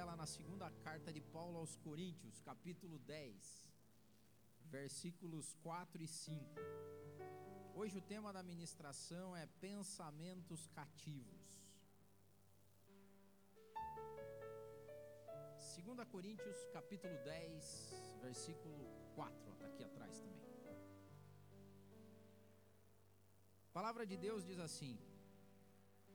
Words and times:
ela 0.00 0.16
na 0.16 0.24
segunda 0.24 0.70
carta 0.82 1.12
de 1.12 1.20
Paulo 1.20 1.58
aos 1.58 1.76
Coríntios, 1.76 2.40
capítulo 2.40 2.98
10, 3.00 3.70
versículos 4.64 5.52
4 5.62 6.02
e 6.02 6.08
5. 6.08 6.42
Hoje 7.74 7.98
o 7.98 8.00
tema 8.00 8.32
da 8.32 8.42
ministração 8.42 9.36
é 9.36 9.44
pensamentos 9.60 10.66
cativos. 10.68 11.42
2 15.84 16.08
Coríntios, 16.08 16.56
capítulo 16.72 17.14
10, 17.22 18.18
versículo 18.22 18.78
4, 19.14 19.52
está 19.52 19.66
aqui 19.66 19.84
atrás 19.84 20.18
também. 20.18 20.40
A 23.68 23.72
palavra 23.78 24.06
de 24.06 24.16
Deus 24.16 24.46
diz 24.46 24.58
assim: 24.58 24.98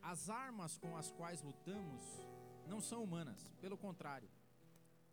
As 0.01 0.27
armas 0.27 0.75
com 0.75 0.97
as 0.97 1.11
quais 1.11 1.43
lutamos 1.43 2.03
não 2.67 2.81
são 2.81 3.03
humanas, 3.03 3.47
pelo 3.61 3.77
contrário, 3.77 4.29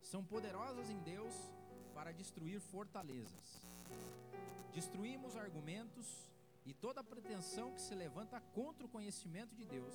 são 0.00 0.24
poderosas 0.24 0.90
em 0.90 0.98
Deus 1.00 1.34
para 1.94 2.12
destruir 2.12 2.60
fortalezas. 2.60 3.66
Destruímos 4.72 5.36
argumentos 5.36 6.06
e 6.64 6.72
toda 6.72 7.04
pretensão 7.04 7.72
que 7.72 7.80
se 7.80 7.94
levanta 7.94 8.40
contra 8.54 8.86
o 8.86 8.88
conhecimento 8.88 9.54
de 9.54 9.64
Deus 9.64 9.94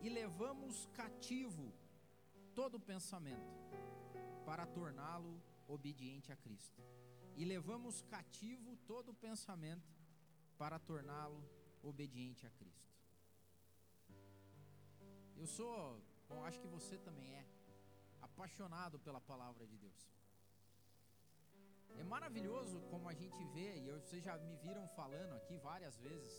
e 0.00 0.08
levamos 0.08 0.88
cativo 0.94 1.72
todo 2.54 2.78
pensamento 2.78 3.52
para 4.44 4.66
torná-lo 4.66 5.40
obediente 5.66 6.30
a 6.32 6.36
Cristo. 6.36 6.82
E 7.36 7.44
levamos 7.44 8.02
cativo 8.02 8.76
todo 8.86 9.14
pensamento 9.14 9.90
para 10.58 10.78
torná-lo 10.78 11.42
obediente 11.82 12.46
a 12.46 12.50
Cristo. 12.50 12.92
Eu 15.36 15.46
sou 15.46 16.00
Bom, 16.32 16.44
acho 16.48 16.60
que 16.62 16.68
você 16.76 16.96
também 17.06 17.30
é 17.40 17.44
apaixonado 18.28 18.98
pela 19.06 19.20
palavra 19.20 19.66
de 19.66 19.76
Deus. 19.76 20.02
É 22.00 22.04
maravilhoso 22.12 22.80
como 22.90 23.08
a 23.08 23.14
gente 23.22 23.42
vê, 23.56 23.70
e 23.78 23.90
vocês 23.92 24.24
já 24.24 24.36
me 24.38 24.56
viram 24.64 24.86
falando 25.00 25.34
aqui 25.38 25.56
várias 25.58 25.98
vezes, 25.98 26.34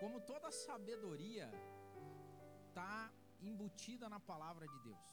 como 0.00 0.20
toda 0.32 0.50
sabedoria 0.50 1.50
está 2.68 3.12
embutida 3.50 4.08
na 4.08 4.20
palavra 4.32 4.66
de 4.66 4.78
Deus. 4.88 5.06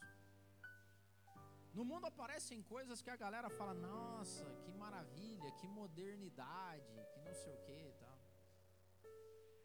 No 1.78 1.84
mundo 1.84 2.06
aparecem 2.06 2.62
coisas 2.76 3.02
que 3.02 3.10
a 3.10 3.18
galera 3.18 3.50
fala: 3.50 3.74
nossa, 3.74 4.46
que 4.64 4.72
maravilha, 4.72 5.52
que 5.60 5.68
modernidade, 5.68 6.94
que 7.14 7.20
não 7.28 7.34
sei 7.34 7.54
o 7.54 7.62
que 7.68 7.82
e 7.90 7.96
tal. 8.04 8.18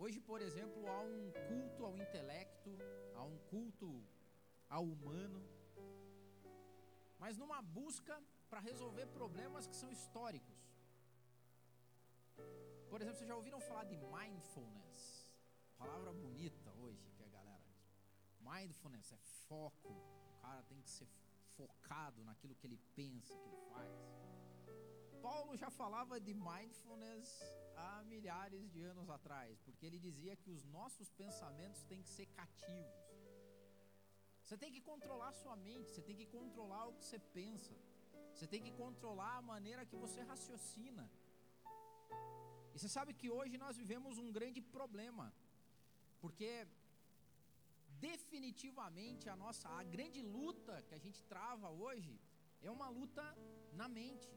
Hoje, 0.02 0.19
por 0.19 0.41
exemplo, 0.41 0.89
há 0.89 1.00
um 1.00 1.30
culto 1.48 1.84
ao 1.84 1.97
intelecto, 1.97 2.70
um 3.31 3.39
culto 3.53 3.89
ao 4.69 4.84
humano, 4.84 5.41
mas 7.19 7.36
numa 7.36 7.61
busca 7.78 8.14
para 8.48 8.61
resolver 8.61 9.06
problemas 9.06 9.67
que 9.67 9.77
são 9.77 9.91
históricos. 9.91 10.59
Por 12.91 13.01
exemplo, 13.01 13.19
vocês 13.19 13.28
já 13.28 13.36
ouviram 13.36 13.61
falar 13.61 13.84
de 13.84 13.97
mindfulness? 13.97 14.98
Palavra 15.78 16.12
bonita 16.12 16.70
hoje 16.83 17.11
que 17.17 17.23
a 17.23 17.28
galera. 17.28 17.70
Mindfulness 18.41 19.12
é 19.12 19.19
foco. 19.48 19.92
O 19.92 20.41
cara 20.41 20.62
tem 20.64 20.81
que 20.81 20.91
ser 20.91 21.08
focado 21.56 22.25
naquilo 22.25 22.56
que 22.56 22.67
ele 22.67 22.81
pensa, 22.97 23.39
que 23.39 23.48
ele 23.48 23.61
faz. 23.73 23.92
Paulo 25.23 25.56
já 25.56 25.70
falava 25.70 26.19
de 26.19 26.33
mindfulness 26.33 27.28
há 27.77 28.03
milhares 28.05 28.70
de 28.70 28.83
anos 28.83 29.08
atrás, 29.11 29.61
porque 29.61 29.84
ele 29.86 29.98
dizia 29.98 30.34
que 30.34 30.51
os 30.51 30.64
nossos 30.64 31.11
pensamentos 31.11 31.83
têm 31.84 32.03
que 32.03 32.08
ser 32.08 32.27
cativos. 32.27 33.09
Você 34.50 34.56
tem 34.62 34.72
que 34.76 34.80
controlar 34.80 35.32
sua 35.40 35.54
mente, 35.54 35.90
você 35.90 36.02
tem 36.06 36.16
que 36.20 36.24
controlar 36.26 36.84
o 36.86 36.94
que 36.94 37.04
você 37.04 37.18
pensa, 37.36 37.74
você 38.32 38.46
tem 38.52 38.60
que 38.64 38.72
controlar 38.80 39.34
a 39.36 39.42
maneira 39.50 39.84
que 39.90 39.98
você 40.04 40.22
raciocina. 40.30 41.04
E 42.72 42.78
você 42.78 42.88
sabe 42.96 43.14
que 43.20 43.30
hoje 43.36 43.56
nós 43.64 43.77
vivemos 43.77 44.18
um 44.18 44.33
grande 44.39 44.60
problema, 44.60 45.27
porque 46.20 46.50
definitivamente 48.08 49.28
a 49.34 49.36
nossa 49.44 49.68
a 49.68 49.84
grande 49.84 50.20
luta 50.20 50.83
que 50.89 50.96
a 50.98 51.02
gente 51.06 51.22
trava 51.33 51.70
hoje 51.70 52.12
é 52.60 52.70
uma 52.77 52.89
luta 52.89 53.24
na 53.80 53.89
mente. 54.00 54.28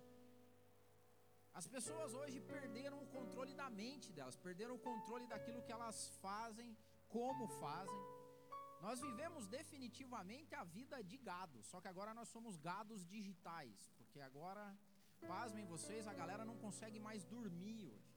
As 1.56 1.68
pessoas 1.75 2.13
hoje 2.13 2.40
perderam 2.56 3.00
o 3.02 3.12
controle 3.18 3.56
da 3.56 3.68
mente 3.84 4.12
delas, 4.12 4.44
perderam 4.50 4.75
o 4.75 4.85
controle 4.91 5.25
daquilo 5.25 5.63
que 5.63 5.75
elas 5.78 6.09
fazem, 6.28 6.78
como 7.09 7.47
fazem. 7.63 8.12
Nós 8.86 9.00
vivemos 9.08 9.44
definitivamente 9.58 10.54
a 10.62 10.64
vida 10.78 10.98
de 11.10 11.18
gado, 11.28 11.60
só 11.70 11.78
que 11.82 11.90
agora 11.92 12.14
nós 12.18 12.28
somos 12.36 12.56
gados 12.70 13.06
digitais, 13.14 13.78
porque 13.98 14.20
agora, 14.30 14.64
pasmem 15.32 15.66
vocês, 15.74 16.08
a 16.08 16.16
galera 16.22 16.44
não 16.50 16.58
consegue 16.66 17.00
mais 17.08 17.24
dormir 17.36 17.78
hoje. 17.92 18.14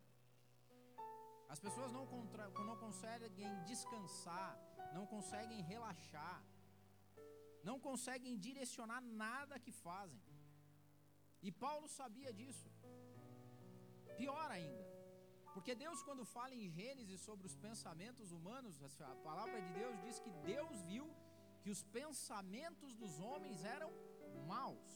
As 1.55 1.61
pessoas 1.67 1.93
não, 1.97 2.05
contra, 2.15 2.45
não 2.69 2.77
conseguem 2.85 3.53
descansar, 3.71 4.53
não 4.97 5.07
conseguem 5.15 5.63
relaxar, 5.73 6.43
não 7.69 7.79
conseguem 7.79 8.37
direcionar 8.49 9.01
nada 9.25 9.61
que 9.67 9.71
fazem. 9.87 10.21
E 11.47 11.53
Paulo 11.53 11.87
sabia 12.01 12.33
disso. 12.41 12.69
Pior 14.21 14.51
ainda, 14.51 14.86
porque 15.57 15.75
Deus, 15.83 16.03
quando 16.07 16.25
fala 16.37 16.55
em 16.55 16.69
Gênesis 16.79 17.21
sobre 17.29 17.47
os 17.51 17.55
pensamentos 17.67 18.31
humanos, 18.37 18.75
a 19.13 19.15
palavra 19.29 19.59
de 19.65 19.71
Deus 19.81 19.95
diz 20.05 20.17
que 20.25 20.33
Deus 20.53 20.83
viu 20.91 21.07
que 21.63 21.71
os 21.75 21.83
pensamentos 21.99 22.91
dos 23.01 23.13
homens 23.29 23.65
eram 23.77 23.91
maus. 24.51 24.91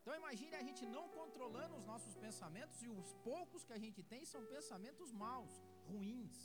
Então 0.00 0.16
imagine 0.22 0.54
a 0.56 0.64
gente 0.68 0.84
não 0.96 1.04
controlando 1.18 1.76
os 1.80 1.86
nossos 1.92 2.16
pensamentos 2.24 2.82
e 2.86 2.88
os 2.88 3.12
poucos 3.28 3.64
que 3.68 3.76
a 3.78 3.80
gente 3.84 4.02
tem 4.12 4.24
são 4.32 4.42
pensamentos 4.56 5.12
maus, 5.24 5.54
ruins. 5.90 6.38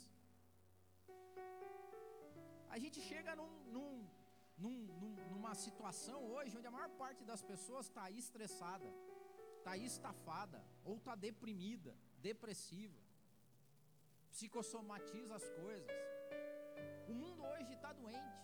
A 2.74 2.78
gente 2.84 3.00
chega 3.10 3.34
num, 3.40 3.52
num, 3.76 3.90
num, 4.64 5.14
numa 5.32 5.54
situação 5.66 6.20
hoje 6.34 6.56
onde 6.58 6.70
a 6.70 6.76
maior 6.78 6.92
parte 7.04 7.24
das 7.32 7.42
pessoas 7.52 7.86
está 7.86 8.06
estressada 8.22 8.90
está 9.62 9.76
estafada 9.76 10.60
ou 10.84 10.96
está 10.96 11.14
deprimida, 11.14 11.96
depressiva, 12.28 13.00
psicossomatiza 14.32 15.34
as 15.40 15.46
coisas. 15.60 15.90
O 17.10 17.14
mundo 17.22 17.42
hoje 17.52 17.72
está 17.78 17.92
doente. 17.92 18.40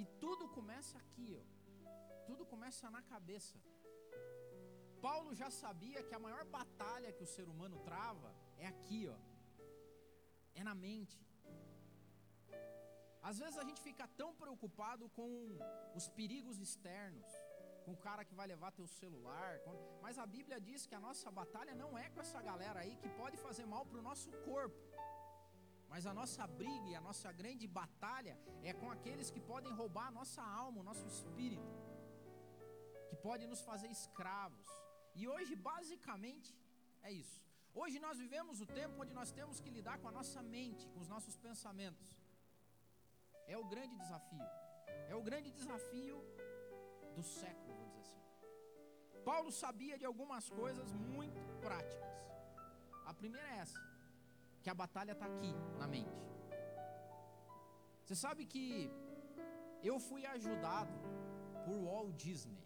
E 0.00 0.04
tudo 0.22 0.48
começa 0.58 0.96
aqui, 1.02 1.28
ó. 1.42 1.44
Tudo 2.28 2.44
começa 2.52 2.90
na 2.96 3.02
cabeça. 3.12 3.56
Paulo 5.06 5.30
já 5.42 5.50
sabia 5.62 6.02
que 6.02 6.14
a 6.14 6.24
maior 6.26 6.44
batalha 6.58 7.12
que 7.16 7.24
o 7.26 7.32
ser 7.34 7.46
humano 7.52 7.78
trava 7.88 8.30
é 8.64 8.66
aqui, 8.74 9.02
ó. 9.16 9.18
É 10.60 10.64
na 10.68 10.74
mente. 10.86 11.18
Às 13.28 13.38
vezes 13.42 13.58
a 13.58 13.64
gente 13.68 13.80
fica 13.88 14.06
tão 14.20 14.30
preocupado 14.42 15.04
com 15.18 15.30
os 15.98 16.06
perigos 16.18 16.58
externos 16.66 17.30
com 17.84 17.92
o 17.96 18.02
cara 18.06 18.24
que 18.28 18.34
vai 18.40 18.46
levar 18.52 18.70
teu 18.78 18.86
celular. 19.00 19.52
Mas 20.04 20.18
a 20.24 20.26
Bíblia 20.34 20.58
diz 20.68 20.86
que 20.88 20.96
a 20.98 21.02
nossa 21.06 21.30
batalha 21.40 21.74
não 21.82 21.90
é 22.04 22.06
com 22.14 22.20
essa 22.24 22.40
galera 22.50 22.80
aí 22.80 22.94
que 23.02 23.10
pode 23.20 23.36
fazer 23.46 23.66
mal 23.74 23.84
para 23.86 23.98
o 24.02 24.06
nosso 24.10 24.30
corpo. 24.48 24.80
Mas 25.92 26.06
a 26.10 26.14
nossa 26.20 26.44
briga 26.60 26.88
e 26.92 26.94
a 27.00 27.02
nossa 27.08 27.30
grande 27.40 27.66
batalha 27.80 28.36
é 28.70 28.72
com 28.80 28.90
aqueles 28.96 29.30
que 29.34 29.40
podem 29.52 29.72
roubar 29.80 30.06
a 30.08 30.16
nossa 30.20 30.42
alma, 30.42 30.80
o 30.80 30.88
nosso 30.90 31.06
espírito, 31.06 31.72
que 33.08 33.16
podem 33.28 33.46
nos 33.52 33.62
fazer 33.70 33.90
escravos. 33.98 34.68
E 35.14 35.28
hoje, 35.32 35.54
basicamente, 35.54 36.50
é 37.02 37.12
isso. 37.12 37.38
Hoje 37.80 37.98
nós 38.06 38.18
vivemos 38.18 38.60
o 38.64 38.66
tempo 38.66 39.00
onde 39.02 39.14
nós 39.20 39.30
temos 39.38 39.60
que 39.60 39.70
lidar 39.76 39.98
com 39.98 40.08
a 40.08 40.16
nossa 40.18 40.42
mente, 40.42 40.88
com 40.92 41.00
os 41.04 41.08
nossos 41.14 41.36
pensamentos. 41.36 42.08
É 43.46 43.56
o 43.62 43.64
grande 43.64 43.94
desafio. 44.02 44.48
É 45.08 45.14
o 45.14 45.22
grande 45.22 45.50
desafio 45.50 46.18
do 47.14 47.22
século. 47.22 47.63
Paulo 49.30 49.50
sabia 49.50 49.96
de 50.00 50.06
algumas 50.10 50.48
coisas 50.60 50.92
muito 50.92 51.40
práticas. 51.60 52.12
A 53.10 53.14
primeira 53.20 53.48
é 53.54 53.58
essa: 53.64 53.80
que 54.62 54.70
a 54.70 54.74
batalha 54.82 55.12
está 55.12 55.26
aqui, 55.26 55.52
na 55.78 55.86
mente. 55.86 56.22
Você 58.02 58.14
sabe 58.14 58.44
que 58.44 58.90
eu 59.82 59.98
fui 60.08 60.22
ajudado 60.26 60.94
por 61.64 61.76
Walt 61.86 62.14
Disney. 62.24 62.62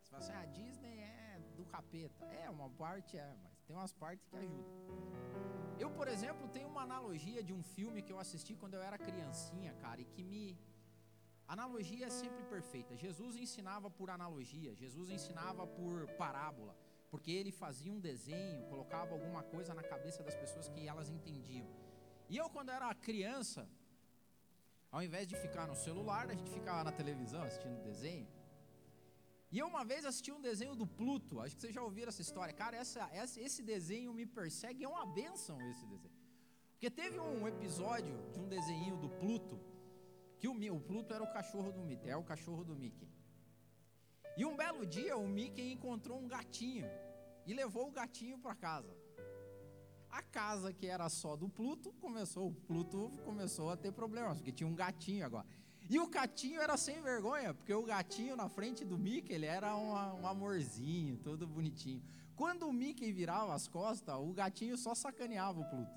Você 0.00 0.10
fala 0.10 0.22
assim, 0.22 0.34
ah, 0.40 0.46
Disney 0.60 0.98
é 0.98 1.40
do 1.56 1.64
capeta. 1.64 2.24
É, 2.26 2.50
uma 2.50 2.68
parte 2.70 3.16
é, 3.16 3.34
mas 3.42 3.54
tem 3.66 3.74
umas 3.76 3.92
partes 3.92 4.26
que 4.28 4.36
ajudam. 4.36 4.74
Eu, 5.78 5.90
por 5.90 6.08
exemplo, 6.08 6.48
tenho 6.48 6.68
uma 6.68 6.82
analogia 6.82 7.42
de 7.42 7.52
um 7.52 7.62
filme 7.62 8.02
que 8.02 8.12
eu 8.12 8.18
assisti 8.18 8.54
quando 8.54 8.74
eu 8.74 8.82
era 8.82 8.98
criancinha, 8.98 9.72
cara, 9.74 10.00
e 10.00 10.04
que 10.04 10.22
me 10.22 10.58
Analogia 11.46 12.06
é 12.06 12.10
sempre 12.10 12.42
perfeita. 12.44 12.96
Jesus 12.96 13.36
ensinava 13.36 13.90
por 13.90 14.10
analogia, 14.10 14.74
Jesus 14.74 15.10
ensinava 15.10 15.66
por 15.66 16.06
parábola, 16.16 16.76
porque 17.10 17.30
ele 17.30 17.52
fazia 17.52 17.92
um 17.92 18.00
desenho, 18.00 18.66
colocava 18.66 19.12
alguma 19.12 19.42
coisa 19.42 19.74
na 19.74 19.82
cabeça 19.82 20.22
das 20.22 20.34
pessoas 20.34 20.68
que 20.68 20.88
elas 20.88 21.10
entendiam. 21.10 21.68
E 22.28 22.36
eu, 22.36 22.48
quando 22.50 22.70
era 22.70 22.94
criança, 22.94 23.68
Ao 24.94 25.02
invés 25.02 25.26
de 25.26 25.34
ficar 25.34 25.66
no 25.66 25.74
celular, 25.74 26.30
a 26.30 26.34
gente 26.36 26.50
ficava 26.56 26.84
na 26.84 26.92
televisão 26.92 27.42
assistindo 27.42 27.82
desenho. 27.82 28.28
E 29.50 29.58
eu 29.58 29.66
uma 29.66 29.84
vez 29.84 30.04
assisti 30.04 30.30
um 30.30 30.40
desenho 30.40 30.76
do 30.76 30.86
Pluto, 30.86 31.40
acho 31.40 31.56
que 31.56 31.62
vocês 31.62 31.74
já 31.74 31.82
ouviram 31.82 32.10
essa 32.10 32.22
história. 32.22 32.54
Cara, 32.54 32.76
essa, 32.76 33.08
essa, 33.12 33.40
esse 33.40 33.60
desenho 33.60 34.12
me 34.14 34.24
persegue, 34.24 34.84
é 34.84 34.88
uma 34.88 35.04
benção 35.04 35.58
esse 35.72 35.84
desenho. 35.86 36.14
Porque 36.72 36.88
teve 36.88 37.18
um 37.18 37.48
episódio 37.48 38.16
de 38.32 38.38
um 38.38 38.46
desenho 38.46 38.96
do 38.96 39.08
Pluto, 39.08 39.58
que 40.44 40.70
o, 40.70 40.74
o 40.74 40.80
Pluto 40.80 41.14
era 41.14 41.24
o 41.24 41.32
cachorro 41.32 41.72
do 41.72 41.82
Mickey, 41.82 42.10
é 42.10 42.16
o 42.16 42.22
cachorro 42.22 42.64
do 42.64 42.74
Mickey. 42.74 43.08
E 44.36 44.44
um 44.44 44.56
belo 44.56 44.84
dia 44.84 45.16
o 45.16 45.26
Mickey 45.26 45.72
encontrou 45.72 46.18
um 46.18 46.28
gatinho 46.28 46.86
e 47.46 47.54
levou 47.54 47.88
o 47.88 47.90
gatinho 47.90 48.38
para 48.38 48.54
casa. 48.54 48.94
A 50.10 50.22
casa 50.22 50.72
que 50.72 50.86
era 50.86 51.08
só 51.08 51.34
do 51.34 51.48
Pluto 51.48 51.92
começou, 51.94 52.48
o 52.48 52.52
Pluto 52.52 53.10
começou 53.24 53.70
a 53.70 53.76
ter 53.76 53.92
problemas, 53.92 54.38
porque 54.38 54.52
tinha 54.52 54.68
um 54.68 54.74
gatinho 54.74 55.24
agora. 55.24 55.46
E 55.88 55.98
o 55.98 56.08
gatinho 56.08 56.60
era 56.60 56.76
sem 56.76 57.00
vergonha, 57.00 57.54
porque 57.54 57.72
o 57.72 57.82
gatinho 57.82 58.36
na 58.36 58.48
frente 58.48 58.84
do 58.84 58.98
Mickey, 58.98 59.32
ele 59.32 59.46
era 59.46 59.76
um, 59.76 59.92
um 60.20 60.26
amorzinho, 60.26 61.16
todo 61.18 61.46
bonitinho. 61.46 62.02
Quando 62.36 62.66
o 62.66 62.72
Mickey 62.72 63.12
virava 63.12 63.54
as 63.54 63.66
costas, 63.68 64.14
o 64.16 64.32
gatinho 64.32 64.76
só 64.76 64.94
sacaneava 64.94 65.60
o 65.60 65.68
Pluto. 65.68 65.92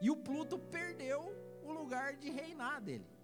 E 0.00 0.10
o 0.10 0.16
Pluto 0.16 0.58
perdeu 0.58 1.22
o 1.64 1.72
lugar 1.72 2.16
de 2.16 2.30
reinar 2.30 2.80
dele. 2.80 3.15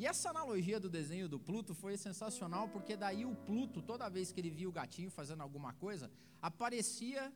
E 0.00 0.06
essa 0.06 0.30
analogia 0.30 0.80
do 0.80 0.88
desenho 0.88 1.28
do 1.28 1.38
Pluto 1.38 1.74
foi 1.74 1.94
sensacional, 1.98 2.70
porque 2.70 2.96
daí 2.96 3.26
o 3.26 3.36
Pluto, 3.36 3.82
toda 3.82 4.08
vez 4.08 4.32
que 4.32 4.40
ele 4.40 4.48
via 4.48 4.66
o 4.66 4.72
gatinho 4.72 5.10
fazendo 5.10 5.42
alguma 5.42 5.74
coisa, 5.74 6.10
aparecia 6.40 7.30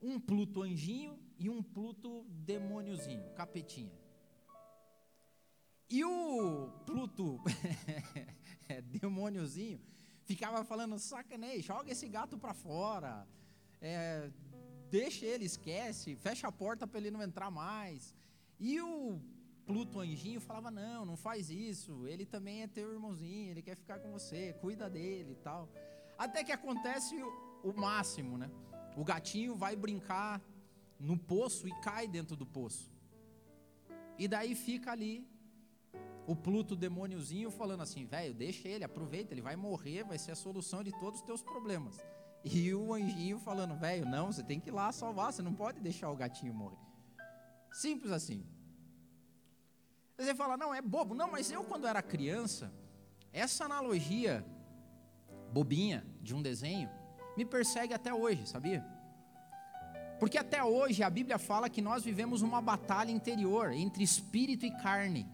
um 0.00 0.20
Pluto 0.20 0.62
anjinho 0.62 1.18
e 1.36 1.50
um 1.50 1.60
Pluto 1.60 2.24
demôniozinho, 2.28 3.28
capetinha. 3.34 3.92
E 5.90 6.04
o 6.04 6.70
Pluto 6.86 7.40
demôniozinho 9.02 9.80
ficava 10.22 10.62
falando, 10.62 10.96
sacanei, 10.96 11.60
joga 11.60 11.90
esse 11.90 12.08
gato 12.08 12.38
para 12.38 12.54
fora, 12.54 13.26
é, 13.80 14.30
deixa 14.88 15.26
ele, 15.26 15.44
esquece, 15.44 16.14
fecha 16.14 16.46
a 16.46 16.52
porta 16.52 16.86
para 16.86 17.00
ele 17.00 17.10
não 17.10 17.20
entrar 17.20 17.50
mais. 17.50 18.14
E 18.60 18.80
o 18.80 19.20
Pluto 19.66 19.98
anjinho 19.98 20.40
falava, 20.40 20.70
não, 20.70 21.06
não 21.06 21.16
faz 21.16 21.48
isso, 21.48 22.06
ele 22.06 22.26
também 22.26 22.62
é 22.62 22.66
teu 22.66 22.92
irmãozinho, 22.92 23.50
ele 23.50 23.62
quer 23.62 23.76
ficar 23.76 23.98
com 23.98 24.12
você, 24.12 24.52
cuida 24.60 24.90
dele 24.90 25.32
e 25.32 25.36
tal. 25.36 25.68
Até 26.18 26.44
que 26.44 26.52
acontece 26.52 27.16
o, 27.62 27.72
máximo, 27.72 28.36
né? 28.36 28.50
O 28.96 29.04
gatinho 29.04 29.54
vai 29.54 29.74
brincar 29.74 30.42
no 31.00 31.16
poço 31.16 31.66
e 31.66 31.72
cai 31.80 32.06
dentro 32.06 32.36
do 32.36 32.46
poço. 32.46 32.92
E 34.18 34.28
daí 34.28 34.54
fica 34.54 34.92
ali 34.92 35.26
o 36.26 36.36
Pluto 36.36 36.76
demôniozinho 36.76 37.50
falando 37.50 37.82
assim, 37.82 38.04
velho, 38.04 38.34
deixa 38.34 38.68
ele, 38.68 38.84
aproveita, 38.84 39.32
ele 39.34 39.42
vai 39.42 39.56
morrer, 39.56 40.04
vai 40.04 40.18
ser 40.18 40.32
a 40.32 40.36
solução 40.36 40.82
de 40.84 40.92
todos 40.92 41.20
os 41.20 41.26
teus 41.26 41.42
problemas. 41.42 41.98
E 42.44 42.72
o 42.74 42.92
anjinho 42.92 43.38
falando, 43.38 43.74
velho, 43.74 44.06
não, 44.06 44.30
você 44.30 44.42
tem 44.42 44.60
que 44.60 44.68
ir 44.68 44.72
lá 44.72 44.92
salvar, 44.92 45.32
você 45.32 45.40
não 45.40 45.54
pode 45.54 45.80
deixar 45.80 46.10
o 46.10 46.16
gatinho 46.16 46.52
morrer. 46.52 46.78
Simples 47.72 48.12
assim. 48.12 48.44
Você 50.16 50.34
fala, 50.34 50.56
não, 50.56 50.72
é 50.72 50.80
bobo. 50.80 51.14
Não, 51.14 51.30
mas 51.30 51.50
eu 51.50 51.64
quando 51.64 51.86
era 51.86 52.00
criança, 52.02 52.72
essa 53.32 53.64
analogia 53.64 54.44
bobinha 55.52 56.04
de 56.20 56.34
um 56.34 56.42
desenho 56.42 56.88
me 57.36 57.44
persegue 57.44 57.92
até 57.92 58.14
hoje, 58.14 58.46
sabia? 58.46 58.84
Porque 60.20 60.38
até 60.38 60.62
hoje 60.62 61.02
a 61.02 61.10
Bíblia 61.10 61.38
fala 61.38 61.68
que 61.68 61.82
nós 61.82 62.04
vivemos 62.04 62.42
uma 62.42 62.60
batalha 62.60 63.10
interior 63.10 63.72
entre 63.72 64.02
espírito 64.02 64.64
e 64.64 64.70
carne. 64.70 65.28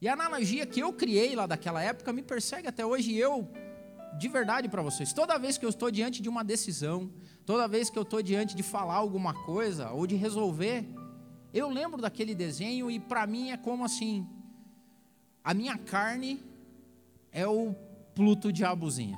E 0.00 0.08
a 0.08 0.12
analogia 0.12 0.64
que 0.64 0.80
eu 0.80 0.92
criei 0.92 1.34
lá 1.34 1.46
daquela 1.46 1.82
época 1.82 2.12
me 2.12 2.22
persegue 2.22 2.68
até 2.68 2.86
hoje. 2.86 3.12
E 3.12 3.18
eu, 3.18 3.50
de 4.16 4.28
verdade 4.28 4.68
para 4.68 4.80
vocês, 4.80 5.12
toda 5.12 5.38
vez 5.38 5.58
que 5.58 5.64
eu 5.64 5.68
estou 5.68 5.90
diante 5.90 6.22
de 6.22 6.28
uma 6.28 6.44
decisão, 6.44 7.12
toda 7.44 7.66
vez 7.66 7.90
que 7.90 7.98
eu 7.98 8.02
estou 8.02 8.22
diante 8.22 8.54
de 8.54 8.62
falar 8.62 8.94
alguma 8.94 9.34
coisa 9.44 9.90
ou 9.90 10.06
de 10.06 10.14
resolver, 10.14 10.86
eu 11.52 11.68
lembro 11.70 12.00
daquele 12.00 12.34
desenho 12.34 12.90
e 12.90 13.00
para 13.00 13.26
mim 13.26 13.50
é 13.50 13.56
como 13.56 13.84
assim: 13.84 14.26
a 15.42 15.54
minha 15.54 15.78
carne 15.78 16.42
é 17.32 17.46
o 17.46 17.74
Pluto 18.14 18.52
diabozinho. 18.52 19.16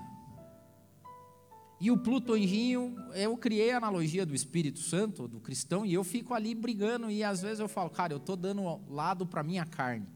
E 1.81 1.91
o 1.91 1.97
Pluto 1.97 2.35
anjinho, 2.35 2.95
eu 3.15 3.35
criei 3.39 3.71
a 3.71 3.79
analogia 3.79 4.27
do 4.27 4.35
Espírito 4.35 4.81
Santo, 4.81 5.27
do 5.27 5.41
cristão, 5.41 5.87
e 5.87 5.95
eu 5.95 6.05
fico 6.05 6.35
ali 6.35 6.55
brigando 6.55 7.11
e 7.11 7.25
às 7.25 7.41
vezes 7.41 7.59
eu 7.59 7.69
falo, 7.69 7.89
cara, 7.89 8.13
eu 8.13 8.19
estou 8.19 8.37
dando 8.37 8.83
lado 8.87 9.25
para 9.27 9.43
minha 9.43 9.65
carne. 9.65 10.07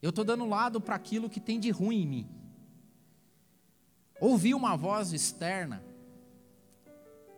Eu 0.00 0.10
estou 0.10 0.24
dando 0.24 0.46
lado 0.46 0.80
para 0.80 0.94
aquilo 0.94 1.28
que 1.28 1.40
tem 1.40 1.58
de 1.58 1.70
ruim 1.70 2.02
em 2.02 2.06
mim. 2.06 2.28
Ouvi 4.20 4.54
uma 4.54 4.76
voz 4.76 5.12
externa. 5.12 5.82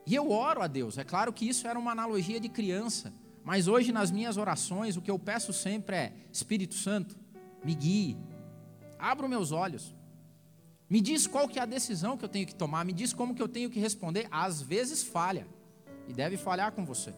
E 0.06 0.14
eu 0.14 0.31
oro 0.31 0.60
a 0.60 0.66
Deus. 0.66 0.99
É 0.99 1.05
claro 1.05 1.32
que 1.32 1.49
isso 1.49 1.66
era 1.66 1.78
uma 1.78 1.93
analogia 1.93 2.38
de 2.38 2.50
criança. 2.50 3.12
Mas 3.48 3.66
hoje, 3.66 3.92
nas 3.92 4.10
minhas 4.10 4.36
orações, 4.36 4.98
o 4.98 5.00
que 5.00 5.10
eu 5.10 5.18
peço 5.18 5.54
sempre 5.54 5.96
é: 5.96 6.12
Espírito 6.30 6.74
Santo, 6.74 7.16
me 7.64 7.74
guie. 7.74 8.14
Abra 8.98 9.24
os 9.24 9.30
meus 9.30 9.52
olhos. 9.52 9.94
Me 10.90 11.00
diz 11.00 11.26
qual 11.26 11.48
que 11.48 11.58
é 11.58 11.62
a 11.62 11.64
decisão 11.64 12.18
que 12.18 12.26
eu 12.26 12.28
tenho 12.28 12.46
que 12.46 12.54
tomar. 12.54 12.84
Me 12.84 12.92
diz 12.92 13.14
como 13.14 13.34
que 13.34 13.40
eu 13.40 13.48
tenho 13.48 13.70
que 13.70 13.80
responder. 13.80 14.28
Às 14.30 14.60
vezes 14.60 15.02
falha. 15.02 15.48
E 16.06 16.12
deve 16.12 16.36
falhar 16.36 16.72
com 16.72 16.84
você. 16.84 17.14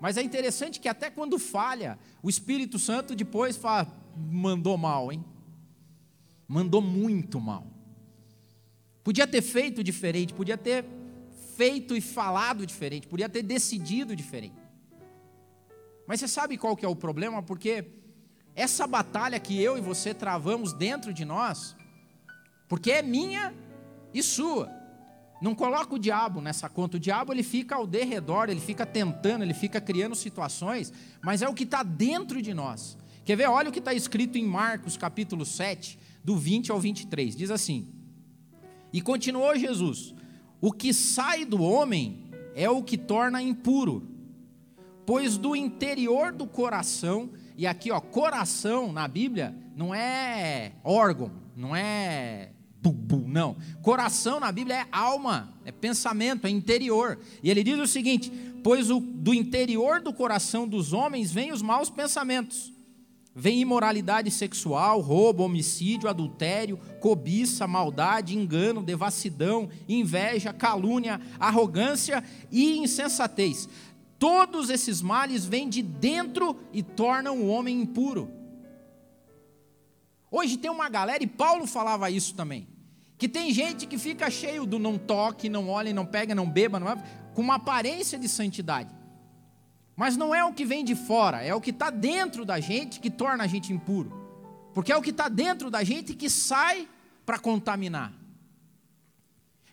Mas 0.00 0.16
é 0.16 0.22
interessante 0.22 0.80
que 0.80 0.88
até 0.88 1.10
quando 1.10 1.38
falha, 1.38 1.96
o 2.20 2.28
Espírito 2.28 2.76
Santo 2.76 3.14
depois 3.14 3.56
fala: 3.56 3.86
mandou 4.16 4.76
mal, 4.76 5.12
hein? 5.12 5.24
Mandou 6.48 6.82
muito 6.82 7.40
mal. 7.40 7.64
Podia 9.04 9.28
ter 9.28 9.42
feito 9.42 9.84
diferente, 9.84 10.34
podia 10.34 10.58
ter 10.58 10.84
feito 11.56 11.94
e 11.94 12.00
falado 12.00 12.66
diferente, 12.66 13.06
podia 13.06 13.28
ter 13.28 13.44
decidido 13.44 14.16
diferente. 14.16 14.57
Mas 16.08 16.20
você 16.20 16.26
sabe 16.26 16.56
qual 16.56 16.74
que 16.74 16.86
é 16.86 16.88
o 16.88 16.96
problema? 16.96 17.42
Porque 17.42 17.84
essa 18.56 18.86
batalha 18.86 19.38
que 19.38 19.62
eu 19.62 19.76
e 19.76 19.80
você 19.82 20.14
travamos 20.14 20.72
dentro 20.72 21.12
de 21.12 21.22
nós, 21.22 21.76
porque 22.66 22.90
é 22.90 23.02
minha 23.02 23.54
e 24.14 24.22
sua. 24.22 24.72
Não 25.40 25.54
coloca 25.54 25.94
o 25.94 25.98
diabo 25.98 26.40
nessa 26.40 26.66
conta. 26.66 26.96
O 26.96 27.00
diabo 27.00 27.30
ele 27.30 27.42
fica 27.42 27.76
ao 27.76 27.86
derredor, 27.86 28.48
ele 28.48 28.58
fica 28.58 28.86
tentando, 28.86 29.44
ele 29.44 29.52
fica 29.52 29.82
criando 29.82 30.14
situações, 30.14 30.92
mas 31.22 31.42
é 31.42 31.48
o 31.48 31.52
que 31.52 31.64
está 31.64 31.82
dentro 31.82 32.40
de 32.40 32.54
nós. 32.54 32.96
Quer 33.22 33.36
ver? 33.36 33.50
Olha 33.50 33.68
o 33.68 33.72
que 33.72 33.78
está 33.78 33.92
escrito 33.92 34.38
em 34.38 34.46
Marcos 34.46 34.96
capítulo 34.96 35.44
7, 35.44 35.98
do 36.24 36.38
20 36.38 36.72
ao 36.72 36.80
23. 36.80 37.36
Diz 37.36 37.50
assim: 37.50 37.86
E 38.94 39.02
continuou 39.02 39.54
Jesus: 39.56 40.14
O 40.58 40.72
que 40.72 40.94
sai 40.94 41.44
do 41.44 41.62
homem 41.62 42.30
é 42.54 42.68
o 42.70 42.82
que 42.82 42.96
torna 42.96 43.42
impuro, 43.42 44.17
pois 45.08 45.38
do 45.38 45.56
interior 45.56 46.32
do 46.34 46.46
coração, 46.46 47.30
e 47.56 47.66
aqui 47.66 47.90
ó, 47.90 47.98
coração 47.98 48.92
na 48.92 49.08
Bíblia 49.08 49.56
não 49.74 49.94
é 49.94 50.72
órgão, 50.84 51.32
não 51.56 51.74
é 51.74 52.50
bubu, 52.82 53.24
não. 53.26 53.56
Coração 53.80 54.38
na 54.38 54.52
Bíblia 54.52 54.82
é 54.82 54.86
alma, 54.92 55.54
é 55.64 55.72
pensamento, 55.72 56.46
é 56.46 56.50
interior. 56.50 57.18
E 57.42 57.48
ele 57.48 57.64
diz 57.64 57.78
o 57.78 57.86
seguinte: 57.86 58.30
Pois 58.62 58.90
o, 58.90 59.00
do 59.00 59.32
interior 59.32 60.02
do 60.02 60.12
coração 60.12 60.68
dos 60.68 60.92
homens 60.92 61.32
vêm 61.32 61.52
os 61.52 61.62
maus 61.62 61.88
pensamentos 61.88 62.70
Vem 63.40 63.60
imoralidade 63.60 64.32
sexual, 64.32 65.00
roubo, 65.00 65.44
homicídio, 65.44 66.08
adultério, 66.08 66.76
cobiça, 66.98 67.68
maldade, 67.68 68.36
engano, 68.36 68.82
devassidão, 68.82 69.68
inveja, 69.88 70.52
calúnia, 70.52 71.20
arrogância 71.38 72.24
e 72.50 72.78
insensatez. 72.78 73.68
Todos 74.18 74.68
esses 74.68 75.00
males 75.00 75.44
vêm 75.44 75.68
de 75.68 75.80
dentro 75.80 76.58
e 76.72 76.82
tornam 76.82 77.38
o 77.38 77.48
homem 77.48 77.80
impuro. 77.80 78.30
Hoje 80.30 80.56
tem 80.56 80.70
uma 80.70 80.88
galera, 80.88 81.22
e 81.22 81.26
Paulo 81.26 81.66
falava 81.66 82.10
isso 82.10 82.34
também, 82.34 82.66
que 83.16 83.28
tem 83.28 83.52
gente 83.52 83.86
que 83.86 83.96
fica 83.96 84.30
cheio 84.30 84.66
do 84.66 84.78
não 84.78 84.98
toque, 84.98 85.48
não 85.48 85.68
olhe, 85.68 85.92
não 85.92 86.04
pega, 86.04 86.34
não 86.34 86.48
beba, 86.48 86.78
não 86.78 86.88
com 87.34 87.40
uma 87.40 87.54
aparência 87.54 88.18
de 88.18 88.28
santidade. 88.28 88.94
Mas 89.96 90.16
não 90.16 90.34
é 90.34 90.44
o 90.44 90.52
que 90.52 90.64
vem 90.64 90.84
de 90.84 90.94
fora, 90.94 91.42
é 91.42 91.54
o 91.54 91.60
que 91.60 91.70
está 91.70 91.90
dentro 91.90 92.44
da 92.44 92.60
gente 92.60 93.00
que 93.00 93.10
torna 93.10 93.44
a 93.44 93.46
gente 93.46 93.72
impuro. 93.72 94.12
Porque 94.74 94.92
é 94.92 94.96
o 94.96 95.02
que 95.02 95.10
está 95.10 95.28
dentro 95.28 95.70
da 95.70 95.82
gente 95.82 96.14
que 96.14 96.28
sai 96.28 96.88
para 97.24 97.38
contaminar. 97.38 98.12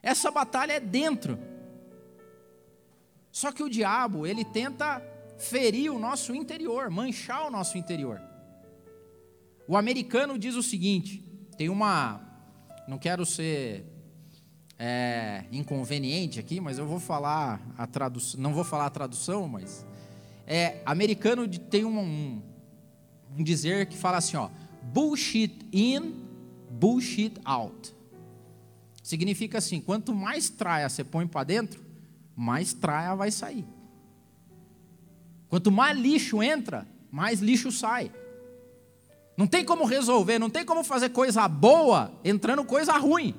Essa 0.02 0.30
batalha 0.32 0.74
é 0.74 0.80
dentro. 0.80 1.38
Só 3.36 3.52
que 3.52 3.62
o 3.62 3.70
diabo, 3.70 4.26
ele 4.26 4.46
tenta 4.46 5.04
ferir 5.38 5.92
o 5.92 6.00
nosso 6.00 6.34
interior, 6.34 6.90
manchar 6.90 7.46
o 7.46 7.52
nosso 7.52 7.78
interior. 7.78 8.22
O 9.68 9.76
americano 9.76 10.40
diz 10.40 10.56
o 10.56 10.64
seguinte: 10.64 11.22
tem 11.58 11.68
uma. 11.68 12.22
Não 12.88 12.98
quero 12.98 13.26
ser 13.26 13.86
é, 14.80 15.44
inconveniente 15.52 16.40
aqui, 16.40 16.62
mas 16.62 16.78
eu 16.78 16.88
vou 16.88 16.98
falar 16.98 17.60
a 17.78 17.86
tradução. 17.86 18.40
Não 18.40 18.54
vou 18.54 18.64
falar 18.64 18.86
a 18.86 18.90
tradução, 18.90 19.50
mas 19.50 19.86
É, 20.48 20.82
americano 20.86 21.46
tem 21.46 21.84
um, 21.84 22.00
um, 22.00 22.42
um 23.38 23.44
dizer 23.44 23.88
que 23.88 23.98
fala 23.98 24.16
assim, 24.16 24.38
ó, 24.38 24.50
bullshit 24.82 25.68
in, 25.74 26.24
bullshit 26.70 27.34
out. 27.44 27.94
Significa 29.04 29.58
assim, 29.58 29.82
quanto 29.82 30.16
mais 30.16 30.50
traia 30.50 30.88
você 30.88 31.04
põe 31.04 31.28
para 31.28 31.44
dentro, 31.44 31.85
mais 32.36 32.74
traia 32.74 33.16
vai 33.16 33.32
sair. 33.32 33.66
Quanto 35.48 35.72
mais 35.72 35.98
lixo 35.98 36.44
entra, 36.44 36.88
mais 37.12 37.40
lixo 37.40 37.72
sai. 37.72 38.12
Não 39.38 39.48
tem 39.48 39.64
como 39.64 39.86
resolver, 39.86 40.40
não 40.40 40.50
tem 40.50 40.66
como 40.66 40.84
fazer 40.84 41.10
coisa 41.10 41.48
boa 41.48 42.12
entrando 42.24 42.64
coisa 42.64 42.98
ruim. 42.98 43.36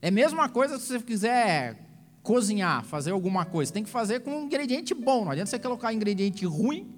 É 0.00 0.08
a 0.08 0.12
mesma 0.12 0.48
coisa 0.48 0.78
se 0.78 0.86
você 0.86 1.00
quiser 1.00 1.88
cozinhar, 2.22 2.84
fazer 2.84 3.10
alguma 3.10 3.44
coisa. 3.44 3.72
Tem 3.72 3.82
que 3.82 3.90
fazer 3.90 4.20
com 4.20 4.30
um 4.30 4.44
ingrediente 4.44 4.94
bom. 4.94 5.24
Não 5.24 5.32
adianta 5.32 5.50
você 5.50 5.58
colocar 5.58 5.92
ingrediente 5.92 6.44
ruim. 6.46 6.94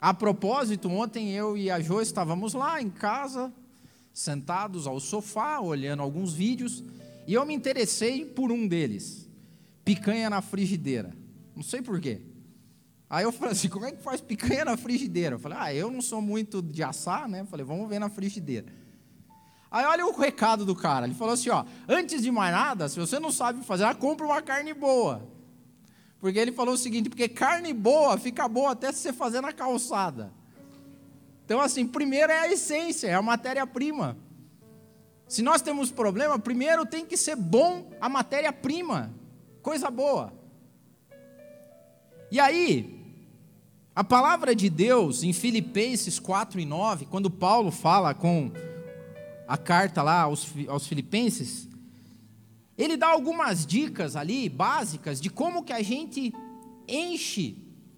A 0.00 0.12
propósito, 0.12 0.90
ontem 0.90 1.30
eu 1.30 1.56
e 1.56 1.70
a 1.70 1.80
Jo 1.80 2.02
estávamos 2.02 2.52
lá 2.52 2.82
em 2.82 2.90
casa, 2.90 3.52
sentados 4.12 4.86
ao 4.86 5.00
sofá, 5.00 5.60
olhando 5.60 6.02
alguns 6.02 6.34
vídeos, 6.34 6.84
e 7.26 7.34
eu 7.34 7.44
me 7.44 7.54
interessei 7.54 8.24
por 8.24 8.52
um 8.52 8.66
deles. 8.66 9.28
Picanha 9.84 10.30
na 10.30 10.40
frigideira. 10.40 11.14
Não 11.54 11.62
sei 11.62 11.82
porquê. 11.82 12.22
Aí 13.08 13.24
eu 13.24 13.32
falei 13.32 13.52
assim, 13.52 13.68
como 13.68 13.86
é 13.86 13.92
que 13.92 14.02
faz 14.02 14.20
picanha 14.20 14.64
na 14.64 14.76
frigideira? 14.76 15.36
Eu 15.36 15.38
falei, 15.38 15.58
ah, 15.60 15.74
eu 15.74 15.90
não 15.90 16.00
sou 16.00 16.20
muito 16.20 16.60
de 16.62 16.82
assar, 16.82 17.28
né? 17.28 17.40
Eu 17.40 17.46
falei, 17.46 17.64
vamos 17.64 17.88
ver 17.88 17.98
na 17.98 18.08
frigideira. 18.08 18.66
Aí 19.74 19.84
olha 19.86 20.06
o 20.06 20.12
recado 20.12 20.64
do 20.64 20.76
cara. 20.76 21.04
Ele 21.04 21.16
falou 21.16 21.34
assim: 21.34 21.50
ó, 21.50 21.64
antes 21.88 22.22
de 22.22 22.30
mais 22.30 22.54
nada, 22.54 22.88
se 22.88 22.96
você 22.96 23.18
não 23.18 23.32
sabe 23.32 23.64
fazer, 23.64 23.82
ah, 23.82 23.92
compra 23.92 24.24
uma 24.24 24.40
carne 24.40 24.72
boa. 24.72 25.28
Porque 26.20 26.38
ele 26.38 26.52
falou 26.52 26.74
o 26.74 26.78
seguinte: 26.78 27.10
porque 27.10 27.28
carne 27.28 27.72
boa 27.72 28.16
fica 28.16 28.46
boa 28.46 28.70
até 28.70 28.92
se 28.92 29.00
você 29.00 29.12
fazer 29.12 29.40
na 29.40 29.52
calçada. 29.52 30.32
Então, 31.44 31.60
assim, 31.60 31.88
primeiro 31.88 32.30
é 32.30 32.38
a 32.38 32.52
essência, 32.52 33.08
é 33.08 33.14
a 33.14 33.20
matéria-prima. 33.20 34.16
Se 35.26 35.42
nós 35.42 35.62
temos 35.62 35.90
problema, 35.90 36.38
primeiro 36.38 36.84
tem 36.84 37.04
que 37.04 37.16
ser 37.16 37.36
bom 37.36 37.90
a 38.00 38.08
matéria-prima, 38.08 39.12
coisa 39.62 39.90
boa. 39.90 40.32
E 42.30 42.38
aí, 42.38 43.00
a 43.94 44.02
palavra 44.02 44.54
de 44.54 44.68
Deus 44.68 45.22
em 45.22 45.32
Filipenses 45.32 46.18
4 46.18 46.60
e 46.60 46.64
9, 46.64 47.06
quando 47.06 47.30
Paulo 47.30 47.70
fala 47.70 48.12
com 48.12 48.50
a 49.46 49.56
carta 49.56 50.02
lá 50.02 50.22
aos, 50.22 50.48
aos 50.68 50.86
Filipenses, 50.86 51.68
ele 52.76 52.96
dá 52.96 53.08
algumas 53.08 53.64
dicas 53.64 54.16
ali, 54.16 54.48
básicas, 54.48 55.20
de 55.20 55.30
como 55.30 55.62
que 55.62 55.72
a 55.72 55.82
gente 55.82 56.34
enche 56.88 57.56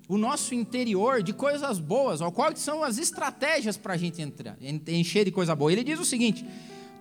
o 0.09 0.19
nosso 0.19 0.55
interior 0.55 1.23
de 1.23 1.33
coisas 1.33 1.79
boas, 1.79 2.21
ou 2.21 2.31
quais 2.31 2.59
são 2.61 2.85
as 2.85 2.99
estratégias 2.99 3.77
para 3.77 3.95
a 3.95 3.97
gente 3.97 4.21
entrar, 4.21 4.57
encher 4.61 5.25
de 5.25 5.33
coisa 5.33 5.55
boa. 5.57 5.73
Ele 5.73 5.83
diz 5.83 5.99
o 5.99 6.05
seguinte: 6.05 6.45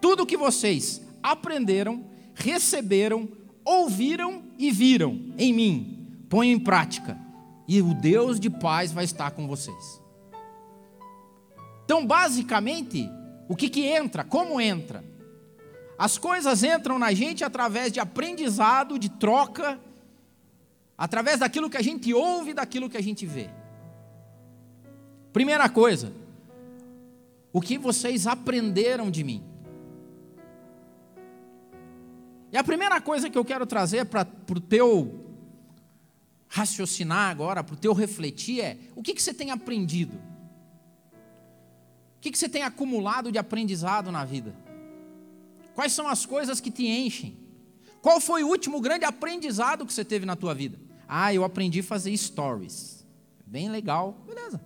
tudo 0.05 0.23
que 0.23 0.37
vocês 0.37 1.01
aprenderam, 1.23 2.05
receberam, 2.35 3.27
ouviram 3.63 4.43
e 4.55 4.69
viram 4.69 5.33
em 5.35 5.51
mim, 5.51 6.25
ponham 6.29 6.53
em 6.53 6.59
prática, 6.59 7.17
e 7.67 7.81
o 7.81 7.91
Deus 7.91 8.39
de 8.39 8.47
paz 8.47 8.91
vai 8.91 9.03
estar 9.03 9.31
com 9.31 9.47
vocês. 9.47 9.99
Então, 11.83 12.05
basicamente, 12.05 13.09
o 13.49 13.55
que, 13.55 13.67
que 13.67 13.83
entra? 13.87 14.23
Como 14.23 14.61
entra? 14.61 15.03
As 15.97 16.19
coisas 16.19 16.61
entram 16.61 16.99
na 16.99 17.11
gente 17.11 17.43
através 17.43 17.91
de 17.91 17.99
aprendizado, 17.99 18.99
de 18.99 19.09
troca, 19.09 19.79
através 20.95 21.39
daquilo 21.39 21.67
que 21.67 21.77
a 21.77 21.83
gente 21.83 22.13
ouve, 22.13 22.53
daquilo 22.53 22.91
que 22.91 22.97
a 22.97 23.01
gente 23.01 23.25
vê. 23.25 23.49
Primeira 25.33 25.67
coisa, 25.67 26.13
o 27.51 27.59
que 27.59 27.75
vocês 27.75 28.27
aprenderam 28.27 29.09
de 29.09 29.23
mim? 29.23 29.54
E 32.51 32.57
a 32.57 32.63
primeira 32.63 32.99
coisa 33.01 33.29
que 33.29 33.37
eu 33.37 33.45
quero 33.45 33.65
trazer 33.65 34.05
para 34.05 34.27
o 34.49 34.59
teu 34.59 35.25
raciocinar 36.47 37.29
agora, 37.29 37.63
para 37.63 37.73
o 37.73 37.77
teu 37.77 37.93
refletir 37.93 38.61
é: 38.61 38.77
o 38.95 39.01
que, 39.01 39.13
que 39.13 39.21
você 39.21 39.33
tem 39.33 39.51
aprendido? 39.51 40.17
que, 42.25 42.31
que 42.31 42.39
você 42.39 42.49
tem 42.49 42.63
acumulado 42.63 43.31
de 43.31 43.37
aprendizado 43.37 44.11
na 44.11 44.25
vida? 44.25 44.55
Quais 45.75 45.93
são 45.93 46.07
as 46.07 46.25
coisas 46.25 46.59
que 46.59 46.71
te 46.71 46.87
enchem? 46.87 47.37
Qual 48.01 48.19
foi 48.19 48.43
o 48.43 48.47
último 48.47 48.81
grande 48.81 49.05
aprendizado 49.05 49.85
que 49.85 49.93
você 49.93 50.03
teve 50.03 50.25
na 50.25 50.35
tua 50.35 50.55
vida? 50.55 50.79
Ah, 51.07 51.31
eu 51.31 51.43
aprendi 51.43 51.81
a 51.81 51.83
fazer 51.83 52.17
stories. 52.17 53.05
Bem 53.45 53.69
legal, 53.69 54.17
beleza. 54.25 54.59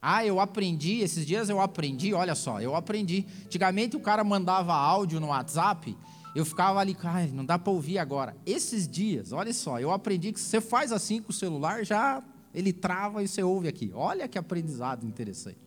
Ah, 0.00 0.24
eu 0.24 0.40
aprendi, 0.40 1.00
esses 1.00 1.26
dias 1.26 1.50
eu 1.50 1.60
aprendi, 1.60 2.14
olha 2.14 2.34
só, 2.34 2.62
eu 2.62 2.74
aprendi. 2.74 3.26
Antigamente 3.44 3.94
o 3.94 4.00
cara 4.00 4.24
mandava 4.24 4.72
áudio 4.72 5.20
no 5.20 5.26
WhatsApp, 5.26 5.94
eu 6.34 6.44
ficava 6.44 6.78
ali, 6.78 6.96
ai, 7.02 7.28
não 7.28 7.44
dá 7.44 7.58
para 7.58 7.72
ouvir 7.72 7.98
agora. 7.98 8.36
Esses 8.46 8.86
dias, 8.86 9.32
olha 9.32 9.52
só, 9.52 9.80
eu 9.80 9.90
aprendi 9.90 10.32
que 10.32 10.40
você 10.40 10.60
faz 10.60 10.92
assim 10.92 11.20
com 11.20 11.30
o 11.30 11.34
celular, 11.34 11.84
já 11.84 12.22
ele 12.54 12.72
trava 12.72 13.22
e 13.22 13.28
você 13.28 13.42
ouve 13.42 13.68
aqui. 13.68 13.90
Olha 13.94 14.28
que 14.28 14.38
aprendizado 14.38 15.04
interessante. 15.06 15.58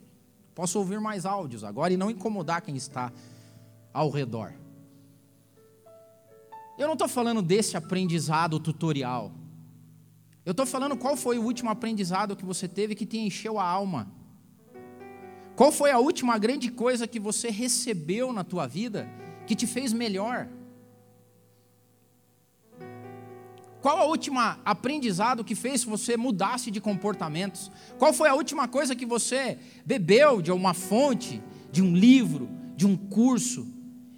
Posso 0.55 0.79
ouvir 0.79 0.99
mais 0.99 1.25
áudios 1.25 1.63
agora 1.63 1.91
e 1.91 1.97
não 1.97 2.09
incomodar 2.09 2.61
quem 2.61 2.75
está 2.75 3.11
ao 3.93 4.09
redor. 4.09 4.53
Eu 6.77 6.87
não 6.87 6.93
estou 6.93 7.07
falando 7.07 7.41
desse 7.41 7.75
aprendizado 7.75 8.59
tutorial. 8.59 9.31
Eu 10.45 10.51
estou 10.51 10.65
falando 10.65 10.97
qual 10.97 11.15
foi 11.15 11.37
o 11.37 11.43
último 11.43 11.69
aprendizado 11.69 12.35
que 12.35 12.45
você 12.45 12.67
teve 12.67 12.95
que 12.95 13.05
te 13.05 13.17
encheu 13.17 13.59
a 13.59 13.63
alma. 13.63 14.11
Qual 15.55 15.71
foi 15.71 15.91
a 15.91 15.99
última 15.99 16.37
grande 16.37 16.71
coisa 16.71 17.07
que 17.07 17.19
você 17.19 17.49
recebeu 17.49 18.33
na 18.33 18.43
tua 18.43 18.67
vida 18.67 19.07
que 19.45 19.55
te 19.55 19.67
fez 19.67 19.93
melhor? 19.93 20.47
Qual 23.81 23.97
a 23.97 24.05
última 24.05 24.59
aprendizado 24.63 25.43
que 25.43 25.55
fez 25.55 25.83
você 25.83 26.15
mudasse 26.15 26.71
de 26.71 26.79
comportamentos? 26.79 27.69
Qual 27.97 28.13
foi 28.13 28.29
a 28.29 28.33
última 28.33 28.65
coisa 28.65 28.95
que 28.95 29.05
você 29.05 29.59
bebeu 29.85 30.41
de 30.41 30.53
uma 30.53 30.73
fonte, 30.73 31.43
de 31.69 31.81
um 31.81 31.93
livro, 31.93 32.49
de 32.77 32.85
um 32.85 32.95
curso, 32.95 33.67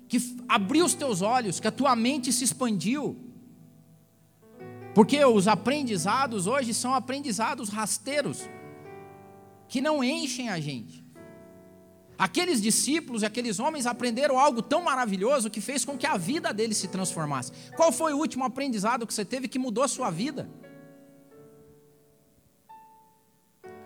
que 0.08 0.20
abriu 0.48 0.86
os 0.86 0.94
teus 0.94 1.22
olhos, 1.22 1.60
que 1.60 1.67
a 1.67 1.72
tua 1.72 1.96
mente 1.96 2.32
se 2.32 2.44
expandiu? 2.44 3.17
Porque 4.94 5.24
os 5.25 5.48
aprendizados 5.48 6.48
hoje 6.48 6.74
são 6.74 6.94
aprendizados 6.94 7.70
rasteiros, 7.70 8.50
que 9.67 9.82
não 9.82 10.03
enchem 10.03 10.48
a 10.48 10.60
gente. 10.60 11.04
Aqueles 12.17 12.62
discípulos 12.62 13.22
e 13.22 13.25
aqueles 13.25 13.60
homens 13.60 13.86
aprenderam 13.86 14.39
algo 14.39 14.62
tão 14.62 14.84
maravilhoso 14.84 15.50
que 15.50 15.60
fez 15.60 15.84
com 15.84 15.98
que 15.98 16.07
a 16.07 16.15
vida 16.15 16.53
deles 16.53 16.77
se 16.77 16.88
transformasse. 16.88 17.51
Qual 17.75 17.91
foi 17.91 18.13
o 18.13 18.17
último 18.17 18.45
aprendizado 18.45 19.05
que 19.05 19.13
você 19.13 19.25
teve 19.25 19.48
que 19.48 19.60
mudou 19.60 19.84
a 19.84 19.88
sua 19.88 20.10
vida? 20.10 20.50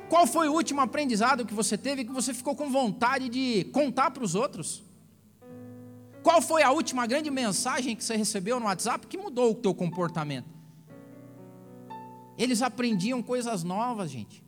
Qual 0.07 0.25
foi 0.25 0.47
o 0.49 0.53
último 0.53 0.81
aprendizado 0.81 1.45
que 1.45 1.53
você 1.53 1.77
teve 1.77 2.03
que 2.03 2.11
você 2.11 2.33
ficou 2.33 2.55
com 2.55 2.69
vontade 2.69 3.29
de 3.29 3.65
contar 3.65 4.11
para 4.11 4.23
os 4.23 4.35
outros? 4.35 4.83
Qual 6.21 6.41
foi 6.41 6.61
a 6.63 6.71
última 6.71 7.07
grande 7.07 7.31
mensagem 7.31 7.95
que 7.95 8.03
você 8.03 8.15
recebeu 8.15 8.59
no 8.59 8.65
WhatsApp 8.65 9.07
que 9.07 9.17
mudou 9.17 9.51
o 9.51 9.55
teu 9.55 9.73
comportamento? 9.73 10.49
Eles 12.37 12.61
aprendiam 12.61 13.21
coisas 13.21 13.63
novas, 13.63 14.09
gente. 14.11 14.43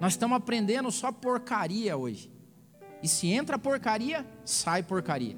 Nós 0.00 0.12
estamos 0.12 0.36
aprendendo 0.36 0.90
só 0.90 1.10
porcaria 1.10 1.96
hoje. 1.96 2.30
E 3.02 3.08
se 3.08 3.28
entra 3.28 3.58
porcaria, 3.58 4.26
sai 4.44 4.82
porcaria. 4.82 5.36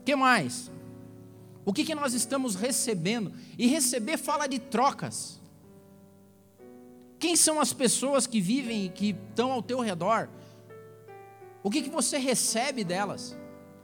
O 0.00 0.04
que 0.04 0.14
mais? 0.14 0.70
O 1.64 1.72
que, 1.72 1.84
que 1.84 1.94
nós 1.94 2.14
estamos 2.14 2.54
recebendo? 2.54 3.32
E 3.58 3.66
receber 3.66 4.16
fala 4.16 4.46
de 4.46 4.58
trocas. 4.58 5.40
Quem 7.18 7.36
são 7.36 7.60
as 7.60 7.72
pessoas 7.72 8.26
que 8.26 8.40
vivem 8.40 8.86
e 8.86 8.88
que 8.88 9.10
estão 9.10 9.52
ao 9.52 9.62
teu 9.62 9.80
redor? 9.80 10.28
O 11.62 11.70
que, 11.70 11.82
que 11.82 11.90
você 11.90 12.16
recebe 12.16 12.84
delas? 12.84 13.36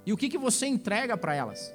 E 0.07 0.13
o 0.13 0.17
que, 0.17 0.29
que 0.29 0.39
você 0.39 0.67
entrega 0.67 1.17
para 1.17 1.35
elas? 1.35 1.75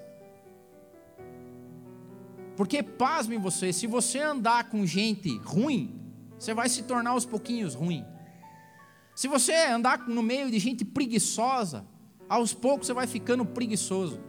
Porque, 2.55 2.81
pasme 2.81 3.37
você, 3.37 3.71
se 3.71 3.87
você 3.87 4.19
andar 4.19 4.69
com 4.69 4.85
gente 4.85 5.37
ruim, 5.37 6.08
você 6.39 6.53
vai 6.53 6.69
se 6.69 6.83
tornar 6.83 7.11
aos 7.11 7.25
pouquinhos 7.25 7.75
ruim. 7.75 8.05
Se 9.13 9.27
você 9.27 9.53
andar 9.65 10.07
no 10.07 10.23
meio 10.23 10.49
de 10.49 10.57
gente 10.57 10.85
preguiçosa, 10.85 11.85
aos 12.29 12.53
poucos 12.53 12.87
você 12.87 12.93
vai 12.93 13.05
ficando 13.05 13.45
preguiçoso. 13.45 14.21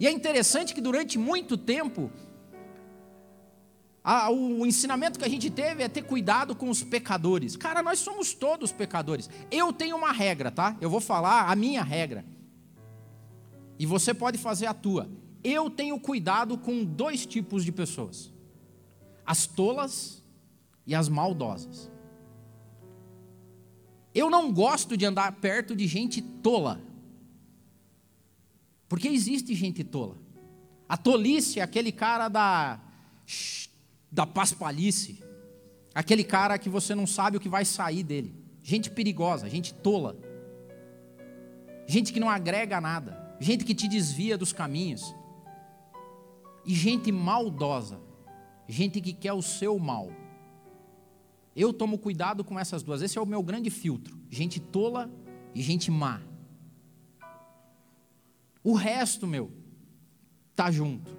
E 0.00 0.06
é 0.06 0.10
interessante 0.10 0.74
que 0.74 0.80
durante 0.80 1.18
muito 1.18 1.58
tempo, 1.58 2.10
a, 4.02 4.30
o 4.30 4.64
ensinamento 4.64 5.18
que 5.18 5.24
a 5.24 5.28
gente 5.28 5.50
teve 5.50 5.82
é 5.82 5.88
ter 5.88 6.02
cuidado 6.02 6.54
com 6.54 6.70
os 6.70 6.82
pecadores. 6.82 7.56
Cara, 7.56 7.82
nós 7.82 7.98
somos 7.98 8.32
todos 8.32 8.72
pecadores. 8.72 9.28
Eu 9.50 9.74
tenho 9.74 9.96
uma 9.96 10.12
regra, 10.12 10.50
tá? 10.50 10.76
Eu 10.80 10.88
vou 10.88 11.00
falar 11.00 11.50
a 11.50 11.54
minha 11.54 11.82
regra. 11.82 12.24
E 13.78 13.84
você 13.84 14.14
pode 14.14 14.38
fazer 14.38 14.66
a 14.66 14.72
tua. 14.72 15.10
Eu 15.44 15.68
tenho 15.68 16.00
cuidado 16.00 16.56
com 16.56 16.82
dois 16.82 17.26
tipos 17.26 17.64
de 17.64 17.72
pessoas. 17.72 18.32
as 19.26 19.46
tolas 19.46 20.24
e 20.86 20.94
as 20.94 21.08
maldosas. 21.08 21.90
Eu 24.14 24.30
não 24.30 24.52
gosto 24.52 24.96
de 24.96 25.04
andar 25.04 25.30
perto 25.32 25.74
de 25.74 25.86
gente 25.86 26.22
tola. 26.22 26.80
Porque 28.88 29.08
existe 29.08 29.54
gente 29.54 29.82
tola. 29.84 30.16
A 30.88 30.96
tolice 30.96 31.60
é 31.60 31.62
aquele 31.62 31.92
cara 31.92 32.28
da 32.28 32.80
da 34.10 34.24
paspalhice. 34.26 35.22
Aquele 35.94 36.24
cara 36.24 36.58
que 36.58 36.68
você 36.68 36.94
não 36.94 37.06
sabe 37.06 37.36
o 37.36 37.40
que 37.40 37.48
vai 37.48 37.64
sair 37.64 38.02
dele. 38.02 38.34
Gente 38.62 38.90
perigosa, 38.90 39.48
gente 39.50 39.74
tola. 39.74 40.16
Gente 41.86 42.12
que 42.12 42.20
não 42.20 42.28
agrega 42.28 42.80
nada, 42.80 43.36
gente 43.38 43.64
que 43.64 43.74
te 43.74 43.86
desvia 43.86 44.36
dos 44.36 44.52
caminhos. 44.52 45.14
E 46.64 46.74
gente 46.74 47.12
maldosa, 47.12 48.00
gente 48.68 49.00
que 49.00 49.12
quer 49.12 49.32
o 49.32 49.42
seu 49.42 49.78
mal. 49.78 50.10
Eu 51.56 51.72
tomo 51.72 51.98
cuidado 51.98 52.44
com 52.44 52.58
essas 52.58 52.82
duas. 52.82 53.00
Esse 53.00 53.16
é 53.16 53.20
o 53.20 53.26
meu 53.26 53.42
grande 53.42 53.70
filtro: 53.70 54.16
gente 54.30 54.60
tola 54.60 55.10
e 55.54 55.62
gente 55.62 55.90
má. 55.90 56.20
O 58.62 58.74
resto, 58.74 59.26
meu, 59.26 59.50
tá 60.54 60.70
junto. 60.70 61.16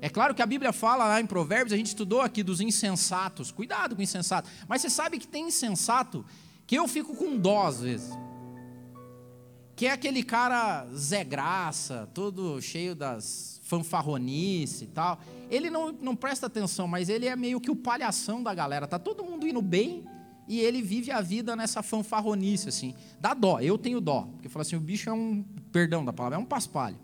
É 0.00 0.08
claro 0.08 0.34
que 0.34 0.42
a 0.42 0.46
Bíblia 0.46 0.72
fala 0.72 1.06
lá 1.06 1.20
em 1.20 1.26
Provérbios, 1.26 1.72
a 1.72 1.76
gente 1.76 1.86
estudou 1.86 2.20
aqui 2.20 2.42
dos 2.42 2.60
insensatos. 2.60 3.50
Cuidado 3.50 3.94
com 3.94 4.00
o 4.00 4.02
insensato. 4.02 4.50
Mas 4.68 4.82
você 4.82 4.90
sabe 4.90 5.18
que 5.18 5.26
tem 5.26 5.48
insensato 5.48 6.24
que 6.66 6.74
eu 6.74 6.88
fico 6.88 7.14
com 7.14 7.38
dó 7.38 7.66
às 7.66 7.80
vezes. 7.80 8.10
Que 9.76 9.86
é 9.86 9.90
aquele 9.90 10.22
cara 10.22 10.86
Zé 10.94 11.24
Graça, 11.24 12.08
todo 12.14 12.60
cheio 12.60 12.94
das 12.94 13.60
fanfarronice 13.64 14.84
e 14.84 14.86
tal. 14.88 15.18
Ele 15.50 15.68
não, 15.70 15.92
não 15.92 16.14
presta 16.14 16.46
atenção, 16.46 16.86
mas 16.86 17.08
ele 17.08 17.26
é 17.26 17.34
meio 17.34 17.60
que 17.60 17.70
o 17.70 17.76
palhação 17.76 18.42
da 18.42 18.54
galera. 18.54 18.86
Tá 18.86 18.98
todo 18.98 19.24
mundo 19.24 19.46
indo 19.46 19.60
bem 19.60 20.04
e 20.46 20.60
ele 20.60 20.82
vive 20.82 21.10
a 21.10 21.20
vida 21.20 21.56
nessa 21.56 21.82
fanfarronice, 21.82 22.68
assim. 22.68 22.94
Dá 23.18 23.34
dó, 23.34 23.58
eu 23.60 23.76
tenho 23.78 24.00
dó. 24.00 24.28
Porque 24.32 24.48
fala 24.48 24.62
assim, 24.62 24.76
o 24.76 24.80
bicho 24.80 25.08
é 25.08 25.12
um, 25.12 25.44
perdão 25.72 26.04
da 26.04 26.12
palavra, 26.12 26.38
é 26.38 26.40
um 26.40 26.44
paspalho. 26.44 26.98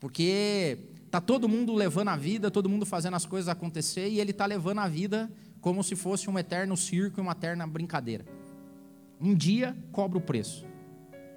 Porque 0.00 0.78
tá 1.10 1.20
todo 1.20 1.48
mundo 1.48 1.74
levando 1.74 2.08
a 2.08 2.16
vida, 2.16 2.50
todo 2.50 2.68
mundo 2.68 2.86
fazendo 2.86 3.14
as 3.14 3.26
coisas 3.26 3.48
acontecer 3.48 4.08
e 4.08 4.18
ele 4.18 4.32
tá 4.32 4.46
levando 4.46 4.78
a 4.78 4.88
vida 4.88 5.30
como 5.60 5.84
se 5.84 5.94
fosse 5.94 6.28
um 6.28 6.38
eterno 6.38 6.76
circo 6.76 7.20
e 7.20 7.22
uma 7.22 7.32
eterna 7.32 7.66
brincadeira. 7.66 8.24
Um 9.20 9.34
dia 9.34 9.76
cobra 9.92 10.18
o 10.18 10.20
preço. 10.20 10.71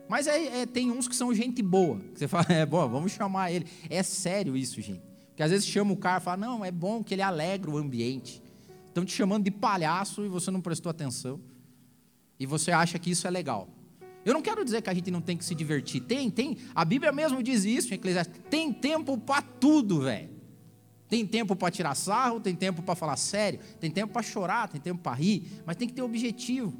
Mas 0.07 0.27
é, 0.27 0.61
é, 0.61 0.65
tem 0.65 0.91
uns 0.91 1.07
que 1.07 1.15
são 1.15 1.33
gente 1.33 1.61
boa. 1.61 1.99
Você 2.13 2.27
fala, 2.29 2.45
é 2.49 2.65
bom, 2.65 2.87
vamos 2.87 3.11
chamar 3.11 3.51
ele. 3.51 3.65
É 3.89 4.03
sério 4.03 4.55
isso, 4.55 4.81
gente. 4.81 5.01
Porque 5.29 5.43
às 5.43 5.51
vezes 5.51 5.67
chama 5.67 5.91
o 5.91 5.97
cara 5.97 6.21
e 6.21 6.23
fala, 6.23 6.37
não, 6.37 6.63
é 6.63 6.71
bom 6.71 7.03
que 7.03 7.13
ele 7.13 7.21
alegra 7.21 7.69
o 7.69 7.77
ambiente. 7.77 8.41
Estão 8.87 9.03
te 9.03 9.11
chamando 9.11 9.43
de 9.43 9.51
palhaço 9.51 10.23
e 10.23 10.29
você 10.29 10.49
não 10.49 10.61
prestou 10.61 10.89
atenção. 10.89 11.41
E 12.39 12.45
você 12.45 12.71
acha 12.71 12.97
que 12.97 13.11
isso 13.11 13.27
é 13.27 13.29
legal. 13.29 13.67
Eu 14.23 14.33
não 14.33 14.41
quero 14.41 14.63
dizer 14.63 14.81
que 14.81 14.89
a 14.89 14.93
gente 14.93 15.11
não 15.11 15.21
tem 15.21 15.37
que 15.37 15.45
se 15.45 15.53
divertir. 15.53 16.01
Tem, 16.01 16.31
tem. 16.31 16.57
A 16.73 16.83
Bíblia 16.83 17.11
mesmo 17.11 17.43
diz 17.43 17.63
isso 17.63 17.91
em 17.91 17.95
Eclesiastes. 17.95 18.41
Tem 18.49 18.71
tempo 18.73 19.17
para 19.17 19.41
tudo, 19.41 20.01
velho. 20.01 20.29
Tem 21.07 21.25
tempo 21.25 21.55
para 21.55 21.69
tirar 21.69 21.93
sarro, 21.95 22.39
tem 22.39 22.55
tempo 22.55 22.81
para 22.81 22.95
falar 22.95 23.15
sério, 23.15 23.59
tem 23.79 23.91
tempo 23.91 24.11
para 24.11 24.23
chorar, 24.23 24.67
tem 24.67 24.81
tempo 24.81 25.03
para 25.03 25.13
rir, 25.15 25.61
mas 25.65 25.75
tem 25.75 25.87
que 25.87 25.93
ter 25.93 26.01
objetivo. 26.01 26.73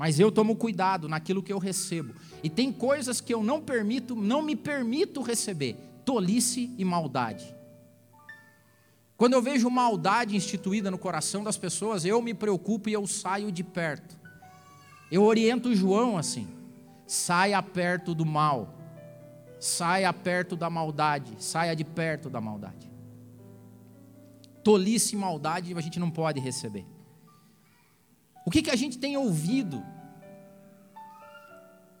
Mas 0.00 0.18
eu 0.18 0.32
tomo 0.32 0.56
cuidado 0.56 1.10
naquilo 1.10 1.42
que 1.42 1.52
eu 1.52 1.58
recebo. 1.58 2.14
E 2.42 2.48
tem 2.48 2.72
coisas 2.72 3.20
que 3.20 3.34
eu 3.34 3.42
não 3.42 3.60
permito, 3.60 4.16
não 4.16 4.40
me 4.40 4.56
permito 4.56 5.20
receber: 5.20 5.76
tolice 6.06 6.74
e 6.78 6.86
maldade. 6.86 7.54
Quando 9.14 9.34
eu 9.34 9.42
vejo 9.42 9.68
maldade 9.68 10.34
instituída 10.34 10.90
no 10.90 10.96
coração 10.96 11.44
das 11.44 11.58
pessoas, 11.58 12.06
eu 12.06 12.22
me 12.22 12.32
preocupo 12.32 12.88
e 12.88 12.94
eu 12.94 13.06
saio 13.06 13.52
de 13.52 13.62
perto. 13.62 14.16
Eu 15.12 15.22
oriento 15.22 15.74
João 15.74 16.16
assim: 16.16 16.48
saia 17.06 17.62
perto 17.62 18.14
do 18.14 18.24
mal, 18.24 18.74
saia 19.60 20.10
perto 20.14 20.56
da 20.56 20.70
maldade, 20.70 21.34
saia 21.44 21.76
de 21.76 21.84
perto 21.84 22.30
da 22.30 22.40
maldade. 22.40 22.90
Tolice 24.64 25.14
e 25.14 25.18
maldade 25.18 25.74
a 25.76 25.80
gente 25.82 26.00
não 26.00 26.10
pode 26.10 26.40
receber. 26.40 26.86
O 28.50 28.52
que, 28.52 28.62
que 28.62 28.70
a 28.70 28.74
gente 28.74 28.98
tem 28.98 29.16
ouvido? 29.16 29.80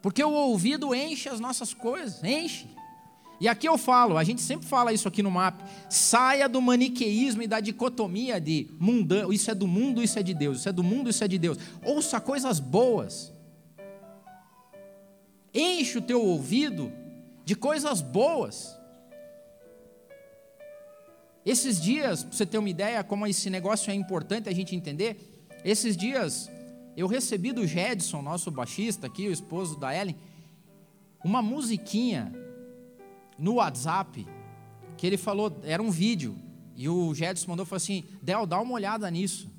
Porque 0.02 0.20
o 0.20 0.32
ouvido 0.32 0.92
enche 0.92 1.28
as 1.28 1.38
nossas 1.38 1.72
coisas, 1.72 2.24
enche. 2.24 2.66
E 3.40 3.46
aqui 3.46 3.68
eu 3.68 3.78
falo, 3.78 4.18
a 4.18 4.24
gente 4.24 4.40
sempre 4.40 4.66
fala 4.66 4.92
isso 4.92 5.06
aqui 5.06 5.22
no 5.22 5.30
MAP, 5.30 5.60
saia 5.88 6.48
do 6.48 6.60
maniqueísmo 6.60 7.40
e 7.42 7.46
da 7.46 7.60
dicotomia 7.60 8.40
de 8.40 8.68
mundano, 8.80 9.32
isso 9.32 9.48
é 9.48 9.54
do 9.54 9.68
mundo, 9.68 10.02
isso 10.02 10.18
é 10.18 10.24
de 10.24 10.34
Deus, 10.34 10.58
isso 10.58 10.68
é 10.68 10.72
do 10.72 10.82
mundo, 10.82 11.08
isso 11.08 11.22
é 11.22 11.28
de 11.28 11.38
Deus. 11.38 11.56
Ouça 11.84 12.20
coisas 12.20 12.58
boas. 12.58 13.32
Enche 15.54 15.98
o 15.98 16.02
teu 16.02 16.20
ouvido 16.20 16.90
de 17.44 17.54
coisas 17.54 18.02
boas. 18.02 18.76
Esses 21.46 21.80
dias, 21.80 22.24
para 22.24 22.32
você 22.32 22.44
ter 22.44 22.58
uma 22.58 22.68
ideia 22.68 23.04
como 23.04 23.24
esse 23.24 23.48
negócio 23.48 23.88
é 23.92 23.94
importante 23.94 24.48
a 24.48 24.52
gente 24.52 24.74
entender, 24.74 25.39
esses 25.64 25.96
dias 25.96 26.50
eu 26.96 27.06
recebi 27.06 27.52
do 27.52 27.66
Jedson, 27.66 28.22
nosso 28.22 28.50
baixista 28.50 29.06
aqui, 29.06 29.28
o 29.28 29.32
esposo 29.32 29.78
da 29.78 29.94
Ellen, 29.94 30.16
uma 31.24 31.40
musiquinha 31.40 32.32
no 33.38 33.54
WhatsApp 33.54 34.26
que 34.96 35.06
ele 35.06 35.16
falou, 35.16 35.50
era 35.62 35.82
um 35.82 35.90
vídeo, 35.90 36.36
e 36.76 36.88
o 36.88 37.14
Jedson 37.14 37.48
mandou 37.48 37.64
falou 37.64 37.78
assim: 37.78 38.04
Del, 38.22 38.46
dá 38.46 38.60
uma 38.60 38.74
olhada 38.74 39.10
nisso. 39.10 39.50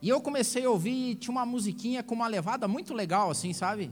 E 0.00 0.08
eu 0.08 0.20
comecei 0.20 0.64
a 0.64 0.70
ouvir, 0.70 1.16
tinha 1.16 1.32
uma 1.32 1.46
musiquinha 1.46 2.02
com 2.02 2.14
uma 2.14 2.28
levada 2.28 2.68
muito 2.68 2.92
legal, 2.92 3.30
assim, 3.30 3.52
sabe? 3.52 3.90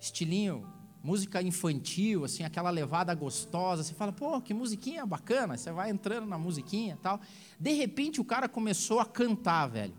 Estilinho, 0.00 0.66
música 1.02 1.42
infantil, 1.42 2.24
assim, 2.24 2.44
aquela 2.44 2.70
levada 2.70 3.14
gostosa. 3.14 3.82
Você 3.82 3.94
fala, 3.94 4.12
pô, 4.12 4.40
que 4.40 4.52
musiquinha 4.52 5.06
bacana. 5.06 5.56
Você 5.56 5.72
vai 5.72 5.90
entrando 5.90 6.26
na 6.26 6.38
musiquinha 6.38 6.98
tal. 7.02 7.20
De 7.58 7.72
repente 7.72 8.20
o 8.20 8.24
cara 8.24 8.48
começou 8.48 9.00
a 9.00 9.06
cantar, 9.06 9.66
velho. 9.68 9.94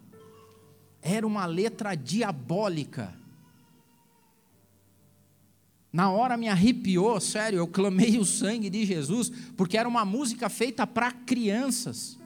Era 1.01 1.25
uma 1.25 1.45
letra 1.45 1.95
diabólica. 1.95 3.19
Na 5.91 6.09
hora 6.09 6.37
me 6.37 6.47
arrepiou, 6.47 7.19
sério, 7.19 7.57
eu 7.57 7.67
clamei 7.67 8.17
o 8.17 8.23
sangue 8.23 8.69
de 8.69 8.85
Jesus, 8.85 9.29
porque 9.57 9.77
era 9.77 9.89
uma 9.89 10.05
música 10.05 10.47
feita 10.47 10.87
para 10.87 11.11
crianças. 11.11 12.17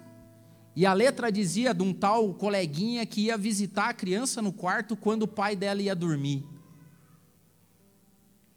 E 0.76 0.86
a 0.86 0.94
letra 0.94 1.32
dizia 1.32 1.74
de 1.74 1.82
um 1.82 1.94
tal 1.94 2.34
coleguinha 2.34 3.06
que 3.06 3.22
ia 3.22 3.38
visitar 3.38 3.90
a 3.90 3.94
criança 3.94 4.42
no 4.42 4.52
quarto 4.52 4.96
quando 4.96 5.24
o 5.24 5.28
pai 5.28 5.56
dela 5.56 5.82
ia 5.82 5.96
dormir. 5.96 6.44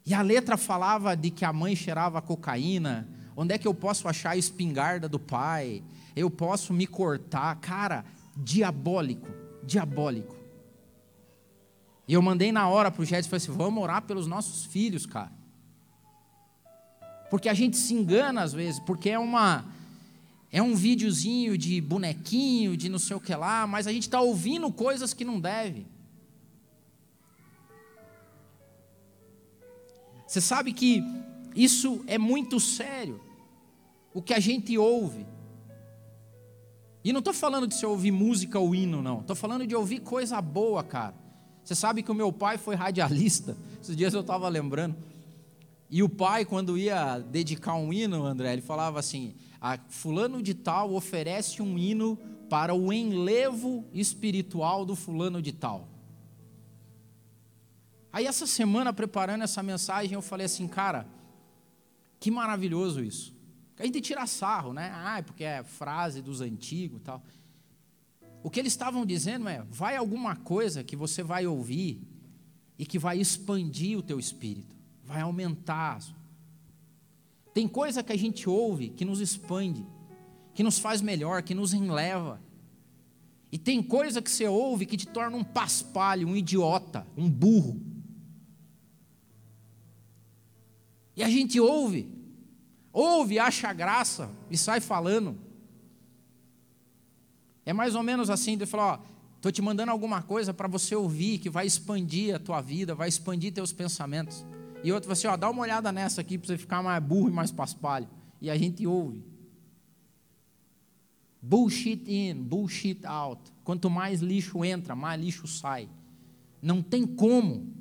E 0.05 0.13
a 0.13 0.21
letra 0.21 0.57
falava 0.57 1.15
de 1.15 1.29
que 1.29 1.45
a 1.45 1.53
mãe 1.53 1.75
cheirava 1.75 2.21
cocaína, 2.21 3.07
onde 3.35 3.53
é 3.53 3.57
que 3.57 3.67
eu 3.67 3.73
posso 3.73 4.07
achar 4.07 4.31
a 4.31 4.37
espingarda 4.37 5.07
do 5.07 5.19
pai? 5.19 5.83
eu 6.19 6.29
posso 6.29 6.73
me 6.73 6.85
cortar. 6.85 7.55
Cara, 7.57 8.05
diabólico, 8.35 9.27
diabólico. 9.63 10.35
E 12.07 12.13
eu 12.13 12.21
mandei 12.21 12.51
na 12.51 12.67
hora 12.67 12.91
para 12.91 13.01
o 13.01 13.05
Jet 13.05 13.25
e 13.25 13.29
falei 13.29 13.43
assim: 13.43 13.51
vamos 13.51 13.81
orar 13.81 14.01
pelos 14.03 14.27
nossos 14.27 14.65
filhos, 14.65 15.05
cara. 15.05 15.31
Porque 17.29 17.47
a 17.47 17.53
gente 17.53 17.77
se 17.77 17.93
engana 17.93 18.41
às 18.41 18.53
vezes, 18.53 18.79
porque 18.79 19.09
é 19.09 19.19
uma. 19.19 19.65
É 20.51 20.63
um 20.63 20.75
videozinho 20.75 21.55
de 21.55 21.79
bonequinho, 21.79 22.75
de 22.75 22.89
não 22.89 22.97
sei 22.97 23.15
o 23.15 23.19
que 23.19 23.35
lá, 23.35 23.67
mas 23.67 23.85
a 23.85 23.93
gente 23.93 24.03
está 24.03 24.19
ouvindo 24.19 24.71
coisas 24.71 25.13
que 25.13 25.23
não 25.23 25.39
deve. 25.39 25.85
Você 30.29 30.39
sabe 30.39 30.73
que 30.73 31.03
isso 31.55 32.03
é 32.05 32.19
muito 32.19 32.59
sério. 32.59 33.19
O 34.13 34.21
que 34.21 34.31
a 34.31 34.39
gente 34.39 34.77
ouve. 34.77 35.25
E 37.03 37.11
não 37.11 37.17
estou 37.17 37.33
falando 37.33 37.65
de 37.65 37.73
você 37.73 37.83
ouvir 37.87 38.11
música 38.11 38.59
ou 38.59 38.75
hino, 38.75 39.01
não. 39.01 39.21
Estou 39.21 39.35
falando 39.35 39.65
de 39.65 39.75
ouvir 39.75 40.01
coisa 40.01 40.39
boa, 40.39 40.83
cara. 40.83 41.15
Você 41.63 41.73
sabe 41.73 42.03
que 42.03 42.11
o 42.11 42.15
meu 42.15 42.31
pai 42.31 42.59
foi 42.59 42.75
radialista. 42.75 43.57
Esses 43.81 43.97
dias 43.97 44.13
eu 44.13 44.21
estava 44.21 44.47
lembrando. 44.47 44.95
E 45.89 46.03
o 46.03 46.07
pai, 46.07 46.45
quando 46.45 46.77
ia 46.77 47.17
dedicar 47.17 47.73
um 47.73 47.91
hino, 47.91 48.23
André, 48.23 48.53
ele 48.53 48.61
falava 48.61 48.99
assim: 48.99 49.33
a 49.59 49.79
fulano 49.89 50.43
de 50.43 50.53
tal 50.53 50.93
oferece 50.93 51.59
um 51.59 51.75
hino 51.75 52.19
para 52.47 52.75
o 52.75 52.93
enlevo 52.93 53.83
espiritual 53.91 54.85
do 54.85 54.95
fulano 54.95 55.41
de 55.41 55.53
tal. 55.53 55.87
Aí 58.11 58.25
essa 58.25 58.47
semana, 58.47 58.91
preparando 58.91 59.43
essa 59.43 59.61
mensagem, 59.61 60.13
eu 60.13 60.21
falei 60.21 60.45
assim, 60.45 60.67
cara, 60.67 61.07
que 62.19 62.31
maravilhoso 62.31 63.03
isso. 63.03 63.33
A 63.77 63.85
gente 63.85 64.01
tira 64.01 64.27
sarro, 64.27 64.73
né? 64.73 64.91
Ah, 64.93 65.23
porque 65.25 65.43
é 65.43 65.63
frase 65.63 66.21
dos 66.21 66.41
antigos 66.41 66.99
e 66.99 67.03
tal. 67.03 67.23
O 68.43 68.49
que 68.49 68.59
eles 68.59 68.73
estavam 68.73 69.05
dizendo 69.05 69.47
é: 69.47 69.63
vai 69.69 69.95
alguma 69.95 70.35
coisa 70.35 70.83
que 70.83 70.95
você 70.95 71.23
vai 71.23 71.47
ouvir 71.47 72.01
e 72.77 72.85
que 72.85 72.99
vai 72.99 73.19
expandir 73.19 73.97
o 73.97 74.03
teu 74.03 74.19
espírito, 74.19 74.75
vai 75.03 75.21
aumentar. 75.21 76.01
Tem 77.53 77.67
coisa 77.67 78.03
que 78.03 78.11
a 78.11 78.17
gente 78.17 78.49
ouve 78.49 78.89
que 78.89 79.05
nos 79.05 79.19
expande, 79.19 79.85
que 80.53 80.63
nos 80.63 80.77
faz 80.77 81.01
melhor, 81.01 81.41
que 81.41 81.55
nos 81.55 81.73
enleva. 81.73 82.41
E 83.51 83.57
tem 83.57 83.81
coisa 83.81 84.21
que 84.21 84.29
você 84.29 84.47
ouve 84.47 84.85
que 84.85 84.95
te 84.95 85.07
torna 85.07 85.35
um 85.35 85.43
paspalho, 85.43 86.27
um 86.27 86.35
idiota, 86.35 87.07
um 87.17 87.29
burro. 87.29 87.88
E 91.19 91.23
a 91.23 91.29
gente 91.29 91.59
ouve, 91.59 92.07
ouve, 92.93 93.39
acha 93.39 93.73
graça 93.73 94.31
e 94.49 94.57
sai 94.57 94.79
falando. 94.79 95.37
É 97.65 97.73
mais 97.73 97.93
ou 97.93 98.01
menos 98.01 98.29
assim, 98.29 98.57
de 98.57 98.65
falar, 98.65 98.93
ó, 98.93 98.99
estou 99.35 99.51
te 99.51 99.61
mandando 99.61 99.91
alguma 99.91 100.21
coisa 100.21 100.53
para 100.53 100.65
você 100.69 100.95
ouvir, 100.95 101.39
que 101.39 101.49
vai 101.49 101.67
expandir 101.67 102.33
a 102.33 102.39
tua 102.39 102.61
vida, 102.61 102.95
vai 102.95 103.09
expandir 103.09 103.51
teus 103.51 103.73
pensamentos. 103.73 104.45
E 104.81 104.93
outro 104.93 105.11
assim, 105.11 105.27
ó, 105.27 105.35
dá 105.35 105.49
uma 105.49 105.61
olhada 105.61 105.91
nessa 105.91 106.21
aqui 106.21 106.37
para 106.37 106.47
você 106.47 106.57
ficar 106.57 106.81
mais 106.81 107.03
burro 107.03 107.27
e 107.27 107.33
mais 107.33 107.51
paspalho. 107.51 108.07
E 108.39 108.49
a 108.49 108.57
gente 108.57 108.87
ouve. 108.87 109.21
Bullshit 111.41 112.09
in, 112.09 112.35
bullshit 112.41 113.05
out. 113.05 113.41
Quanto 113.65 113.89
mais 113.89 114.21
lixo 114.21 114.63
entra, 114.63 114.95
mais 114.95 115.21
lixo 115.21 115.45
sai. 115.49 115.89
Não 116.61 116.81
tem 116.81 117.05
como. 117.05 117.73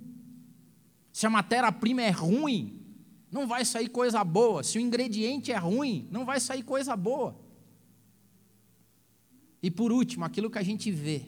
Se 1.13 1.25
a 1.25 1.31
matéria-prima 1.31 2.03
é 2.03 2.11
ruim, 2.11 2.78
não 3.31 3.47
vai 3.47 3.65
sair 3.65 3.89
coisa 3.89 4.23
boa. 4.25 4.63
Se 4.63 4.79
o 4.79 4.81
ingrediente 4.81 5.53
é 5.53 5.57
ruim, 5.57 6.09
não 6.11 6.25
vai 6.25 6.41
sair 6.41 6.63
coisa 6.63 6.97
boa. 6.97 7.37
E 9.63 9.71
por 9.71 9.93
último, 9.93 10.25
aquilo 10.25 10.51
que 10.51 10.59
a 10.59 10.63
gente 10.63 10.91
vê. 10.91 11.27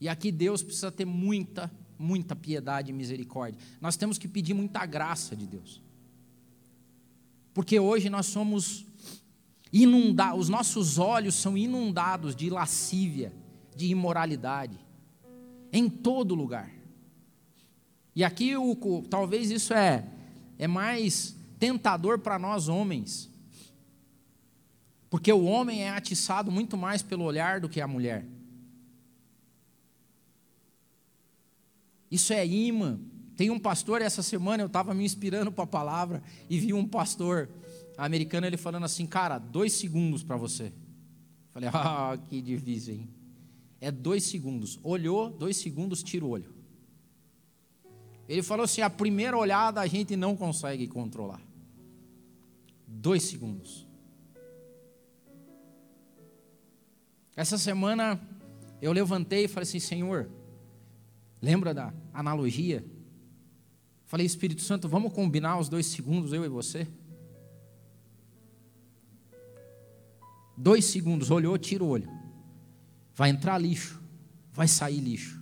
E 0.00 0.08
aqui 0.08 0.30
Deus 0.30 0.62
precisa 0.62 0.92
ter 0.92 1.04
muita, 1.04 1.70
muita 1.98 2.36
piedade 2.36 2.90
e 2.90 2.94
misericórdia. 2.94 3.60
Nós 3.80 3.96
temos 3.96 4.18
que 4.18 4.28
pedir 4.28 4.54
muita 4.54 4.84
graça 4.84 5.34
de 5.34 5.46
Deus. 5.46 5.82
Porque 7.54 7.80
hoje 7.80 8.08
nós 8.08 8.26
somos 8.26 8.86
inundados, 9.72 10.42
os 10.42 10.48
nossos 10.48 10.98
olhos 10.98 11.34
são 11.34 11.56
inundados 11.56 12.36
de 12.36 12.50
lascívia, 12.50 13.32
de 13.74 13.86
imoralidade, 13.86 14.78
em 15.72 15.88
todo 15.88 16.34
lugar. 16.34 16.70
E 18.14 18.24
aqui 18.24 18.56
o, 18.56 18.76
talvez 19.08 19.50
isso 19.50 19.72
é, 19.74 20.06
é 20.58 20.66
mais 20.66 21.36
tentador 21.58 22.18
para 22.18 22.38
nós 22.38 22.68
homens, 22.68 23.30
porque 25.08 25.32
o 25.32 25.44
homem 25.44 25.82
é 25.82 25.90
atiçado 25.90 26.50
muito 26.50 26.76
mais 26.76 27.02
pelo 27.02 27.24
olhar 27.24 27.60
do 27.60 27.68
que 27.68 27.80
a 27.80 27.86
mulher. 27.86 28.26
Isso 32.10 32.32
é 32.32 32.46
imã. 32.46 32.98
Tem 33.36 33.50
um 33.50 33.58
pastor, 33.58 34.02
essa 34.02 34.22
semana 34.22 34.62
eu 34.62 34.66
estava 34.66 34.92
me 34.92 35.04
inspirando 35.04 35.52
para 35.52 35.64
a 35.64 35.66
palavra 35.66 36.22
e 36.50 36.58
vi 36.58 36.72
um 36.72 36.86
pastor 36.86 37.48
americano 37.96 38.46
ele 38.46 38.56
falando 38.56 38.84
assim, 38.84 39.06
cara, 39.06 39.38
dois 39.38 39.74
segundos 39.74 40.22
para 40.22 40.36
você. 40.36 40.72
Falei, 41.52 41.70
ah, 41.72 42.18
que 42.28 42.40
difícil, 42.40 42.94
hein? 42.94 43.08
É 43.80 43.90
dois 43.90 44.24
segundos. 44.24 44.78
Olhou, 44.82 45.30
dois 45.30 45.56
segundos, 45.56 46.02
tira 46.02 46.24
o 46.24 46.30
olho. 46.30 46.57
Ele 48.28 48.42
falou 48.42 48.64
assim: 48.64 48.82
a 48.82 48.90
primeira 48.90 49.36
olhada 49.36 49.80
a 49.80 49.86
gente 49.86 50.14
não 50.14 50.36
consegue 50.36 50.86
controlar. 50.86 51.40
Dois 52.86 53.22
segundos. 53.22 53.86
Essa 57.34 57.56
semana 57.56 58.20
eu 58.82 58.92
levantei 58.92 59.44
e 59.44 59.48
falei 59.48 59.66
assim: 59.66 59.80
Senhor, 59.80 60.28
lembra 61.40 61.72
da 61.72 61.94
analogia? 62.12 62.84
Falei, 64.04 64.24
Espírito 64.24 64.62
Santo, 64.62 64.88
vamos 64.88 65.12
combinar 65.12 65.58
os 65.58 65.68
dois 65.68 65.84
segundos, 65.86 66.32
eu 66.32 66.42
e 66.42 66.48
você? 66.48 66.88
Dois 70.56 70.86
segundos, 70.86 71.30
olhou, 71.30 71.56
tira 71.58 71.84
o 71.84 71.88
olho. 71.88 72.10
Vai 73.14 73.30
entrar 73.30 73.58
lixo, 73.58 74.02
vai 74.50 74.66
sair 74.66 74.98
lixo. 74.98 75.37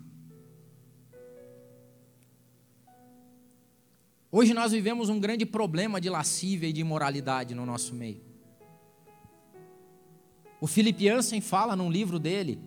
Hoje 4.31 4.53
nós 4.53 4.73
vivemos 4.73 5.09
um 5.09 5.21
grande 5.21 5.47
problema 5.47 6.01
de 6.01 6.11
lascívia 6.11 6.69
e 6.69 6.73
de 6.73 6.81
imoralidade 6.81 7.55
no 7.55 7.65
nosso 7.65 7.95
meio. 7.95 8.21
O 10.61 10.67
Philip 10.67 11.05
Jansen 11.05 11.41
fala 11.41 11.77
num 11.77 11.91
livro 11.91 12.19
dele, 12.19 12.59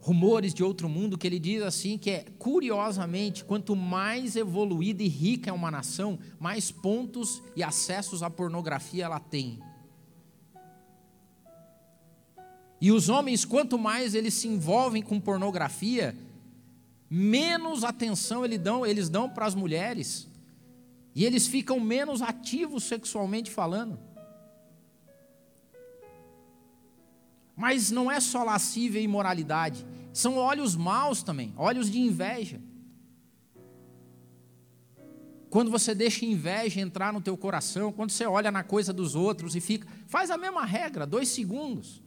Rumores 0.00 0.54
de 0.54 0.64
Outro 0.64 0.88
Mundo, 0.88 1.18
que 1.18 1.26
ele 1.26 1.38
diz 1.38 1.62
assim 1.62 1.98
que 1.98 2.10
é 2.10 2.24
curiosamente, 2.38 3.44
quanto 3.44 3.76
mais 3.76 4.34
evoluída 4.34 5.02
e 5.02 5.08
rica 5.08 5.50
é 5.50 5.52
uma 5.52 5.70
nação, 5.70 6.18
mais 6.38 6.70
pontos 6.70 7.42
e 7.54 7.62
acessos 7.62 8.22
à 8.22 8.30
pornografia 8.30 9.04
ela 9.04 9.20
tem. 9.20 9.60
E 12.80 12.90
os 12.90 13.10
homens, 13.10 13.44
quanto 13.44 13.78
mais 13.78 14.14
eles 14.14 14.32
se 14.32 14.48
envolvem 14.48 15.02
com 15.02 15.20
pornografia, 15.20 16.16
menos 17.10 17.84
atenção 17.84 18.42
eles 18.42 18.58
dão, 18.58 18.86
eles 18.86 19.10
dão 19.10 19.28
para 19.28 19.44
as 19.44 19.54
mulheres. 19.54 20.29
E 21.14 21.24
eles 21.24 21.46
ficam 21.46 21.80
menos 21.80 22.22
ativos 22.22 22.84
sexualmente 22.84 23.50
falando. 23.50 23.98
Mas 27.56 27.90
não 27.90 28.10
é 28.10 28.20
só 28.20 28.42
lascívia 28.42 29.00
e 29.00 29.04
imoralidade, 29.04 29.86
são 30.12 30.36
olhos 30.36 30.74
maus 30.74 31.22
também, 31.22 31.52
olhos 31.56 31.90
de 31.90 32.00
inveja. 32.00 32.60
Quando 35.50 35.70
você 35.70 35.94
deixa 35.94 36.24
inveja 36.24 36.80
entrar 36.80 37.12
no 37.12 37.20
teu 37.20 37.36
coração, 37.36 37.92
quando 37.92 38.10
você 38.10 38.24
olha 38.24 38.52
na 38.52 38.62
coisa 38.62 38.92
dos 38.92 39.16
outros 39.16 39.56
e 39.56 39.60
fica, 39.60 39.86
faz 40.06 40.30
a 40.30 40.38
mesma 40.38 40.64
regra, 40.64 41.04
dois 41.04 41.28
segundos. 41.28 42.00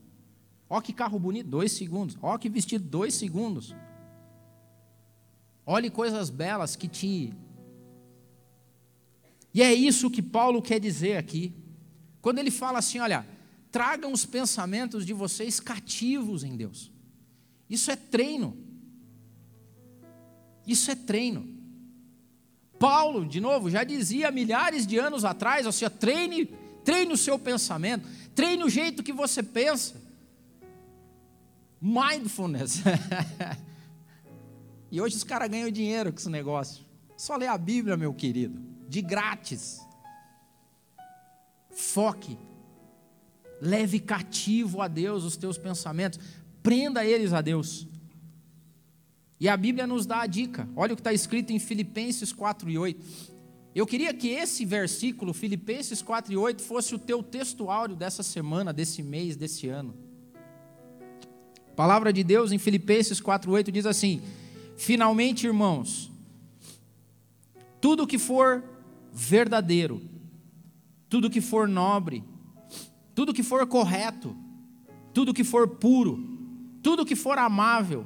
Ó 0.70 0.80
que 0.80 0.94
carro 0.94 1.20
bonito, 1.20 1.50
dois 1.50 1.74
segundos. 1.74 2.18
Ó 2.22 2.38
que 2.38 2.50
vestido, 2.50 2.86
dois 2.86 3.14
segundos. 3.14 3.76
Olhe 5.66 5.90
coisas 5.90 6.30
belas 6.30 6.76
que 6.76 6.88
te. 6.88 7.34
E 9.54 9.62
é 9.62 9.74
isso 9.74 10.10
que 10.10 10.22
Paulo 10.22 10.62
quer 10.62 10.80
dizer 10.80 11.18
aqui. 11.18 11.54
Quando 12.22 12.40
ele 12.40 12.50
fala 12.50 12.80
assim: 12.80 13.00
olha, 13.00 13.26
tragam 13.72 14.12
os 14.12 14.26
pensamentos 14.26 15.06
de 15.06 15.14
vocês 15.14 15.60
cativos 15.60 16.44
em 16.44 16.56
Deus. 16.56 16.92
Isso 17.70 17.92
é 17.92 17.96
treino. 17.96 18.58
Isso 20.66 20.90
é 20.90 20.96
treino. 20.96 21.48
Paulo, 22.80 23.26
de 23.26 23.40
novo, 23.40 23.70
já 23.70 23.84
dizia 23.84 24.32
milhares 24.32 24.86
de 24.86 24.98
anos 24.98 25.24
atrás, 25.24 25.66
seja, 25.74 25.90
treine, 25.90 26.46
treine 26.84 27.14
o 27.14 27.18
seu 27.18 27.40
pensamento, 27.40 28.08
treine 28.36 28.64
o 28.64 28.70
jeito 28.70 29.04
que 29.04 29.14
você 29.14 29.42
pensa. 29.42 30.02
Mindfulness. 31.80 32.82
e 34.92 35.00
hoje 35.00 35.16
os 35.16 35.24
caras 35.24 35.50
ganham 35.50 35.70
dinheiro 35.70 36.12
com 36.12 36.20
esse 36.20 36.30
negócio. 36.30 36.84
Só 37.16 37.36
ler 37.36 37.48
a 37.48 37.58
Bíblia, 37.58 37.96
meu 37.96 38.14
querido, 38.14 38.62
de 38.88 39.02
grátis. 39.02 39.80
Foque. 41.72 42.38
Leve 43.62 44.00
cativo 44.00 44.82
a 44.82 44.88
Deus 44.88 45.24
os 45.24 45.38
teus 45.38 45.58
pensamentos. 45.58 46.20
Prenda 46.62 47.06
eles 47.06 47.34
a 47.34 47.42
Deus. 47.42 47.88
E 49.40 49.50
a 49.50 49.58
Bíblia 49.58 49.86
nos 49.86 50.06
dá 50.06 50.22
a 50.22 50.28
dica. 50.28 50.68
Olha 50.76 50.94
o 50.94 50.96
que 50.96 51.02
está 51.02 51.14
escrito 51.14 51.52
em 51.52 51.60
Filipenses 51.60 52.32
4 52.32 52.70
e 52.70 52.78
8. 52.78 53.34
Eu 53.76 53.88
queria 53.88 54.14
que 54.14 54.30
esse 54.30 54.64
versículo, 54.64 55.34
Filipenses 55.34 56.02
4 56.02 56.32
e 56.32 56.38
8, 56.38 56.62
fosse 56.62 56.94
o 56.94 57.00
teu 57.00 57.24
texto 57.24 57.70
áureo 57.70 57.96
dessa 57.96 58.22
semana, 58.22 58.72
desse 58.72 59.02
mês, 59.02 59.36
desse 59.36 59.68
ano. 59.68 59.94
A 61.74 61.76
palavra 61.76 62.14
de 62.14 62.24
Deus 62.24 62.52
em 62.52 62.60
Filipenses 62.60 63.20
4:8 63.20 63.72
diz 63.72 63.88
assim: 63.88 64.22
Finalmente, 64.78 65.48
irmãos, 65.48 66.12
tudo 67.82 68.06
que 68.06 68.20
for 68.20 68.64
verdadeiro, 69.14 70.02
tudo 71.08 71.30
que 71.30 71.40
for 71.40 71.68
nobre, 71.68 72.24
tudo 73.14 73.34
que 73.34 73.44
for 73.44 73.66
correto, 73.68 74.36
tudo 75.14 75.34
que 75.34 75.44
for 75.44 75.68
puro, 75.68 76.20
tudo 76.82 77.06
que 77.06 77.16
for 77.16 77.38
amável, 77.38 78.06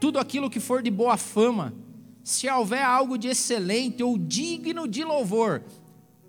tudo 0.00 0.18
aquilo 0.18 0.48
que 0.48 0.58
for 0.58 0.82
de 0.82 0.90
boa 0.90 1.18
fama, 1.18 1.74
se 2.24 2.48
houver 2.48 2.82
algo 2.82 3.18
de 3.18 3.28
excelente 3.28 4.02
ou 4.02 4.16
digno 4.16 4.88
de 4.88 5.04
louvor, 5.04 5.62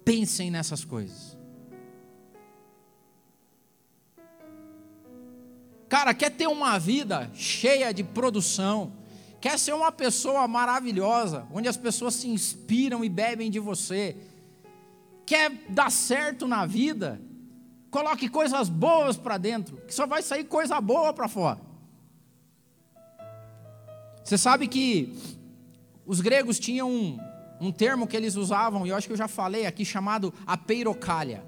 pensem 0.03 0.51
nessas 0.51 0.83
coisas. 0.83 1.37
Cara, 5.87 6.13
quer 6.13 6.31
ter 6.31 6.47
uma 6.47 6.77
vida 6.77 7.29
cheia 7.33 7.93
de 7.93 8.03
produção, 8.03 8.93
quer 9.41 9.57
ser 9.57 9.73
uma 9.73 9.91
pessoa 9.91 10.47
maravilhosa, 10.47 11.47
onde 11.51 11.67
as 11.67 11.75
pessoas 11.75 12.13
se 12.13 12.29
inspiram 12.29 13.03
e 13.03 13.09
bebem 13.09 13.49
de 13.49 13.59
você, 13.59 14.15
quer 15.25 15.51
dar 15.67 15.91
certo 15.91 16.47
na 16.47 16.65
vida, 16.67 17.19
coloque 17.89 18.29
coisas 18.29 18.69
boas 18.69 19.17
para 19.17 19.39
dentro, 19.39 19.77
que 19.87 19.93
só 19.93 20.05
vai 20.05 20.21
sair 20.21 20.43
coisa 20.43 20.79
boa 20.79 21.11
para 21.11 21.27
fora. 21.27 21.59
Você 24.23 24.37
sabe 24.37 24.67
que 24.67 25.17
os 26.05 26.21
gregos 26.21 26.59
tinham 26.59 26.89
um, 26.89 27.19
um 27.59 27.71
termo 27.71 28.05
que 28.05 28.15
eles 28.15 28.35
usavam, 28.35 28.85
e 28.85 28.89
eu 28.89 28.95
acho 28.95 29.07
que 29.07 29.13
eu 29.13 29.17
já 29.17 29.27
falei 29.27 29.65
aqui, 29.65 29.83
chamado 29.83 30.31
apeirocalha. 30.45 31.43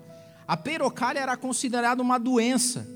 A 0.48 0.58
peirocalha 0.58 1.20
era 1.20 1.38
considerada 1.38 2.02
uma 2.02 2.18
doença. 2.18 2.88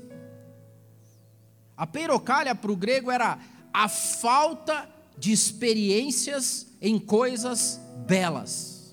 A 1.76 1.86
peirocalha 1.86 2.54
para 2.56 2.72
o 2.72 2.76
grego 2.76 3.10
era 3.10 3.38
a 3.78 3.86
falta 3.86 4.88
de 5.16 5.30
experiências 5.30 6.66
em 6.82 6.98
coisas 6.98 7.80
belas. 8.08 8.92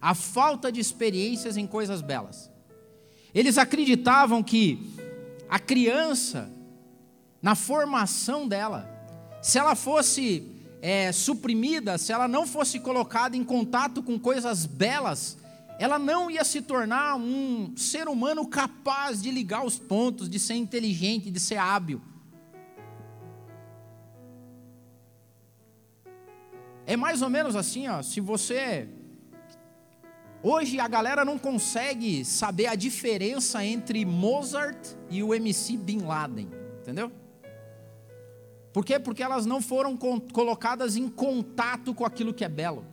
A 0.00 0.14
falta 0.14 0.72
de 0.72 0.80
experiências 0.80 1.58
em 1.58 1.66
coisas 1.66 2.00
belas. 2.00 2.50
Eles 3.34 3.58
acreditavam 3.58 4.42
que 4.42 4.90
a 5.50 5.58
criança, 5.58 6.50
na 7.42 7.54
formação 7.54 8.48
dela, 8.48 8.88
se 9.42 9.58
ela 9.58 9.74
fosse 9.74 10.50
é, 10.80 11.12
suprimida, 11.12 11.98
se 11.98 12.10
ela 12.10 12.26
não 12.26 12.46
fosse 12.46 12.80
colocada 12.80 13.36
em 13.36 13.44
contato 13.44 14.02
com 14.02 14.18
coisas 14.18 14.64
belas, 14.64 15.36
ela 15.78 15.98
não 15.98 16.30
ia 16.30 16.42
se 16.42 16.62
tornar 16.62 17.16
um 17.16 17.74
ser 17.76 18.08
humano 18.08 18.46
capaz 18.46 19.20
de 19.20 19.30
ligar 19.30 19.62
os 19.62 19.78
pontos, 19.78 20.26
de 20.26 20.40
ser 20.40 20.54
inteligente, 20.54 21.30
de 21.30 21.38
ser 21.38 21.58
hábil. 21.58 22.00
É 26.86 26.96
mais 26.96 27.20
ou 27.20 27.28
menos 27.28 27.56
assim, 27.56 27.88
ó, 27.88 28.00
se 28.02 28.20
você 28.20 28.88
Hoje 30.48 30.78
a 30.78 30.86
galera 30.86 31.24
não 31.24 31.38
consegue 31.38 32.24
saber 32.24 32.66
a 32.66 32.76
diferença 32.76 33.64
entre 33.64 34.04
Mozart 34.04 34.78
e 35.10 35.20
o 35.20 35.34
MC 35.34 35.76
Bin 35.76 36.02
Laden, 36.02 36.48
entendeu? 36.80 37.10
Por 38.72 38.84
quê? 38.84 39.00
Porque 39.00 39.24
elas 39.24 39.44
não 39.44 39.60
foram 39.60 39.96
colocadas 39.96 40.96
em 40.96 41.08
contato 41.08 41.92
com 41.92 42.04
aquilo 42.04 42.32
que 42.32 42.44
é 42.44 42.48
belo. 42.48 42.86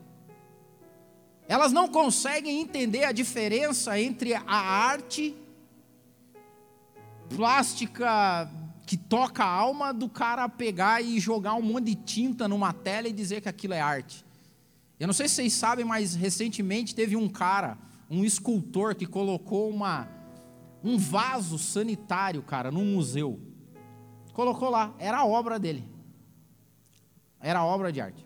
Elas 1.48 1.72
não 1.72 1.88
conseguem 1.88 2.60
entender 2.60 3.04
a 3.04 3.12
diferença 3.12 4.00
entre 4.00 4.34
a 4.34 4.42
arte 4.50 5.36
plástica 7.30 8.50
que 8.86 8.98
toca 8.98 9.44
a 9.44 9.50
alma 9.50 9.94
do 9.94 10.10
cara 10.10 10.48
pegar 10.50 11.02
e 11.02 11.20
jogar 11.20 11.54
um 11.54 11.62
monte 11.62 11.86
de 11.86 11.96
tinta 11.96 12.48
numa 12.48 12.74
tela 12.74 13.08
e 13.08 13.14
dizer 13.14 13.42
que 13.42 13.50
aquilo 13.50 13.74
é 13.74 13.82
arte. 13.82 14.26
Eu 15.00 15.08
não 15.08 15.14
sei 15.14 15.28
se 15.28 15.36
vocês 15.36 15.54
sabem, 15.54 15.86
mas 15.86 16.16
recentemente 16.16 16.94
teve 16.94 17.16
um 17.16 17.28
cara, 17.30 17.78
um 18.10 18.24
escultor, 18.24 18.96
que 18.96 19.06
colocou 19.06 19.70
uma, 19.70 20.08
um 20.84 20.98
vaso 20.98 21.58
sanitário, 21.58 22.42
cara, 22.42 22.72
num 22.72 22.86
museu. 22.86 23.40
Colocou 24.34 24.70
lá, 24.70 24.94
era 25.00 25.20
a 25.20 25.26
obra 25.26 25.58
dele. 25.58 25.84
Era 27.40 27.60
a 27.60 27.66
obra 27.66 27.92
de 27.92 28.02
arte. 28.02 28.26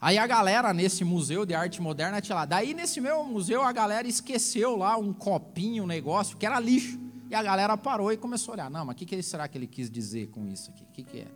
Aí 0.00 0.18
a 0.18 0.26
galera 0.26 0.72
nesse 0.74 1.04
museu 1.04 1.46
de 1.46 1.54
arte 1.54 1.80
moderna 1.80 2.20
tinha 2.20 2.36
lá. 2.36 2.44
Daí 2.44 2.74
nesse 2.74 3.00
meu 3.00 3.24
museu 3.24 3.62
a 3.62 3.72
galera 3.72 4.06
esqueceu 4.06 4.76
lá 4.76 4.96
um 4.96 5.12
copinho, 5.12 5.84
um 5.84 5.86
negócio, 5.86 6.36
que 6.36 6.46
era 6.46 6.60
lixo. 6.60 7.05
E 7.28 7.34
a 7.34 7.42
galera 7.42 7.76
parou 7.76 8.12
e 8.12 8.16
começou 8.16 8.52
a 8.52 8.54
olhar. 8.54 8.70
Não, 8.70 8.84
mas 8.84 8.94
o 8.94 8.98
que, 8.98 9.06
que 9.06 9.22
será 9.22 9.48
que 9.48 9.58
ele 9.58 9.66
quis 9.66 9.90
dizer 9.90 10.28
com 10.28 10.46
isso 10.46 10.70
aqui? 10.70 10.84
O 10.84 10.92
que, 10.92 11.02
que 11.02 11.18
é? 11.20 11.26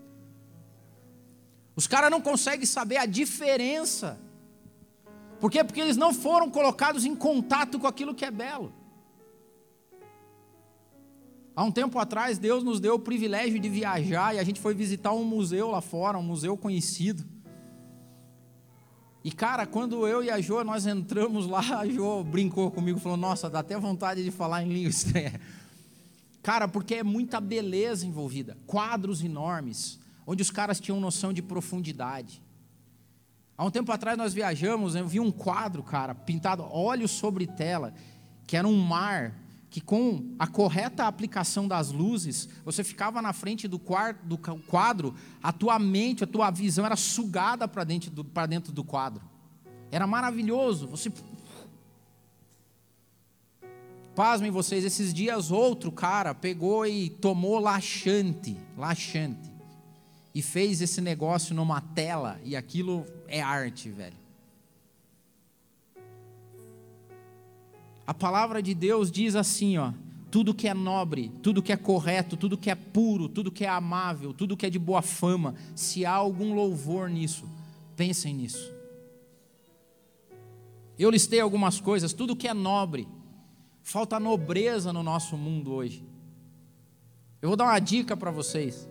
Os 1.74 1.86
caras 1.86 2.10
não 2.10 2.20
conseguem 2.20 2.66
saber 2.66 2.96
a 2.96 3.06
diferença. 3.06 4.18
Por 5.40 5.50
quê? 5.50 5.64
Porque 5.64 5.80
eles 5.80 5.96
não 5.96 6.12
foram 6.12 6.50
colocados 6.50 7.04
em 7.04 7.16
contato 7.16 7.78
com 7.78 7.86
aquilo 7.86 8.14
que 8.14 8.24
é 8.24 8.30
belo. 8.30 8.72
Há 11.56 11.64
um 11.64 11.72
tempo 11.72 11.98
atrás, 11.98 12.38
Deus 12.38 12.62
nos 12.62 12.80
deu 12.80 12.94
o 12.94 12.98
privilégio 12.98 13.58
de 13.58 13.68
viajar 13.68 14.34
e 14.34 14.38
a 14.38 14.44
gente 14.44 14.60
foi 14.60 14.74
visitar 14.74 15.12
um 15.12 15.24
museu 15.24 15.70
lá 15.70 15.80
fora, 15.80 16.18
um 16.18 16.22
museu 16.22 16.56
conhecido. 16.56 17.24
E 19.22 19.30
cara, 19.30 19.66
quando 19.66 20.06
eu 20.06 20.24
e 20.24 20.30
a 20.30 20.40
Jo 20.40 20.64
nós 20.64 20.86
entramos 20.86 21.46
lá, 21.46 21.80
a 21.80 21.86
Jo 21.86 22.24
brincou 22.24 22.70
comigo, 22.70 22.98
falou: 22.98 23.18
"Nossa, 23.18 23.50
dá 23.50 23.58
até 23.58 23.78
vontade 23.78 24.24
de 24.24 24.30
falar 24.30 24.62
em 24.62 24.72
língua 24.72 24.90
estranha". 24.90 25.40
Cara, 26.42 26.66
porque 26.66 26.96
é 26.96 27.02
muita 27.02 27.40
beleza 27.40 28.06
envolvida, 28.06 28.56
quadros 28.66 29.22
enormes, 29.22 29.98
onde 30.26 30.42
os 30.42 30.50
caras 30.50 30.80
tinham 30.80 31.00
noção 31.00 31.32
de 31.32 31.42
profundidade. 31.42 32.42
Há 33.56 33.64
um 33.64 33.70
tempo 33.70 33.92
atrás 33.92 34.16
nós 34.16 34.32
viajamos, 34.32 34.94
eu 34.94 35.06
vi 35.06 35.20
um 35.20 35.30
quadro, 35.30 35.82
cara, 35.82 36.14
pintado 36.14 36.62
olhos 36.62 37.10
sobre 37.10 37.46
tela, 37.46 37.92
que 38.46 38.56
era 38.56 38.66
um 38.66 38.80
mar 38.80 39.34
que 39.70 39.80
com 39.80 40.34
a 40.36 40.48
correta 40.48 41.06
aplicação 41.06 41.68
das 41.68 41.92
luzes, 41.92 42.48
você 42.64 42.82
ficava 42.82 43.22
na 43.22 43.32
frente 43.32 43.68
do, 43.68 43.80
do 44.24 44.36
quadro, 44.66 45.14
a 45.40 45.52
tua 45.52 45.78
mente, 45.78 46.24
a 46.24 46.26
tua 46.26 46.50
visão 46.50 46.84
era 46.84 46.96
sugada 46.96 47.68
para 47.68 47.84
dentro, 47.84 48.10
do, 48.10 48.24
dentro 48.48 48.72
do 48.72 48.82
quadro. 48.82 49.22
Era 49.92 50.06
maravilhoso. 50.06 50.88
Você. 50.88 51.12
Pasmem 54.14 54.50
vocês, 54.50 54.84
esses 54.84 55.14
dias 55.14 55.50
outro 55.50 55.92
cara 55.92 56.34
pegou 56.34 56.86
e 56.86 57.08
tomou 57.08 57.58
laxante, 57.58 58.56
laxante, 58.76 59.50
e 60.34 60.42
fez 60.42 60.80
esse 60.80 61.00
negócio 61.00 61.54
numa 61.54 61.80
tela, 61.80 62.40
e 62.44 62.56
aquilo 62.56 63.06
é 63.28 63.40
arte, 63.40 63.88
velho. 63.88 64.18
A 68.06 68.12
palavra 68.12 68.60
de 68.60 68.74
Deus 68.74 69.10
diz 69.10 69.36
assim, 69.36 69.78
ó: 69.78 69.92
tudo 70.30 70.52
que 70.52 70.66
é 70.66 70.74
nobre, 70.74 71.30
tudo 71.42 71.62
que 71.62 71.72
é 71.72 71.76
correto, 71.76 72.36
tudo 72.36 72.58
que 72.58 72.68
é 72.68 72.74
puro, 72.74 73.28
tudo 73.28 73.52
que 73.52 73.64
é 73.64 73.68
amável, 73.68 74.34
tudo 74.34 74.56
que 74.56 74.66
é 74.66 74.70
de 74.70 74.78
boa 74.78 75.02
fama, 75.02 75.54
se 75.76 76.04
há 76.04 76.12
algum 76.12 76.54
louvor 76.54 77.08
nisso, 77.08 77.44
pensem 77.96 78.34
nisso. 78.34 78.72
Eu 80.98 81.10
listei 81.10 81.40
algumas 81.40 81.80
coisas, 81.80 82.12
tudo 82.12 82.36
que 82.36 82.48
é 82.48 82.52
nobre. 82.52 83.06
Falta 83.82 84.20
nobreza 84.20 84.92
no 84.92 85.02
nosso 85.02 85.36
mundo 85.36 85.72
hoje. 85.72 86.04
Eu 87.42 87.48
vou 87.48 87.56
dar 87.56 87.64
uma 87.64 87.78
dica 87.78 88.16
para 88.16 88.30
vocês. 88.30 88.88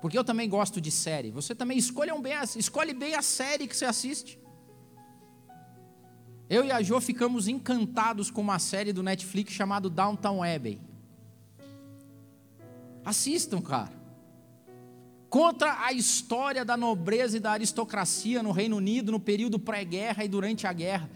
Porque 0.00 0.16
eu 0.16 0.24
também 0.24 0.48
gosto 0.48 0.80
de 0.80 0.90
série. 0.90 1.30
Você 1.30 1.54
também 1.54 1.76
escolhe 1.76 2.10
bem, 2.20 2.32
escolhe 2.56 2.94
bem 2.94 3.14
a 3.14 3.22
série 3.22 3.66
que 3.66 3.76
você 3.76 3.84
assiste. 3.84 4.38
Eu 6.48 6.64
e 6.64 6.72
a 6.72 6.82
Jo 6.82 7.00
ficamos 7.00 7.46
encantados 7.46 8.30
com 8.30 8.40
uma 8.40 8.58
série 8.58 8.92
do 8.92 9.02
Netflix 9.02 9.52
chamada 9.52 9.88
Downtown 9.88 10.42
Abbey. 10.42 10.80
Assistam, 13.04 13.60
cara. 13.60 14.00
Conta 15.28 15.84
a 15.84 15.92
história 15.92 16.64
da 16.64 16.76
nobreza 16.76 17.36
e 17.36 17.40
da 17.40 17.52
aristocracia 17.52 18.42
no 18.42 18.50
Reino 18.50 18.76
Unido 18.76 19.12
no 19.12 19.20
período 19.20 19.60
pré-guerra 19.60 20.24
e 20.24 20.28
durante 20.28 20.66
a 20.66 20.72
guerra. 20.72 21.08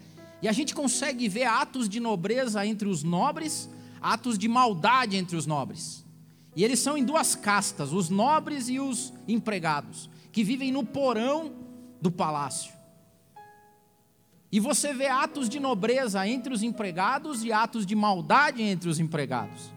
E 0.45 0.47
a 0.47 0.51
gente 0.51 0.75
consegue 0.75 1.27
ver 1.27 1.45
atos 1.45 1.89
de 1.89 1.99
nobreza 1.99 2.63
entre 2.67 2.87
os 2.87 3.01
nobres, 3.01 3.67
atos 3.99 4.37
de 4.37 4.47
maldade 4.47 5.17
entre 5.17 5.35
os 5.35 5.47
nobres. 5.47 6.05
E 6.55 6.63
eles 6.63 6.77
são 6.77 6.95
em 6.95 7.03
duas 7.03 7.33
castas, 7.33 7.91
os 7.91 8.11
nobres 8.11 8.69
e 8.69 8.79
os 8.79 9.11
empregados, 9.27 10.07
que 10.31 10.43
vivem 10.43 10.71
no 10.71 10.85
porão 10.85 11.51
do 11.99 12.11
palácio. 12.11 12.71
E 14.51 14.59
você 14.59 14.93
vê 14.93 15.07
atos 15.07 15.49
de 15.49 15.59
nobreza 15.59 16.27
entre 16.27 16.53
os 16.53 16.61
empregados 16.61 17.43
e 17.43 17.51
atos 17.51 17.83
de 17.83 17.95
maldade 17.95 18.61
entre 18.61 18.87
os 18.87 18.99
empregados. 18.99 19.73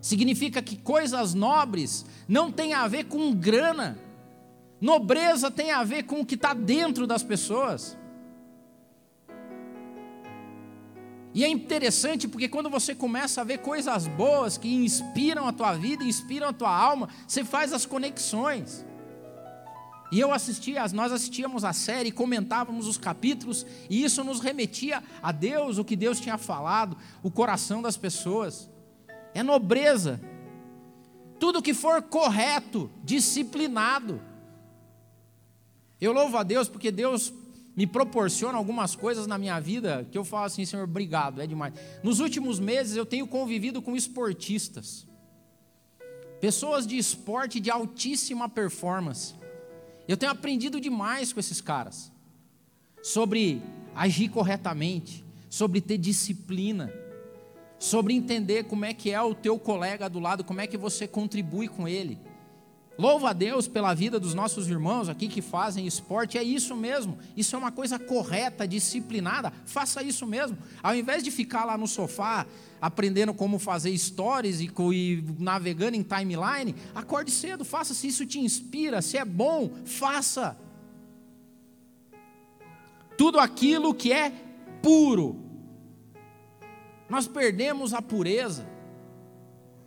Significa 0.00 0.62
que 0.62 0.76
coisas 0.76 1.34
nobres 1.34 2.06
não 2.28 2.52
têm 2.52 2.74
a 2.74 2.86
ver 2.86 3.06
com 3.06 3.34
grana. 3.34 3.98
Nobreza 4.80 5.50
tem 5.50 5.72
a 5.72 5.82
ver 5.82 6.04
com 6.04 6.20
o 6.20 6.24
que 6.24 6.36
está 6.36 6.54
dentro 6.54 7.08
das 7.08 7.24
pessoas. 7.24 7.98
E 11.38 11.44
é 11.44 11.48
interessante 11.48 12.26
porque 12.26 12.48
quando 12.48 12.68
você 12.68 12.96
começa 12.96 13.40
a 13.40 13.44
ver 13.44 13.58
coisas 13.58 14.08
boas 14.08 14.58
que 14.58 14.74
inspiram 14.74 15.46
a 15.46 15.52
tua 15.52 15.72
vida, 15.74 16.02
inspiram 16.02 16.48
a 16.48 16.52
tua 16.52 16.76
alma, 16.76 17.08
você 17.28 17.44
faz 17.44 17.72
as 17.72 17.86
conexões. 17.86 18.84
E 20.10 20.18
eu 20.18 20.32
assistia, 20.32 20.84
nós 20.88 21.12
assistíamos 21.12 21.62
a 21.62 21.72
série, 21.72 22.10
comentávamos 22.10 22.88
os 22.88 22.98
capítulos, 22.98 23.64
e 23.88 24.02
isso 24.02 24.24
nos 24.24 24.40
remetia 24.40 25.00
a 25.22 25.30
Deus, 25.30 25.78
o 25.78 25.84
que 25.84 25.94
Deus 25.94 26.18
tinha 26.18 26.36
falado, 26.36 26.96
o 27.22 27.30
coração 27.30 27.80
das 27.80 27.96
pessoas. 27.96 28.68
É 29.32 29.40
nobreza. 29.40 30.20
Tudo 31.38 31.62
que 31.62 31.72
for 31.72 32.02
correto, 32.02 32.90
disciplinado. 33.04 34.20
Eu 36.00 36.12
louvo 36.12 36.36
a 36.36 36.42
Deus 36.42 36.68
porque 36.68 36.90
Deus 36.90 37.32
me 37.78 37.86
proporciona 37.86 38.58
algumas 38.58 38.96
coisas 38.96 39.28
na 39.28 39.38
minha 39.38 39.60
vida 39.60 40.04
que 40.10 40.18
eu 40.18 40.24
falo 40.24 40.46
assim, 40.46 40.64
Senhor, 40.64 40.82
obrigado, 40.82 41.40
é 41.40 41.46
demais. 41.46 41.72
Nos 42.02 42.18
últimos 42.18 42.58
meses 42.58 42.96
eu 42.96 43.06
tenho 43.06 43.24
convivido 43.24 43.80
com 43.80 43.94
esportistas, 43.94 45.06
pessoas 46.40 46.84
de 46.84 46.98
esporte 46.98 47.60
de 47.60 47.70
altíssima 47.70 48.48
performance. 48.48 49.32
Eu 50.08 50.16
tenho 50.16 50.32
aprendido 50.32 50.80
demais 50.80 51.32
com 51.32 51.38
esses 51.38 51.60
caras 51.60 52.10
sobre 53.00 53.62
agir 53.94 54.28
corretamente, 54.28 55.24
sobre 55.48 55.80
ter 55.80 55.98
disciplina, 55.98 56.92
sobre 57.78 58.12
entender 58.12 58.64
como 58.64 58.86
é 58.86 58.92
que 58.92 59.12
é 59.12 59.22
o 59.22 59.36
teu 59.36 59.56
colega 59.56 60.10
do 60.10 60.18
lado, 60.18 60.42
como 60.42 60.60
é 60.60 60.66
que 60.66 60.76
você 60.76 61.06
contribui 61.06 61.68
com 61.68 61.86
ele. 61.86 62.18
Louva 62.98 63.30
a 63.30 63.32
Deus 63.32 63.68
pela 63.68 63.94
vida 63.94 64.18
dos 64.18 64.34
nossos 64.34 64.68
irmãos 64.68 65.08
aqui 65.08 65.28
que 65.28 65.40
fazem 65.40 65.86
esporte, 65.86 66.36
é 66.36 66.42
isso 66.42 66.74
mesmo. 66.74 67.16
Isso 67.36 67.54
é 67.54 67.58
uma 67.58 67.70
coisa 67.70 67.96
correta, 67.96 68.66
disciplinada. 68.66 69.52
Faça 69.64 70.02
isso 70.02 70.26
mesmo. 70.26 70.58
Ao 70.82 70.96
invés 70.96 71.22
de 71.22 71.30
ficar 71.30 71.64
lá 71.64 71.78
no 71.78 71.86
sofá 71.86 72.44
aprendendo 72.80 73.32
como 73.32 73.56
fazer 73.60 73.96
stories 73.96 74.60
e, 74.60 74.68
e 74.92 75.24
navegando 75.38 75.96
em 75.96 76.02
timeline, 76.02 76.74
acorde 76.92 77.30
cedo, 77.30 77.64
faça. 77.64 77.94
Se 77.94 78.08
isso 78.08 78.26
te 78.26 78.40
inspira, 78.40 79.00
se 79.00 79.16
é 79.16 79.24
bom, 79.24 79.70
faça. 79.84 80.58
Tudo 83.16 83.38
aquilo 83.38 83.94
que 83.94 84.12
é 84.12 84.32
puro. 84.82 85.36
Nós 87.08 87.28
perdemos 87.28 87.94
a 87.94 88.02
pureza. 88.02 88.68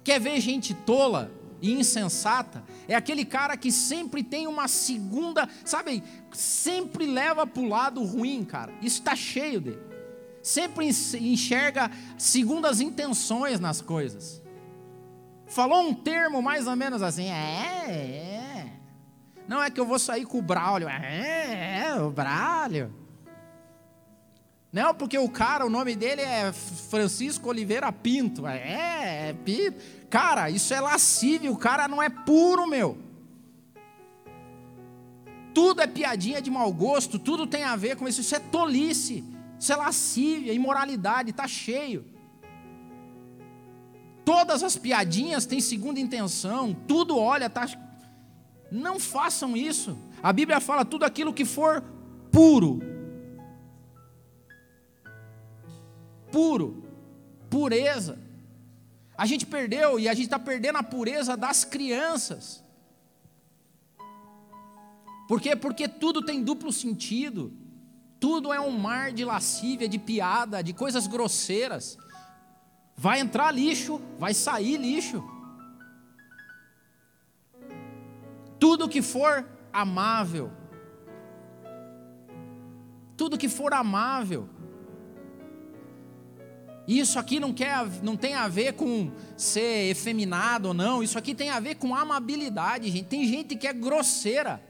Quer 0.02 0.18
ver 0.22 0.40
gente 0.40 0.74
tola? 0.74 1.41
E 1.62 1.72
insensata 1.72 2.64
é 2.88 2.96
aquele 2.96 3.24
cara 3.24 3.56
que 3.56 3.72
sempre 3.72 4.24
tem 4.24 4.48
uma 4.48 4.68
segunda, 4.68 5.48
sabe, 5.64 6.04
sempre 6.34 7.06
leva 7.06 7.46
para 7.46 7.62
o 7.62 7.68
lado 7.68 8.04
ruim, 8.04 8.44
cara. 8.44 8.74
Isso 8.82 9.00
está 9.00 9.16
cheio 9.16 9.62
dele. 9.62 9.82
Sempre 10.42 10.88
enxerga 10.88 11.92
segundas 12.18 12.82
intenções 12.82 13.60
nas 13.60 13.80
coisas. 13.80 14.42
Falou 15.46 15.88
um 15.88 15.94
termo 15.94 16.42
mais 16.42 16.66
ou 16.66 16.76
menos 16.76 17.02
assim, 17.04 17.30
é, 17.30 17.86
é. 17.90 18.72
Não 19.48 19.62
é 19.62 19.70
que 19.70 19.80
eu 19.80 19.86
vou 19.86 20.00
sair 20.00 20.26
com 20.26 20.40
o 20.40 20.42
Braulio, 20.42 20.88
é, 20.88 21.84
é, 21.88 21.96
o 22.02 22.10
Braulio. 22.10 23.01
Não, 24.72 24.96
porque 24.96 25.18
o 25.18 25.28
cara, 25.28 25.66
o 25.66 25.70
nome 25.70 25.96
dele 25.96 26.22
é 26.22 26.52
Francisco 26.54 27.50
Oliveira 27.50 27.92
Pinto. 27.92 28.48
É, 28.48 29.30
é 29.30 29.34
Pinto. 29.34 29.78
Cara, 30.10 30.50
isso 30.50 30.74
é 30.74 30.80
lascívio, 30.80 31.52
o 31.52 31.58
cara 31.58 31.88
não 31.88 32.02
é 32.02 32.10
puro, 32.10 32.68
meu. 32.68 32.98
Tudo 35.54 35.82
é 35.82 35.88
piadinha 35.88 36.42
de 36.42 36.50
mau 36.50 36.72
gosto, 36.72 37.20
tudo 37.20 37.46
tem 37.46 37.64
a 37.64 37.76
ver 37.76 37.98
com 37.98 38.08
isso. 38.08 38.22
Isso 38.22 38.36
é 38.36 38.40
tolice, 38.40 39.24
isso 39.60 39.74
é 39.74 39.76
lascívia, 39.76 40.54
imoralidade, 40.54 41.32
está 41.32 41.48
cheio. 41.48 42.06
Todas 44.24 44.64
as 44.64 44.78
piadinhas 44.78 45.46
têm 45.46 45.60
segunda 45.60 46.00
intenção, 46.00 46.74
tudo 46.88 47.18
olha, 47.18 47.50
tá. 47.50 47.68
Não 48.72 49.00
façam 49.00 49.58
isso. 49.58 49.98
A 50.24 50.32
Bíblia 50.32 50.62
fala 50.62 50.86
tudo 50.86 51.04
aquilo 51.04 51.34
que 51.34 51.44
for 51.44 51.84
puro, 52.32 52.80
puro, 56.32 56.84
pureza. 57.50 58.18
A 59.18 59.26
gente 59.26 59.46
perdeu 59.46 60.00
e 60.00 60.08
a 60.10 60.14
gente 60.14 60.26
está 60.26 60.40
perdendo 60.40 60.78
a 60.78 60.84
pureza 60.84 61.38
das 61.38 61.64
crianças. 61.64 62.64
Por 65.28 65.40
quê? 65.40 65.56
Porque 65.56 65.88
tudo 65.88 66.26
tem 66.26 66.44
duplo 66.44 66.72
sentido. 66.72 67.54
Tudo 68.20 68.54
é 68.54 68.60
um 68.60 68.72
mar 68.72 69.12
de 69.12 69.26
lascívia, 69.26 69.88
de 69.88 69.98
piada, 69.98 70.62
de 70.62 70.74
coisas 70.74 71.08
grosseiras. 71.08 71.98
Vai 72.96 73.20
entrar 73.20 73.52
lixo, 73.52 74.02
vai 74.20 74.34
sair 74.34 74.78
lixo. 74.78 75.24
Tudo 78.60 78.88
que 78.88 79.02
for 79.02 79.48
amável, 79.74 80.52
tudo 83.18 83.38
que 83.38 83.50
for 83.50 83.74
amável, 83.74 84.48
isso 86.88 87.20
aqui 87.20 87.40
não, 87.40 87.54
quer, 87.54 87.86
não 88.02 88.18
tem 88.18 88.34
a 88.34 88.48
ver 88.48 88.74
com 88.74 89.12
ser 89.38 89.90
efeminado 89.90 90.70
ou 90.70 90.74
não. 90.74 91.04
Isso 91.04 91.18
aqui 91.18 91.36
tem 91.36 91.50
a 91.50 91.60
ver 91.60 91.76
com 91.76 91.96
amabilidade, 91.96 92.90
gente. 92.90 93.06
Tem 93.06 93.26
gente 93.26 93.56
que 93.56 93.68
é 93.68 93.74
grosseira. 93.74 94.62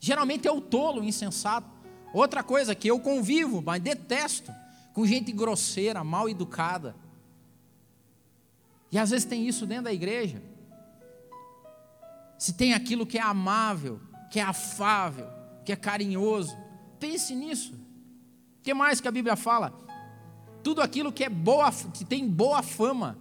Geralmente 0.00 0.46
é 0.46 0.52
o 0.52 0.60
tolo, 0.60 1.00
o 1.00 1.04
insensato. 1.04 1.68
Outra 2.12 2.42
coisa 2.42 2.74
que 2.74 2.88
eu 2.88 2.98
convivo, 2.98 3.62
mas 3.62 3.80
detesto, 3.80 4.52
com 4.92 5.06
gente 5.06 5.32
grosseira, 5.32 6.02
mal 6.02 6.28
educada. 6.28 6.96
E 8.90 8.98
às 8.98 9.10
vezes 9.10 9.24
tem 9.24 9.46
isso 9.46 9.66
dentro 9.66 9.84
da 9.84 9.92
igreja. 9.92 10.42
Se 12.38 12.52
tem 12.52 12.74
aquilo 12.74 13.06
que 13.06 13.18
é 13.18 13.22
amável, 13.22 14.00
que 14.30 14.40
é 14.40 14.42
afável, 14.42 15.28
que 15.64 15.72
é 15.72 15.76
carinhoso, 15.76 16.56
pense 16.98 17.34
nisso. 17.34 17.74
O 18.58 18.62
que 18.62 18.74
mais 18.74 19.00
que 19.00 19.08
a 19.08 19.12
Bíblia 19.12 19.36
fala? 19.36 19.85
Tudo 20.66 20.82
aquilo 20.82 21.12
que 21.12 21.22
é 21.22 21.28
boa, 21.28 21.70
que 21.94 22.04
tem 22.04 22.28
boa 22.28 22.60
fama. 22.60 23.16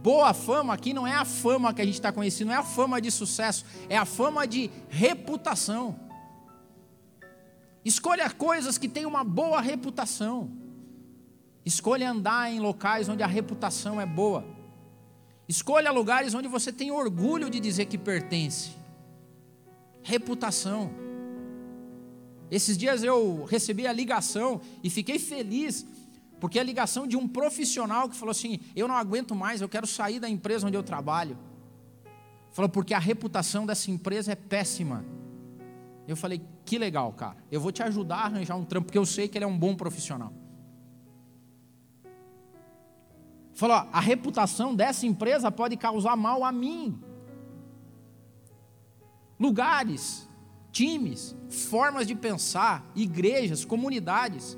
Boa 0.00 0.32
fama 0.32 0.72
aqui 0.72 0.94
não 0.94 1.04
é 1.04 1.16
a 1.16 1.24
fama 1.24 1.74
que 1.74 1.82
a 1.82 1.84
gente 1.84 1.96
está 1.96 2.12
conhecendo, 2.12 2.46
não 2.46 2.54
é 2.54 2.58
a 2.58 2.62
fama 2.62 3.00
de 3.00 3.10
sucesso, 3.10 3.64
é 3.88 3.96
a 3.96 4.04
fama 4.04 4.46
de 4.46 4.70
reputação. 4.88 5.98
Escolha 7.84 8.30
coisas 8.30 8.78
que 8.78 8.88
têm 8.88 9.04
uma 9.04 9.24
boa 9.24 9.60
reputação. 9.60 10.52
Escolha 11.66 12.08
andar 12.08 12.52
em 12.52 12.60
locais 12.60 13.08
onde 13.08 13.24
a 13.24 13.26
reputação 13.26 14.00
é 14.00 14.06
boa. 14.06 14.44
Escolha 15.48 15.90
lugares 15.90 16.34
onde 16.34 16.46
você 16.46 16.72
tem 16.72 16.92
orgulho 16.92 17.50
de 17.50 17.58
dizer 17.58 17.86
que 17.86 17.98
pertence. 17.98 18.70
Reputação. 20.04 21.09
Esses 22.50 22.76
dias 22.76 23.04
eu 23.04 23.44
recebi 23.44 23.86
a 23.86 23.92
ligação 23.92 24.60
e 24.82 24.90
fiquei 24.90 25.18
feliz, 25.18 25.86
porque 26.40 26.58
a 26.58 26.62
ligação 26.62 27.06
de 27.06 27.16
um 27.16 27.28
profissional 27.28 28.08
que 28.08 28.16
falou 28.16 28.32
assim: 28.32 28.58
Eu 28.74 28.88
não 28.88 28.96
aguento 28.96 29.34
mais, 29.34 29.60
eu 29.60 29.68
quero 29.68 29.86
sair 29.86 30.18
da 30.18 30.28
empresa 30.28 30.66
onde 30.66 30.76
eu 30.76 30.82
trabalho. 30.82 31.38
Falou, 32.50 32.68
porque 32.68 32.92
a 32.92 32.98
reputação 32.98 33.64
dessa 33.64 33.90
empresa 33.90 34.32
é 34.32 34.34
péssima. 34.34 35.04
Eu 36.08 36.16
falei: 36.16 36.42
Que 36.64 36.76
legal, 36.76 37.12
cara, 37.12 37.36
eu 37.52 37.60
vou 37.60 37.70
te 37.70 37.82
ajudar 37.82 38.16
a 38.16 38.24
arranjar 38.24 38.56
um 38.56 38.64
trampo, 38.64 38.86
porque 38.86 38.98
eu 38.98 39.06
sei 39.06 39.28
que 39.28 39.38
ele 39.38 39.44
é 39.44 39.48
um 39.48 39.58
bom 39.58 39.76
profissional. 39.76 40.32
Falou: 43.54 43.86
A 43.92 44.00
reputação 44.00 44.74
dessa 44.74 45.06
empresa 45.06 45.52
pode 45.52 45.76
causar 45.76 46.16
mal 46.16 46.42
a 46.42 46.50
mim. 46.50 46.98
Lugares 49.38 50.28
times, 50.72 51.36
formas 51.48 52.06
de 52.06 52.14
pensar, 52.14 52.90
igrejas, 52.94 53.64
comunidades. 53.64 54.56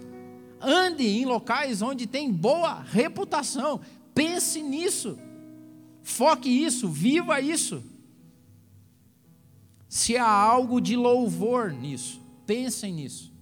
Ande 0.61 1.05
em 1.05 1.25
locais 1.25 1.83
onde 1.83 2.07
tem 2.07 2.31
boa 2.31 2.81
reputação. 2.81 3.81
Pense 4.15 4.63
nisso. 4.63 5.19
Foque 6.03 6.49
isso, 6.49 6.89
viva 6.89 7.41
isso. 7.41 7.83
Se 9.89 10.17
há 10.17 10.29
algo 10.29 10.81
de 10.81 10.97
louvor 10.97 11.73
nisso, 11.73 12.21
pensem 12.47 12.93
nisso. 12.95 13.33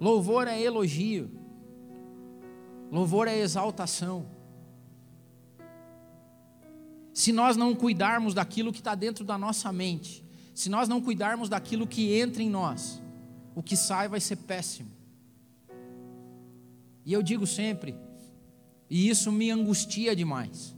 Louvor 0.00 0.48
é 0.48 0.60
elogio. 0.60 1.30
Louvor 2.90 3.26
é 3.28 3.38
exaltação. 3.38 4.26
Se 7.12 7.32
nós 7.32 7.56
não 7.56 7.74
cuidarmos 7.74 8.34
daquilo 8.34 8.72
que 8.72 8.80
está 8.80 8.94
dentro 8.94 9.24
da 9.24 9.36
nossa 9.36 9.72
mente, 9.72 10.21
se 10.62 10.70
nós 10.70 10.88
não 10.88 11.00
cuidarmos 11.00 11.48
daquilo 11.48 11.88
que 11.88 12.14
entra 12.14 12.40
em 12.40 12.48
nós, 12.48 13.02
o 13.52 13.60
que 13.60 13.76
sai 13.76 14.06
vai 14.06 14.20
ser 14.20 14.36
péssimo. 14.36 14.92
E 17.04 17.12
eu 17.12 17.20
digo 17.20 17.48
sempre, 17.48 17.96
e 18.88 19.08
isso 19.08 19.32
me 19.32 19.50
angustia 19.50 20.14
demais, 20.14 20.72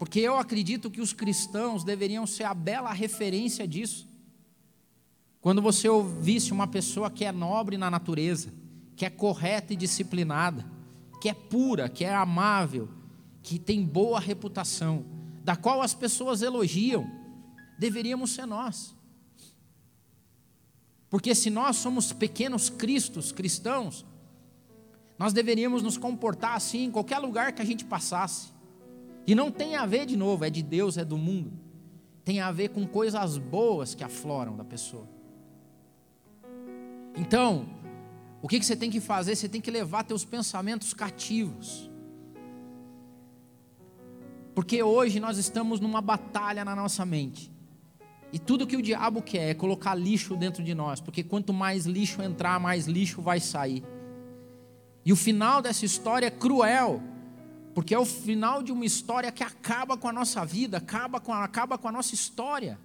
porque 0.00 0.18
eu 0.18 0.36
acredito 0.36 0.90
que 0.90 1.00
os 1.00 1.12
cristãos 1.12 1.84
deveriam 1.84 2.26
ser 2.26 2.42
a 2.42 2.52
bela 2.52 2.92
referência 2.92 3.68
disso. 3.68 4.08
Quando 5.40 5.62
você 5.62 5.88
ouvisse 5.88 6.52
uma 6.52 6.66
pessoa 6.66 7.08
que 7.08 7.24
é 7.24 7.30
nobre 7.30 7.78
na 7.78 7.88
natureza, 7.88 8.52
que 8.96 9.06
é 9.06 9.10
correta 9.10 9.72
e 9.72 9.76
disciplinada, 9.76 10.68
que 11.20 11.28
é 11.28 11.34
pura, 11.34 11.88
que 11.88 12.04
é 12.04 12.12
amável, 12.12 12.88
que 13.44 13.60
tem 13.60 13.84
boa 13.84 14.18
reputação, 14.18 15.04
da 15.44 15.54
qual 15.54 15.82
as 15.82 15.94
pessoas 15.94 16.42
elogiam, 16.42 17.08
deveríamos 17.78 18.32
ser 18.32 18.44
nós. 18.44 18.93
Porque 21.14 21.32
se 21.32 21.48
nós 21.48 21.76
somos 21.76 22.12
pequenos 22.12 22.68
cristos, 22.68 23.30
cristãos, 23.30 24.04
nós 25.16 25.32
deveríamos 25.32 25.80
nos 25.80 25.96
comportar 25.96 26.56
assim 26.56 26.86
em 26.86 26.90
qualquer 26.90 27.18
lugar 27.18 27.52
que 27.52 27.62
a 27.62 27.64
gente 27.64 27.84
passasse. 27.84 28.52
E 29.24 29.32
não 29.32 29.48
tem 29.48 29.76
a 29.76 29.86
ver, 29.86 30.06
de 30.06 30.16
novo, 30.16 30.44
é 30.44 30.50
de 30.50 30.60
Deus, 30.60 30.98
é 30.98 31.04
do 31.04 31.16
mundo. 31.16 31.52
Tem 32.24 32.40
a 32.40 32.50
ver 32.50 32.70
com 32.70 32.84
coisas 32.84 33.38
boas 33.38 33.94
que 33.94 34.02
afloram 34.02 34.56
da 34.56 34.64
pessoa. 34.64 35.08
Então, 37.16 37.68
o 38.42 38.48
que, 38.48 38.58
que 38.58 38.66
você 38.66 38.74
tem 38.74 38.90
que 38.90 38.98
fazer? 38.98 39.36
Você 39.36 39.48
tem 39.48 39.60
que 39.60 39.70
levar 39.70 40.02
teus 40.02 40.24
pensamentos 40.24 40.92
cativos. 40.92 41.88
Porque 44.52 44.82
hoje 44.82 45.20
nós 45.20 45.38
estamos 45.38 45.78
numa 45.78 46.00
batalha 46.00 46.64
na 46.64 46.74
nossa 46.74 47.06
mente. 47.06 47.53
E 48.32 48.38
tudo 48.38 48.66
que 48.66 48.76
o 48.76 48.82
diabo 48.82 49.22
quer 49.22 49.50
é 49.50 49.54
colocar 49.54 49.94
lixo 49.94 50.36
dentro 50.36 50.62
de 50.62 50.74
nós, 50.74 51.00
porque 51.00 51.22
quanto 51.22 51.52
mais 51.52 51.86
lixo 51.86 52.20
entrar, 52.20 52.58
mais 52.58 52.86
lixo 52.86 53.22
vai 53.22 53.38
sair. 53.38 53.84
E 55.04 55.12
o 55.12 55.16
final 55.16 55.60
dessa 55.60 55.84
história 55.84 56.26
é 56.26 56.30
cruel, 56.30 57.02
Porque 57.74 57.92
é 57.92 57.98
o 57.98 58.04
final 58.04 58.62
de 58.62 58.70
uma 58.70 58.86
história 58.86 59.32
que 59.32 59.42
acaba 59.42 59.96
com 59.96 60.08
a 60.08 60.12
nossa 60.12 60.44
vida, 60.44 60.76
acaba 60.76 61.18
com 61.20 61.32
a, 61.32 61.42
acaba 61.42 61.76
com 61.76 61.88
a 61.88 61.92
nossa 61.92 62.14
história. 62.14 62.78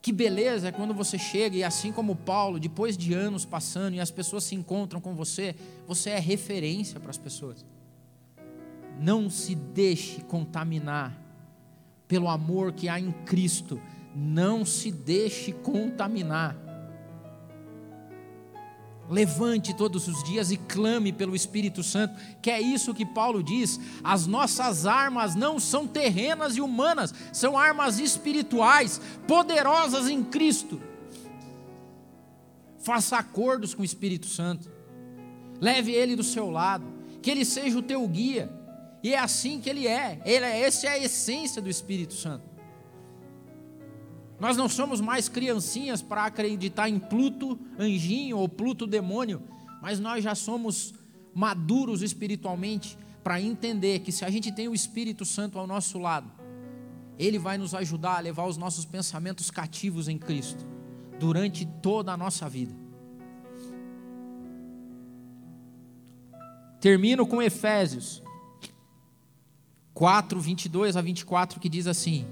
Que 0.00 0.12
beleza 0.12 0.68
é 0.68 0.72
quando 0.72 0.94
você 0.94 1.18
chega 1.18 1.56
e 1.56 1.64
assim 1.64 1.92
como 1.92 2.14
Paulo, 2.14 2.60
depois 2.60 2.96
de 2.96 3.12
anos 3.12 3.44
passando 3.44 3.94
e 3.94 4.00
as 4.00 4.12
pessoas 4.12 4.44
se 4.44 4.54
encontram 4.54 5.00
com 5.00 5.14
você, 5.14 5.56
você 5.86 6.10
é 6.10 6.18
referência 6.20 7.00
para 7.00 7.10
as 7.10 7.18
pessoas. 7.18 7.66
Não 9.00 9.28
se 9.28 9.54
deixe 9.54 10.22
contaminar 10.22 11.20
pelo 12.10 12.28
amor 12.28 12.72
que 12.72 12.88
há 12.88 12.98
em 12.98 13.12
Cristo. 13.24 13.80
Não 14.12 14.64
se 14.64 14.90
deixe 14.90 15.52
contaminar. 15.52 16.56
Levante 19.08 19.72
todos 19.72 20.08
os 20.08 20.24
dias 20.24 20.50
e 20.50 20.56
clame 20.56 21.12
pelo 21.12 21.36
Espírito 21.36 21.84
Santo, 21.84 22.20
que 22.42 22.50
é 22.50 22.60
isso 22.60 22.92
que 22.92 23.06
Paulo 23.06 23.44
diz. 23.44 23.78
As 24.02 24.26
nossas 24.26 24.86
armas 24.86 25.36
não 25.36 25.60
são 25.60 25.86
terrenas 25.86 26.56
e 26.56 26.60
humanas, 26.60 27.14
são 27.32 27.56
armas 27.56 28.00
espirituais, 28.00 29.00
poderosas 29.28 30.08
em 30.08 30.24
Cristo. 30.24 30.82
Faça 32.80 33.18
acordos 33.18 33.72
com 33.72 33.82
o 33.82 33.84
Espírito 33.84 34.26
Santo, 34.26 34.68
leve 35.60 35.92
ele 35.92 36.16
do 36.16 36.24
seu 36.24 36.50
lado, 36.50 36.86
que 37.22 37.30
ele 37.30 37.44
seja 37.44 37.78
o 37.78 37.82
teu 37.82 38.06
guia, 38.08 38.59
e 39.02 39.14
é 39.14 39.18
assim 39.18 39.60
que 39.60 39.70
ele 39.70 39.86
é, 39.86 40.20
ele 40.24 40.44
é 40.44 40.60
essa 40.62 40.86
é 40.86 40.90
a 40.90 40.98
essência 40.98 41.60
do 41.62 41.70
Espírito 41.70 42.14
Santo. 42.14 42.48
Nós 44.38 44.56
não 44.56 44.68
somos 44.68 45.00
mais 45.00 45.28
criancinhas 45.28 46.00
para 46.00 46.24
acreditar 46.24 46.88
em 46.88 46.98
Pluto 46.98 47.58
anjinho 47.78 48.38
ou 48.38 48.48
Pluto 48.48 48.86
demônio, 48.86 49.42
mas 49.82 50.00
nós 50.00 50.24
já 50.24 50.34
somos 50.34 50.94
maduros 51.34 52.02
espiritualmente 52.02 52.96
para 53.22 53.40
entender 53.40 54.00
que 54.00 54.10
se 54.10 54.24
a 54.24 54.30
gente 54.30 54.50
tem 54.50 54.66
o 54.66 54.74
Espírito 54.74 55.24
Santo 55.24 55.58
ao 55.58 55.66
nosso 55.66 55.98
lado, 55.98 56.30
ele 57.18 57.38
vai 57.38 57.58
nos 57.58 57.74
ajudar 57.74 58.16
a 58.16 58.20
levar 58.20 58.46
os 58.46 58.56
nossos 58.56 58.86
pensamentos 58.86 59.50
cativos 59.50 60.08
em 60.08 60.18
Cristo 60.18 60.66
durante 61.18 61.66
toda 61.82 62.12
a 62.12 62.16
nossa 62.16 62.48
vida. 62.48 62.74
Termino 66.80 67.26
com 67.26 67.42
Efésios 67.42 68.22
4, 70.00 70.40
22 70.40 70.96
a 70.96 71.02
24, 71.02 71.60
que 71.60 71.68
diz 71.68 71.86
assim: 71.86 72.24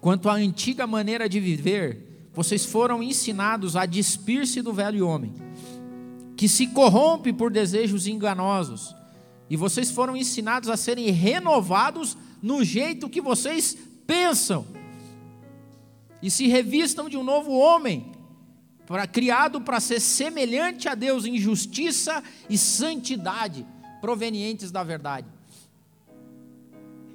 Quanto 0.00 0.30
à 0.30 0.32
antiga 0.32 0.86
maneira 0.86 1.28
de 1.28 1.38
viver, 1.38 2.30
vocês 2.32 2.64
foram 2.64 3.02
ensinados 3.02 3.76
a 3.76 3.84
despir-se 3.84 4.62
do 4.62 4.72
velho 4.72 5.06
homem, 5.06 5.34
que 6.38 6.48
se 6.48 6.68
corrompe 6.68 7.34
por 7.34 7.50
desejos 7.50 8.06
enganosos, 8.06 8.96
e 9.50 9.58
vocês 9.58 9.90
foram 9.90 10.16
ensinados 10.16 10.70
a 10.70 10.76
serem 10.78 11.10
renovados 11.10 12.16
no 12.42 12.64
jeito 12.64 13.10
que 13.10 13.20
vocês 13.20 13.76
pensam, 14.06 14.66
e 16.22 16.30
se 16.30 16.46
revistam 16.46 17.10
de 17.10 17.18
um 17.18 17.22
novo 17.22 17.52
homem, 17.52 18.10
para, 18.86 19.06
criado 19.06 19.60
para 19.60 19.80
ser 19.80 20.00
semelhante 20.00 20.88
a 20.88 20.94
Deus 20.94 21.26
em 21.26 21.36
justiça 21.36 22.24
e 22.48 22.56
santidade, 22.56 23.66
provenientes 24.00 24.70
da 24.70 24.82
verdade. 24.82 25.36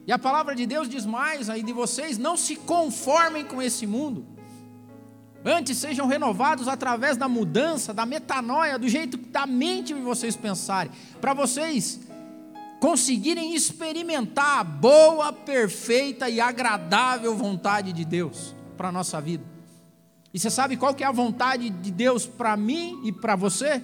E 0.06 0.12
a 0.12 0.20
palavra 0.20 0.54
de 0.56 0.66
Deus 0.66 0.89
diz 0.89 1.06
mais 1.06 1.49
aí 1.49 1.64
de 1.64 1.74
vocês: 1.74 2.18
não 2.18 2.36
se 2.36 2.56
conformem 2.56 3.45
com 3.45 3.62
esse 3.62 3.88
mundo. 3.88 4.26
Antes 5.45 5.78
sejam 5.78 6.08
renovados 6.08 6.68
através 6.68 7.18
da 7.18 7.28
mudança, 7.28 7.93
da 7.93 8.06
metanoia, 8.06 8.80
do 8.80 8.88
jeito 8.88 9.18
da 9.18 9.45
mente 9.45 9.93
de 9.93 9.99
vocês 9.99 10.38
pensarem, 10.38 10.91
para 11.20 11.34
vocês 11.34 11.99
conseguirem 12.80 13.54
experimentar 13.54 14.60
a 14.60 14.64
boa, 14.64 15.32
perfeita 15.32 16.30
e 16.30 16.39
agradável 16.39 17.36
vontade 17.36 17.93
de 17.93 18.04
Deus 18.04 18.56
para 18.78 18.89
a 18.89 18.91
nossa 18.91 19.22
vida. 19.22 19.43
E 20.34 20.39
você 20.39 20.49
sabe 20.49 20.76
qual 20.76 20.93
que 20.93 21.04
é 21.04 21.08
a 21.08 21.12
vontade 21.12 21.70
de 21.70 21.91
Deus 21.91 22.26
para 22.26 22.58
mim 22.58 23.01
e 23.06 23.12
para 23.12 23.36
você? 23.36 23.84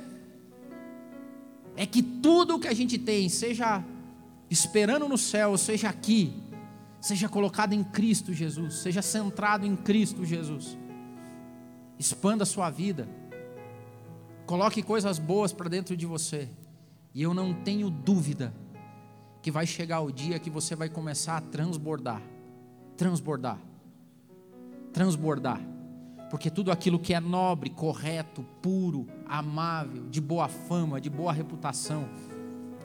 É 1.78 1.86
que 1.86 2.02
tudo 2.02 2.56
o 2.56 2.60
que 2.60 2.68
a 2.68 2.74
gente 2.74 2.98
tem, 2.98 3.30
seja 3.30 3.84
esperando 4.50 5.08
no 5.08 5.18
céu, 5.18 5.58
seja 5.58 5.90
aqui, 5.90 6.34
seja 7.00 7.30
colocado 7.30 7.74
em 7.74 7.84
Cristo 7.84 8.34
Jesus, 8.34 8.76
seja 8.76 9.02
centrado 9.02 9.66
em 9.66 9.76
Cristo 9.76 10.26
Jesus. 10.26 10.78
Expanda 11.98 12.44
a 12.44 12.46
sua 12.46 12.70
vida, 12.70 13.08
coloque 14.46 14.82
coisas 14.82 15.20
boas 15.20 15.54
para 15.54 15.70
dentro 15.70 15.96
de 15.96 16.06
você, 16.06 16.50
e 17.14 17.22
eu 17.22 17.34
não 17.34 17.54
tenho 17.54 17.90
dúvida 17.90 18.54
que 19.42 19.52
vai 19.52 19.66
chegar 19.66 20.02
o 20.02 20.12
dia 20.12 20.40
que 20.40 20.50
você 20.50 20.76
vai 20.76 20.90
começar 20.90 21.38
a 21.38 21.42
transbordar. 21.42 22.22
Transbordar. 22.98 23.58
Transbordar. 24.92 25.62
Porque 26.30 26.50
tudo 26.50 26.72
aquilo 26.72 27.00
que 27.00 27.14
é 27.14 27.20
nobre, 27.20 27.70
correto, 27.70 28.44
puro, 28.62 29.08
amável, 29.26 30.08
de 30.10 30.22
boa 30.22 30.48
fama, 30.48 31.02
de 31.02 31.10
boa 31.10 31.34
reputação, 31.34 32.08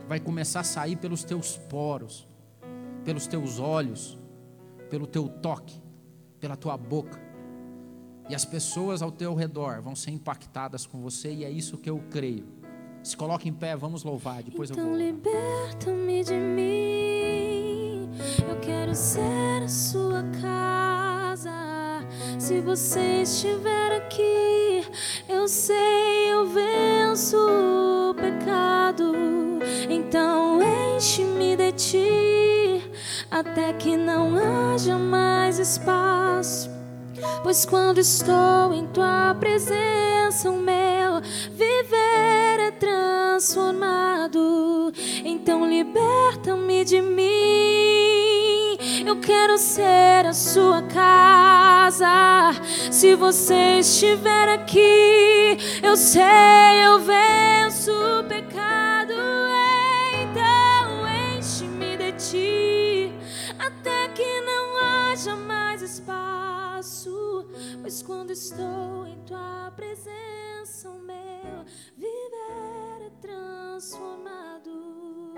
vai 0.09 0.21
começar 0.21 0.61
a 0.61 0.65
sair 0.65 0.97
pelos 0.97 1.25
teus 1.25 1.57
poros, 1.57 2.29
pelos 3.05 3.27
teus 3.27 3.59
olhos, 3.59 4.19
pelo 4.91 5.07
teu 5.07 5.29
toque, 5.29 5.81
pela 6.41 6.57
tua 6.57 6.77
boca. 6.77 7.23
E 8.29 8.35
as 8.35 8.45
pessoas 8.45 9.03
ao 9.03 9.13
teu 9.13 9.35
redor 9.35 9.83
vão 9.83 9.95
ser 9.95 10.11
impactadas 10.11 10.87
com 10.87 11.01
você, 11.01 11.33
e 11.33 11.45
é 11.45 11.51
isso 11.51 11.77
que 11.77 11.91
eu 11.91 12.03
creio. 12.11 12.47
Se 13.03 13.17
coloque 13.17 13.49
em 13.49 13.53
pé, 13.53 13.77
vamos 13.77 14.03
louvar, 14.03 14.43
depois 14.43 14.71
então 14.71 14.83
eu 14.83 14.91
vou. 14.91 14.99
liberta-me 14.99 16.25
de 16.25 16.35
mim. 16.35 18.09
Eu 18.49 18.59
quero 18.61 18.95
ser 18.95 19.63
a 19.63 19.69
sua 19.69 20.23
casa. 20.41 21.51
Se 22.39 22.61
você 22.61 23.23
estiver 23.23 23.97
aqui, 23.97 24.87
eu 25.29 25.47
sei, 25.47 26.33
eu 26.33 26.47
venço 26.47 27.37
o 27.37 28.15
pecado. 28.15 29.14
Então 29.95 30.61
enche-me 30.97 31.57
de 31.57 31.73
ti, 31.73 32.83
até 33.31 33.73
que 33.75 33.97
não 33.97 34.35
haja 34.37 34.99
mais 34.99 35.61
espaço. 35.61 36.69
Pois 37.45 37.65
quando 37.65 37.99
estou 37.99 38.75
em 38.75 38.89
tua 38.89 39.37
presença, 39.39 40.51
o 40.51 40.57
meu 40.57 41.21
viver 41.53 42.61
é 42.61 42.73
transformado. 42.73 44.93
Então 45.25 45.65
liberta-me 45.65 46.85
de 46.85 47.01
mim. 47.01 48.77
Eu 49.07 49.21
quero 49.21 49.57
ser 49.59 50.27
a 50.27 50.33
sua 50.33 50.83
casa. 50.83 52.51
Se 52.91 53.15
você 53.15 53.79
estiver 53.79 54.49
aqui, 54.49 55.57
eu 55.83 55.97
sei, 55.97 56.23
eu 56.85 56.99
venço 56.99 57.93
o 57.93 58.25
pecado. 58.25 58.54
Pois 67.85 68.03
quando 68.03 68.31
estou 68.31 69.07
em 69.07 69.19
tua 69.27 69.71
presença, 69.77 70.89
o 70.89 70.99
meu 71.01 71.65
viver 71.95 73.03
é 73.03 73.11
transformado. 73.21 75.35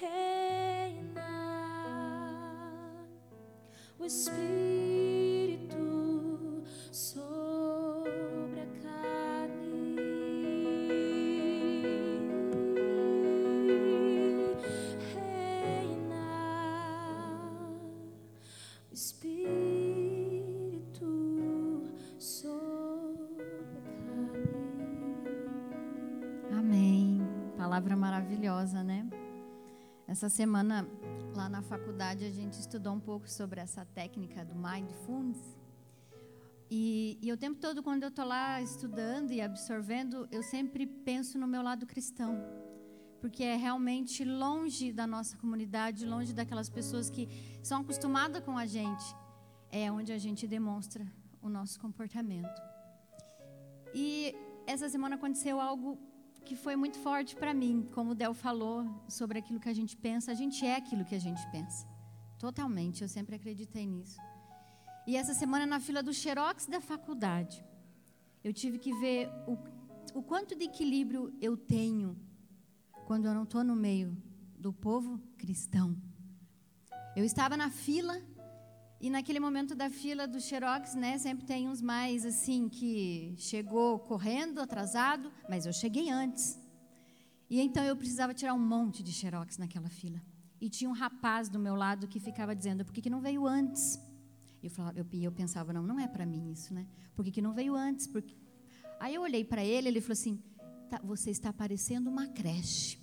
Reina 0.00 1.28
o 3.98 4.06
Espírito 4.06 5.41
maravilhosa, 28.22 28.84
né? 28.84 29.04
Essa 30.06 30.28
semana, 30.28 30.86
lá 31.34 31.48
na 31.48 31.60
faculdade, 31.60 32.24
a 32.24 32.30
gente 32.30 32.52
estudou 32.52 32.92
um 32.94 33.00
pouco 33.00 33.28
sobre 33.28 33.60
essa 33.60 33.84
técnica 33.84 34.44
do 34.44 34.54
mindfulness. 34.54 35.40
E, 36.70 37.18
e 37.20 37.32
o 37.32 37.36
tempo 37.36 37.58
todo, 37.58 37.82
quando 37.82 38.04
eu 38.04 38.10
estou 38.10 38.24
lá 38.24 38.62
estudando 38.62 39.32
e 39.32 39.40
absorvendo, 39.40 40.28
eu 40.30 40.42
sempre 40.42 40.86
penso 40.86 41.36
no 41.36 41.48
meu 41.48 41.62
lado 41.62 41.84
cristão. 41.84 42.38
Porque 43.20 43.42
é 43.42 43.56
realmente 43.56 44.24
longe 44.24 44.92
da 44.92 45.06
nossa 45.06 45.36
comunidade, 45.36 46.06
longe 46.06 46.32
daquelas 46.32 46.70
pessoas 46.70 47.10
que 47.10 47.28
são 47.60 47.80
acostumadas 47.80 48.44
com 48.44 48.56
a 48.56 48.66
gente. 48.66 49.04
É 49.68 49.90
onde 49.90 50.12
a 50.12 50.18
gente 50.18 50.46
demonstra 50.46 51.04
o 51.40 51.48
nosso 51.48 51.80
comportamento. 51.80 52.62
E 53.92 54.32
essa 54.64 54.88
semana 54.88 55.16
aconteceu 55.16 55.60
algo 55.60 55.98
que 56.52 56.56
foi 56.56 56.76
muito 56.76 56.98
forte 56.98 57.34
para 57.34 57.54
mim, 57.54 57.88
como 57.94 58.10
o 58.10 58.14
Del 58.14 58.34
falou 58.34 58.84
sobre 59.08 59.38
aquilo 59.38 59.58
que 59.58 59.70
a 59.70 59.72
gente 59.72 59.96
pensa, 59.96 60.30
a 60.30 60.34
gente 60.34 60.66
é 60.66 60.76
aquilo 60.76 61.02
que 61.02 61.14
a 61.14 61.18
gente 61.18 61.40
pensa. 61.50 61.88
Totalmente, 62.38 63.00
eu 63.00 63.08
sempre 63.08 63.34
acreditei 63.36 63.86
nisso. 63.86 64.18
E 65.06 65.16
essa 65.16 65.32
semana 65.32 65.64
na 65.64 65.80
fila 65.80 66.02
do 66.02 66.12
Xerox 66.12 66.66
da 66.66 66.78
faculdade, 66.78 67.64
eu 68.44 68.52
tive 68.52 68.78
que 68.78 68.92
ver 69.00 69.30
o, 69.46 69.56
o 70.18 70.22
quanto 70.22 70.54
de 70.54 70.64
equilíbrio 70.64 71.32
eu 71.40 71.56
tenho 71.56 72.18
quando 73.06 73.24
eu 73.24 73.32
não 73.32 73.44
estou 73.44 73.64
no 73.64 73.74
meio 73.74 74.14
do 74.58 74.74
povo 74.74 75.18
cristão. 75.38 75.96
Eu 77.16 77.24
estava 77.24 77.56
na 77.56 77.70
fila 77.70 78.20
e 79.02 79.10
naquele 79.10 79.40
momento 79.40 79.74
da 79.74 79.90
fila 79.90 80.28
do 80.28 80.40
Xerox, 80.40 80.94
né, 80.94 81.18
sempre 81.18 81.44
tem 81.44 81.68
uns 81.68 81.82
mais 81.82 82.24
assim 82.24 82.68
que 82.68 83.34
chegou 83.36 83.98
correndo, 83.98 84.60
atrasado, 84.60 85.32
mas 85.50 85.66
eu 85.66 85.72
cheguei 85.72 86.08
antes. 86.08 86.56
E 87.50 87.60
então 87.60 87.82
eu 87.82 87.96
precisava 87.96 88.32
tirar 88.32 88.54
um 88.54 88.64
monte 88.64 89.02
de 89.02 89.12
Xerox 89.12 89.58
naquela 89.58 89.88
fila. 89.88 90.22
E 90.60 90.70
tinha 90.70 90.88
um 90.88 90.92
rapaz 90.92 91.48
do 91.48 91.58
meu 91.58 91.74
lado 91.74 92.06
que 92.06 92.20
ficava 92.20 92.54
dizendo: 92.54 92.84
"Por 92.84 92.92
que, 92.94 93.02
que 93.02 93.10
não 93.10 93.20
veio 93.20 93.44
antes?" 93.44 94.00
E 94.62 94.66
eu, 94.66 94.70
falava, 94.70 94.96
eu, 94.96 95.06
eu 95.20 95.32
pensava: 95.32 95.72
"Não, 95.72 95.82
não 95.82 95.98
é 95.98 96.06
para 96.06 96.24
mim 96.24 96.52
isso, 96.52 96.72
né? 96.72 96.86
Por 97.12 97.24
que, 97.24 97.32
que 97.32 97.42
não 97.42 97.52
veio 97.52 97.74
antes?" 97.74 98.06
Porque... 98.06 98.36
Aí 99.00 99.16
eu 99.16 99.22
olhei 99.22 99.44
para 99.44 99.64
ele, 99.64 99.88
ele 99.88 100.00
falou 100.00 100.12
assim: 100.12 100.40
tá, 100.88 101.00
"Você 101.02 101.32
está 101.32 101.52
parecendo 101.52 102.08
uma 102.08 102.28
creche." 102.28 103.00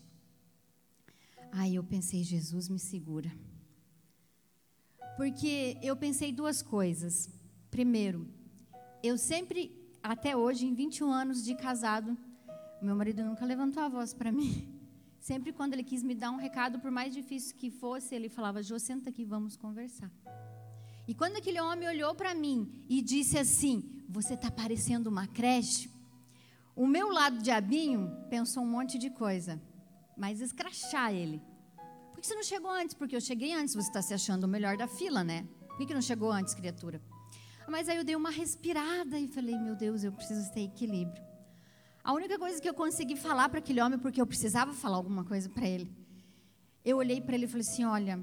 Aí 1.51 1.75
eu 1.75 1.83
pensei: 1.83 2.23
"Jesus 2.23 2.69
me 2.69 2.79
segura." 2.79 3.29
Porque 5.19 5.77
eu 5.81 5.97
pensei 5.97 6.31
duas 6.31 6.61
coisas. 6.61 7.29
Primeiro, 7.69 8.25
eu 9.03 9.17
sempre, 9.17 9.59
até 10.01 10.33
hoje, 10.33 10.65
em 10.65 10.73
21 10.73 11.11
anos 11.11 11.43
de 11.43 11.55
casado, 11.55 12.17
meu 12.81 12.95
marido 12.95 13.21
nunca 13.21 13.43
levantou 13.43 13.83
a 13.83 13.89
voz 13.89 14.13
para 14.13 14.31
mim. 14.31 14.79
Sempre 15.19 15.51
quando 15.51 15.73
ele 15.73 15.83
quis 15.83 16.01
me 16.01 16.15
dar 16.15 16.31
um 16.31 16.37
recado, 16.37 16.79
por 16.79 16.89
mais 16.89 17.13
difícil 17.13 17.57
que 17.57 17.69
fosse, 17.69 18.15
ele 18.15 18.29
falava: 18.29 18.63
Jô, 18.63 18.79
senta 18.79 19.09
aqui, 19.09 19.25
vamos 19.25 19.57
conversar. 19.57 20.09
E 21.05 21.13
quando 21.13 21.35
aquele 21.35 21.59
homem 21.59 21.89
olhou 21.89 22.15
para 22.15 22.33
mim 22.33 22.85
e 22.87 23.01
disse 23.01 23.37
assim: 23.37 24.01
Você 24.07 24.35
está 24.35 24.49
parecendo 24.49 25.09
uma 25.09 25.27
creche. 25.27 25.89
O 26.73 26.87
meu 26.87 27.11
lado 27.11 27.39
diabinho 27.39 28.09
pensou 28.29 28.63
um 28.63 28.71
monte 28.71 28.97
de 28.97 29.09
coisa, 29.09 29.61
mas 30.15 30.39
escrachar 30.39 31.13
ele. 31.13 31.41
Por 32.19 32.23
que 32.23 32.27
você 32.27 32.35
não 32.35 32.43
chegou 32.43 32.69
antes? 32.69 32.93
Porque 32.93 33.15
eu 33.15 33.21
cheguei 33.21 33.53
antes, 33.53 33.73
você 33.73 33.87
está 33.87 34.01
se 34.01 34.13
achando 34.13 34.43
o 34.43 34.47
melhor 34.47 34.75
da 34.75 34.89
fila, 34.89 35.23
né? 35.23 35.47
Por 35.77 35.87
que 35.87 35.93
não 35.93 36.01
chegou 36.01 36.29
antes, 36.29 36.53
criatura? 36.53 37.01
Mas 37.65 37.87
aí 37.87 37.95
eu 37.95 38.03
dei 38.03 38.13
uma 38.13 38.29
respirada 38.29 39.17
e 39.17 39.25
falei, 39.29 39.57
meu 39.57 39.73
Deus, 39.73 40.03
eu 40.03 40.11
preciso 40.11 40.51
ter 40.51 40.63
equilíbrio. 40.63 41.23
A 42.03 42.11
única 42.11 42.37
coisa 42.37 42.61
que 42.61 42.67
eu 42.67 42.73
consegui 42.73 43.15
falar 43.15 43.47
para 43.47 43.59
aquele 43.59 43.79
homem, 43.79 43.97
porque 43.97 44.19
eu 44.19 44.27
precisava 44.27 44.73
falar 44.73 44.97
alguma 44.97 45.23
coisa 45.23 45.47
para 45.47 45.65
ele, 45.65 45.89
eu 46.83 46.97
olhei 46.97 47.21
para 47.21 47.35
ele 47.35 47.45
e 47.45 47.47
falei 47.47 47.65
assim: 47.65 47.85
Olha, 47.85 48.19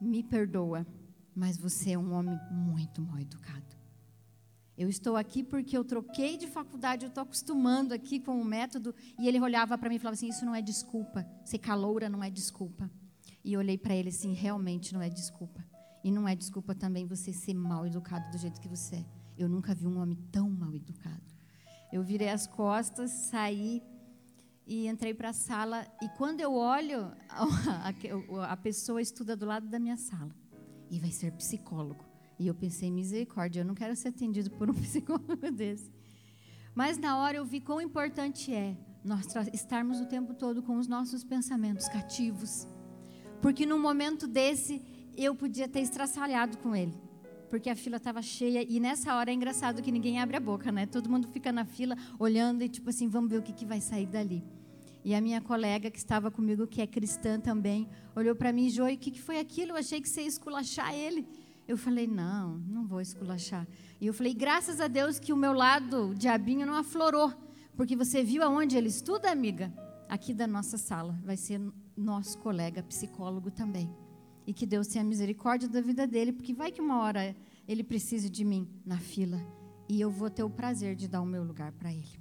me 0.00 0.24
perdoa, 0.24 0.84
mas 1.32 1.56
você 1.56 1.92
é 1.92 1.98
um 1.98 2.14
homem 2.14 2.36
muito 2.50 3.00
mal 3.00 3.20
educado. 3.20 3.76
Eu 4.76 4.88
estou 4.88 5.16
aqui 5.16 5.44
porque 5.44 5.78
eu 5.78 5.84
troquei 5.84 6.36
de 6.36 6.48
faculdade, 6.48 7.04
eu 7.04 7.10
estou 7.10 7.22
acostumando 7.22 7.94
aqui 7.94 8.18
com 8.18 8.40
o 8.40 8.44
método. 8.44 8.92
E 9.20 9.28
ele 9.28 9.40
olhava 9.40 9.78
para 9.78 9.88
mim 9.88 9.94
e 9.94 9.98
falava 10.00 10.14
assim: 10.14 10.28
Isso 10.28 10.44
não 10.44 10.52
é 10.52 10.60
desculpa. 10.60 11.24
Ser 11.44 11.58
caloura 11.58 12.08
não 12.08 12.24
é 12.24 12.28
desculpa. 12.28 12.90
E 13.46 13.56
olhei 13.56 13.78
para 13.78 13.94
ele 13.94 14.08
assim: 14.08 14.32
realmente 14.32 14.92
não 14.92 15.00
é 15.00 15.08
desculpa. 15.08 15.64
E 16.02 16.10
não 16.10 16.26
é 16.26 16.34
desculpa 16.34 16.74
também 16.74 17.06
você 17.06 17.32
ser 17.32 17.54
mal 17.54 17.86
educado 17.86 18.28
do 18.32 18.38
jeito 18.38 18.60
que 18.60 18.66
você 18.66 18.96
é. 18.96 19.06
Eu 19.38 19.48
nunca 19.48 19.72
vi 19.72 19.86
um 19.86 20.00
homem 20.00 20.18
tão 20.32 20.50
mal 20.50 20.74
educado. 20.74 21.22
Eu 21.92 22.02
virei 22.02 22.28
as 22.28 22.48
costas, 22.48 23.10
saí 23.12 23.80
e 24.66 24.88
entrei 24.88 25.14
para 25.14 25.28
a 25.28 25.32
sala. 25.32 25.86
E 26.02 26.08
quando 26.16 26.40
eu 26.40 26.54
olho, 26.54 27.12
a, 28.48 28.56
pessoa 28.56 29.00
estuda 29.00 29.36
do 29.36 29.46
lado 29.46 29.68
da 29.68 29.78
minha 29.78 29.96
sala 29.96 30.34
e 30.90 30.98
vai 30.98 31.12
ser 31.12 31.30
psicólogo. 31.32 32.04
E 32.40 32.48
eu 32.48 32.54
pensei, 32.54 32.90
misericórdia, 32.90 33.60
eu 33.60 33.64
não 33.64 33.74
quero 33.74 33.94
ser 33.94 34.08
atendido 34.08 34.50
por 34.50 34.68
um 34.68 34.74
psicólogo 34.82 35.52
desse. 35.52 35.92
Mas 36.74 36.98
na 36.98 37.16
hora 37.18 37.36
eu 37.36 37.44
vi 37.44 37.60
quão 37.60 37.80
importante 37.80 38.52
é 38.52 38.76
nós 39.04 39.24
estarmos 39.52 40.00
o 40.00 40.06
tempo 40.06 40.34
todo 40.34 40.64
com 40.64 40.78
os 40.78 40.88
nossos 40.88 41.22
pensamentos 41.22 41.88
cativos 41.88 42.66
porque 43.40 43.66
num 43.66 43.78
momento 43.78 44.26
desse 44.26 44.82
eu 45.16 45.34
podia 45.34 45.68
ter 45.68 45.80
estraçalhado 45.80 46.58
com 46.58 46.74
ele. 46.74 46.94
Porque 47.48 47.70
a 47.70 47.76
fila 47.76 47.96
estava 47.96 48.20
cheia 48.20 48.64
e 48.68 48.80
nessa 48.80 49.14
hora 49.14 49.30
é 49.30 49.34
engraçado 49.34 49.80
que 49.82 49.92
ninguém 49.92 50.18
abre 50.20 50.36
a 50.36 50.40
boca, 50.40 50.72
né? 50.72 50.84
Todo 50.84 51.08
mundo 51.08 51.28
fica 51.28 51.52
na 51.52 51.64
fila 51.64 51.96
olhando 52.18 52.62
e 52.62 52.68
tipo 52.68 52.90
assim, 52.90 53.08
vamos 53.08 53.30
ver 53.30 53.38
o 53.38 53.42
que, 53.42 53.52
que 53.52 53.64
vai 53.64 53.80
sair 53.80 54.06
dali. 54.06 54.44
E 55.04 55.14
a 55.14 55.20
minha 55.20 55.40
colega 55.40 55.88
que 55.88 55.98
estava 55.98 56.32
comigo, 56.32 56.66
que 56.66 56.82
é 56.82 56.86
cristã 56.86 57.38
também, 57.38 57.88
olhou 58.16 58.34
para 58.34 58.52
mim 58.52 58.66
e 58.66 58.70
Joy, 58.70 58.94
o 58.94 58.98
que, 58.98 59.12
que 59.12 59.22
foi 59.22 59.38
aquilo? 59.38 59.70
Eu 59.70 59.76
achei 59.76 60.00
que 60.00 60.08
você 60.08 60.22
ia 60.22 60.26
esculachar 60.26 60.92
ele. 60.92 61.24
Eu 61.68 61.76
falei, 61.76 62.08
não, 62.08 62.58
não 62.58 62.84
vou 62.84 63.00
esculachar. 63.00 63.66
E 64.00 64.06
eu 64.08 64.12
falei, 64.12 64.34
graças 64.34 64.80
a 64.80 64.88
Deus 64.88 65.20
que 65.20 65.32
o 65.32 65.36
meu 65.36 65.52
lado, 65.52 66.10
o 66.10 66.14
diabinho, 66.14 66.66
não 66.66 66.74
aflorou. 66.74 67.32
Porque 67.76 67.94
você 67.94 68.24
viu 68.24 68.42
aonde 68.42 68.76
ele 68.76 68.88
estuda, 68.88 69.30
amiga? 69.30 69.72
Aqui 70.08 70.34
da 70.34 70.46
nossa 70.46 70.76
sala. 70.76 71.16
Vai 71.24 71.36
ser 71.36 71.60
nosso 71.96 72.38
colega 72.38 72.82
psicólogo 72.82 73.50
também. 73.50 73.90
E 74.46 74.52
que 74.52 74.66
Deus 74.66 74.86
tenha 74.86 75.04
misericórdia 75.04 75.68
da 75.68 75.80
vida 75.80 76.06
dele, 76.06 76.32
porque 76.32 76.54
vai 76.54 76.70
que 76.70 76.80
uma 76.80 76.98
hora 76.98 77.34
ele 77.66 77.82
precise 77.82 78.28
de 78.30 78.44
mim 78.44 78.68
na 78.84 78.98
fila 78.98 79.40
e 79.88 80.00
eu 80.00 80.10
vou 80.10 80.30
ter 80.30 80.42
o 80.42 80.50
prazer 80.50 80.94
de 80.94 81.08
dar 81.08 81.20
o 81.20 81.26
meu 81.26 81.42
lugar 81.42 81.72
para 81.72 81.92
ele. 81.92 82.20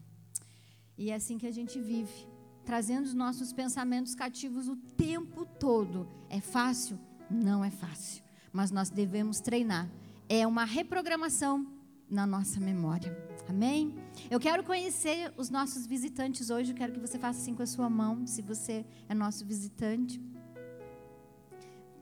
E 0.97 1.09
é 1.09 1.15
assim 1.15 1.37
que 1.37 1.47
a 1.47 1.51
gente 1.51 1.79
vive, 1.79 2.27
trazendo 2.63 3.05
os 3.05 3.13
nossos 3.13 3.51
pensamentos 3.51 4.15
cativos 4.15 4.67
o 4.67 4.75
tempo 4.75 5.45
todo. 5.45 6.07
É 6.29 6.39
fácil? 6.39 6.97
Não 7.29 7.65
é 7.65 7.71
fácil, 7.71 8.23
mas 8.51 8.71
nós 8.71 8.89
devemos 8.89 9.39
treinar. 9.39 9.89
É 10.29 10.45
uma 10.47 10.63
reprogramação 10.63 11.74
na 12.09 12.25
nossa 12.25 12.59
memória. 12.59 13.15
Amém? 13.47 13.95
Eu 14.29 14.39
quero 14.39 14.63
conhecer 14.63 15.31
os 15.37 15.49
nossos 15.49 15.85
visitantes 15.85 16.49
hoje. 16.49 16.71
Eu 16.71 16.77
quero 16.77 16.93
que 16.93 16.99
você 16.99 17.17
faça 17.17 17.39
assim 17.39 17.53
com 17.53 17.63
a 17.63 17.67
sua 17.67 17.89
mão, 17.89 18.25
se 18.25 18.41
você 18.41 18.85
é 19.07 19.13
nosso 19.13 19.45
visitante. 19.45 20.21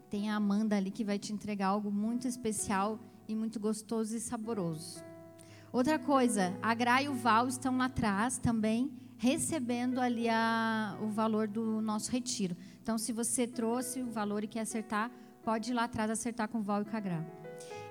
Tem 0.09 0.29
a 0.29 0.35
Amanda 0.35 0.77
ali 0.77 0.91
que 0.91 1.03
vai 1.03 1.17
te 1.17 1.33
entregar 1.33 1.67
algo 1.67 1.91
muito 1.91 2.27
especial 2.27 2.99
e 3.27 3.35
muito 3.35 3.59
gostoso 3.59 4.15
e 4.15 4.19
saboroso. 4.19 5.03
Outra 5.71 5.97
coisa, 5.97 6.57
a 6.61 6.73
Gra 6.73 7.01
e 7.01 7.09
o 7.09 7.15
Val 7.15 7.47
estão 7.47 7.75
lá 7.77 7.85
atrás 7.85 8.37
também, 8.37 8.91
recebendo 9.17 9.99
ali 9.99 10.29
a, 10.29 10.95
o 11.01 11.07
valor 11.07 11.47
do 11.47 11.81
nosso 11.81 12.11
retiro. 12.11 12.55
Então, 12.81 12.97
se 12.97 13.11
você 13.11 13.47
trouxe 13.47 14.01
o 14.01 14.11
valor 14.11 14.43
e 14.43 14.47
quer 14.47 14.59
acertar, 14.61 15.09
pode 15.43 15.71
ir 15.71 15.73
lá 15.73 15.85
atrás 15.85 16.11
acertar 16.11 16.47
com 16.47 16.59
o 16.59 16.61
Val 16.61 16.83
e 16.83 16.85
com 16.85 16.95
a 16.95 16.99
Gra. 16.99 17.25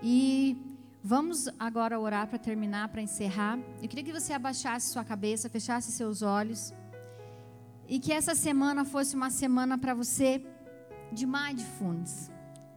E 0.00 0.56
Vamos 1.04 1.48
agora 1.58 1.98
orar 1.98 2.28
para 2.28 2.38
terminar, 2.38 2.88
para 2.88 3.02
encerrar. 3.02 3.58
Eu 3.82 3.88
queria 3.88 4.04
que 4.04 4.12
você 4.12 4.32
abaixasse 4.32 4.92
sua 4.92 5.04
cabeça, 5.04 5.48
fechasse 5.48 5.90
seus 5.90 6.22
olhos. 6.22 6.72
E 7.88 7.98
que 7.98 8.12
essa 8.12 8.36
semana 8.36 8.84
fosse 8.84 9.16
uma 9.16 9.28
semana 9.28 9.76
para 9.76 9.94
você 9.94 10.46
de 11.10 11.26
mindfulness, 11.26 12.30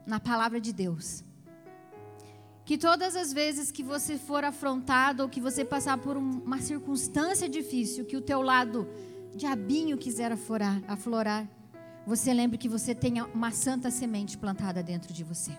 na 0.07 0.19
palavra 0.19 0.59
de 0.59 0.73
Deus. 0.73 1.23
Que 2.65 2.79
todas 2.79 3.15
as 3.15 3.31
vezes 3.31 3.71
que 3.71 3.83
você 3.83 4.17
for 4.17 4.43
afrontado 4.43 5.21
ou 5.21 5.29
que 5.29 5.39
você 5.39 5.63
passar 5.63 5.99
por 5.99 6.17
uma 6.17 6.59
circunstância 6.59 7.47
difícil, 7.47 8.05
que 8.05 8.17
o 8.17 8.21
teu 8.21 8.41
lado 8.41 8.89
diabinho 9.35 9.99
quiser 9.99 10.31
aflorar, 10.31 10.81
aflorar, 10.87 11.47
você 12.07 12.33
lembre 12.33 12.57
que 12.57 12.67
você 12.67 12.95
tenha 12.95 13.25
uma 13.25 13.51
santa 13.51 13.91
semente 13.91 14.35
plantada 14.35 14.81
dentro 14.81 15.13
de 15.13 15.23
você. 15.23 15.55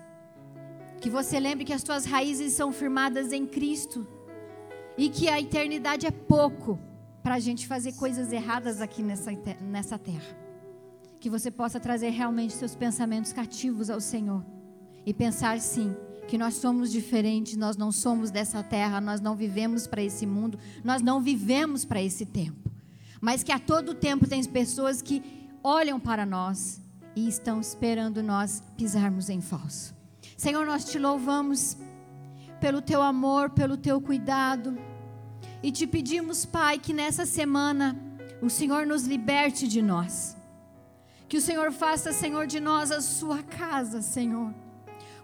Que 1.01 1.11
você 1.11 1.39
lembre 1.39 1.65
que 1.65 1.73
as 1.73 1.83
tuas 1.83 2.05
raízes 2.05 2.53
são 2.53 2.73
firmadas 2.73 3.33
em 3.33 3.47
Cristo 3.47 4.07
e 4.97 5.09
que 5.09 5.29
a 5.29 5.41
eternidade 5.41 6.07
é 6.07 6.11
pouco 6.11 6.79
para 7.23 7.35
a 7.35 7.41
gente 7.41 7.67
fazer 7.67 7.93
coisas 7.95 8.33
erradas 8.33 8.81
aqui 8.81 9.03
nessa, 9.03 9.31
nessa 9.61 9.99
terra. 9.99 10.37
Que 11.19 11.29
você 11.29 11.51
possa 11.51 11.81
trazer 11.81 12.11
realmente 12.11 12.53
seus 12.53 12.75
pensamentos 12.75 13.33
cativos 13.33 13.91
ao 13.91 14.01
Senhor 14.01 14.45
e 15.05 15.13
pensar 15.13 15.59
sim 15.61 15.95
que 16.29 16.37
nós 16.37 16.55
somos 16.55 16.91
diferentes, 16.91 17.57
nós 17.57 17.77
não 17.77 17.91
somos 17.91 18.31
dessa 18.31 18.63
terra, 18.63 19.01
nós 19.01 19.21
não 19.21 19.35
vivemos 19.35 19.87
para 19.87 20.03
esse 20.03 20.27
mundo, 20.27 20.59
nós 20.85 21.03
não 21.03 21.21
vivemos 21.21 21.85
para 21.85 22.03
esse 22.03 22.27
tempo. 22.27 22.71
Mas 23.21 23.43
que 23.43 23.53
a 23.53 23.59
todo 23.59 23.95
tempo 23.95 24.29
tem 24.29 24.45
pessoas 24.45 25.01
que 25.01 25.23
olham 25.65 25.99
para 25.99 26.27
nós 26.27 26.81
e 27.17 27.29
estão 27.29 27.61
esperando 27.61 28.23
nós 28.23 28.63
pisarmos 28.77 29.29
em 29.29 29.41
falso. 29.41 29.96
Senhor, 30.37 30.67
nós 30.67 30.85
te 30.85 30.99
louvamos 30.99 31.77
pelo 32.61 32.83
teu 32.83 33.01
amor, 33.03 33.51
pelo 33.51 33.77
teu 33.77 34.01
cuidado. 34.01 34.79
E 35.63 35.73
te 35.73 35.87
pedimos, 35.87 36.45
Pai, 36.45 36.79
que 36.79 36.93
nessa 36.93 37.25
semana 37.25 37.97
o 38.43 38.51
Senhor 38.51 38.87
nos 38.87 39.05
liberte 39.05 39.67
de 39.67 39.81
nós. 39.81 40.37
Que 41.29 41.39
o 41.39 41.41
Senhor 41.41 41.73
faça, 41.73 42.13
Senhor, 42.13 42.47
de 42.47 42.61
nós 42.61 42.93
a 42.93 43.01
sua 43.01 43.43
casa, 43.43 44.03
Senhor. 44.03 44.53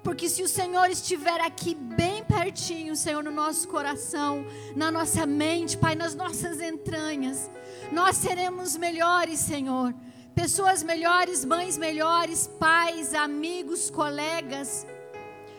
porque 0.03 0.29
se 0.29 0.43
o 0.43 0.49
Senhor 0.49 0.91
estiver 0.91 1.41
aqui 1.41 1.77
bem 1.77 2.25
pertinho, 2.25 2.97
Senhor, 2.97 3.23
no 3.23 3.31
nosso 3.31 3.69
coração, 3.69 4.45
na 4.75 4.91
nossa 4.91 5.25
mente, 5.25 5.77
Pai, 5.77 5.95
nas 5.95 6.13
nossas 6.13 6.61
entranhas, 6.61 7.49
nós 7.93 8.17
seremos 8.17 8.77
melhores, 8.77 9.39
Senhor. 9.39 9.95
Pessoas 10.35 10.83
melhores, 10.83 11.45
mães 11.45 11.79
melhores, 11.79 12.49
pais, 12.59 13.15
amigos, 13.15 13.91
colegas. 13.91 14.85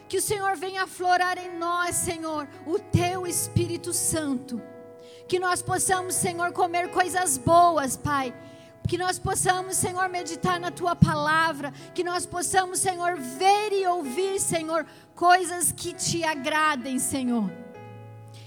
Que 0.08 0.18
o 0.18 0.22
Senhor 0.22 0.56
venha 0.56 0.84
aflorar 0.84 1.38
em 1.38 1.58
nós, 1.58 1.96
Senhor, 1.96 2.48
o 2.66 2.78
teu 2.78 3.26
Espírito 3.26 3.94
Santo. 3.94 4.62
Que 5.28 5.40
nós 5.40 5.62
possamos, 5.62 6.16
Senhor, 6.16 6.52
comer 6.52 6.92
coisas 6.92 7.38
boas, 7.38 7.98
Pai 7.98 8.34
que 8.88 8.98
nós 8.98 9.18
possamos, 9.18 9.78
Senhor, 9.78 10.10
meditar 10.10 10.60
na 10.60 10.70
tua 10.70 10.96
palavra, 10.96 11.72
que 11.94 12.04
nós 12.04 12.26
possamos, 12.26 12.80
Senhor, 12.80 13.16
ver 13.16 13.72
e 13.72 13.88
ouvir, 13.88 14.40
Senhor, 14.40 14.86
coisas 15.16 15.72
que 15.72 15.94
te 15.94 16.24
agradem, 16.24 17.00
Senhor. 17.00 17.50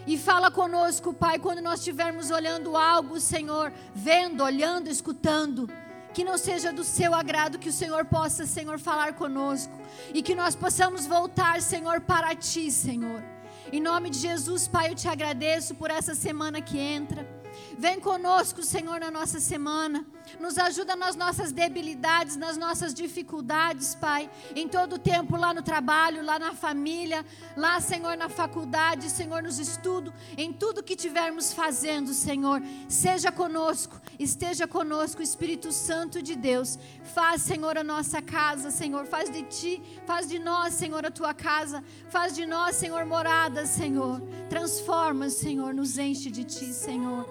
E 0.06 0.16
fala 0.16 0.50
conosco, 0.50 1.12
Pai, 1.12 1.38
quando 1.38 1.60
nós 1.60 1.80
estivermos 1.80 2.30
olhando 2.30 2.76
algo, 2.76 3.18
Senhor, 3.18 3.72
vendo, 3.94 4.44
olhando, 4.44 4.88
escutando, 4.88 5.68
que 6.16 6.24
não 6.24 6.38
seja 6.38 6.72
do 6.72 6.82
seu 6.82 7.14
agrado, 7.14 7.58
que 7.58 7.68
o 7.68 7.72
Senhor 7.80 8.06
possa, 8.06 8.46
Senhor, 8.46 8.78
falar 8.78 9.12
conosco 9.12 9.74
e 10.14 10.22
que 10.22 10.34
nós 10.34 10.56
possamos 10.56 11.04
voltar, 11.04 11.60
Senhor, 11.60 12.00
para 12.00 12.34
ti, 12.34 12.70
Senhor. 12.70 13.22
Em 13.70 13.82
nome 13.82 14.08
de 14.08 14.20
Jesus, 14.20 14.66
Pai, 14.66 14.88
eu 14.88 14.94
te 14.94 15.08
agradeço 15.08 15.74
por 15.74 15.90
essa 15.90 16.14
semana 16.14 16.62
que 16.62 16.78
entra. 16.78 17.28
Vem 17.76 18.00
conosco, 18.00 18.62
Senhor, 18.62 18.98
na 18.98 19.10
nossa 19.10 19.38
semana. 19.40 20.06
Nos 20.40 20.58
ajuda 20.58 20.94
nas 20.96 21.16
nossas 21.16 21.52
debilidades, 21.52 22.36
nas 22.36 22.56
nossas 22.56 22.92
dificuldades, 22.92 23.94
Pai. 23.94 24.30
Em 24.54 24.68
todo 24.68 24.98
tempo, 24.98 25.36
lá 25.36 25.54
no 25.54 25.62
trabalho, 25.62 26.24
lá 26.24 26.38
na 26.38 26.52
família, 26.52 27.24
lá, 27.56 27.80
Senhor, 27.80 28.16
na 28.16 28.28
faculdade, 28.28 29.10
Senhor, 29.10 29.42
nos 29.42 29.58
estudos, 29.58 30.12
em 30.36 30.52
tudo 30.52 30.82
que 30.82 30.96
tivermos 30.96 31.52
fazendo, 31.52 32.12
Senhor. 32.12 32.62
Seja 32.88 33.30
conosco, 33.32 34.00
esteja 34.18 34.66
conosco, 34.66 35.22
Espírito 35.22 35.72
Santo 35.72 36.22
de 36.22 36.34
Deus. 36.34 36.78
Faz, 37.14 37.42
Senhor, 37.42 37.78
a 37.78 37.84
nossa 37.84 38.20
casa, 38.20 38.70
Senhor. 38.70 39.06
Faz 39.06 39.30
de 39.30 39.42
ti, 39.42 39.82
faz 40.06 40.28
de 40.28 40.38
nós, 40.38 40.74
Senhor, 40.74 41.04
a 41.06 41.10
tua 41.10 41.32
casa. 41.32 41.82
Faz 42.10 42.34
de 42.34 42.46
nós, 42.46 42.76
Senhor, 42.76 43.04
morada, 43.04 43.66
Senhor. 43.66 44.20
Transforma, 44.48 45.30
Senhor, 45.30 45.72
nos 45.72 45.98
enche 45.98 46.30
de 46.30 46.44
ti, 46.44 46.72
Senhor. 46.72 47.26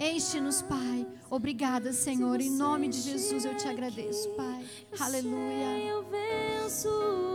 Enche-nos, 0.00 0.62
Pai. 0.62 1.06
Obrigada, 1.30 1.92
Senhor. 1.92 2.40
Em 2.40 2.50
nome 2.50 2.88
de 2.88 3.00
Jesus 3.00 3.44
eu 3.44 3.56
te 3.56 3.68
agradeço, 3.68 4.28
Pai. 4.30 4.64
Aleluia. 4.98 5.98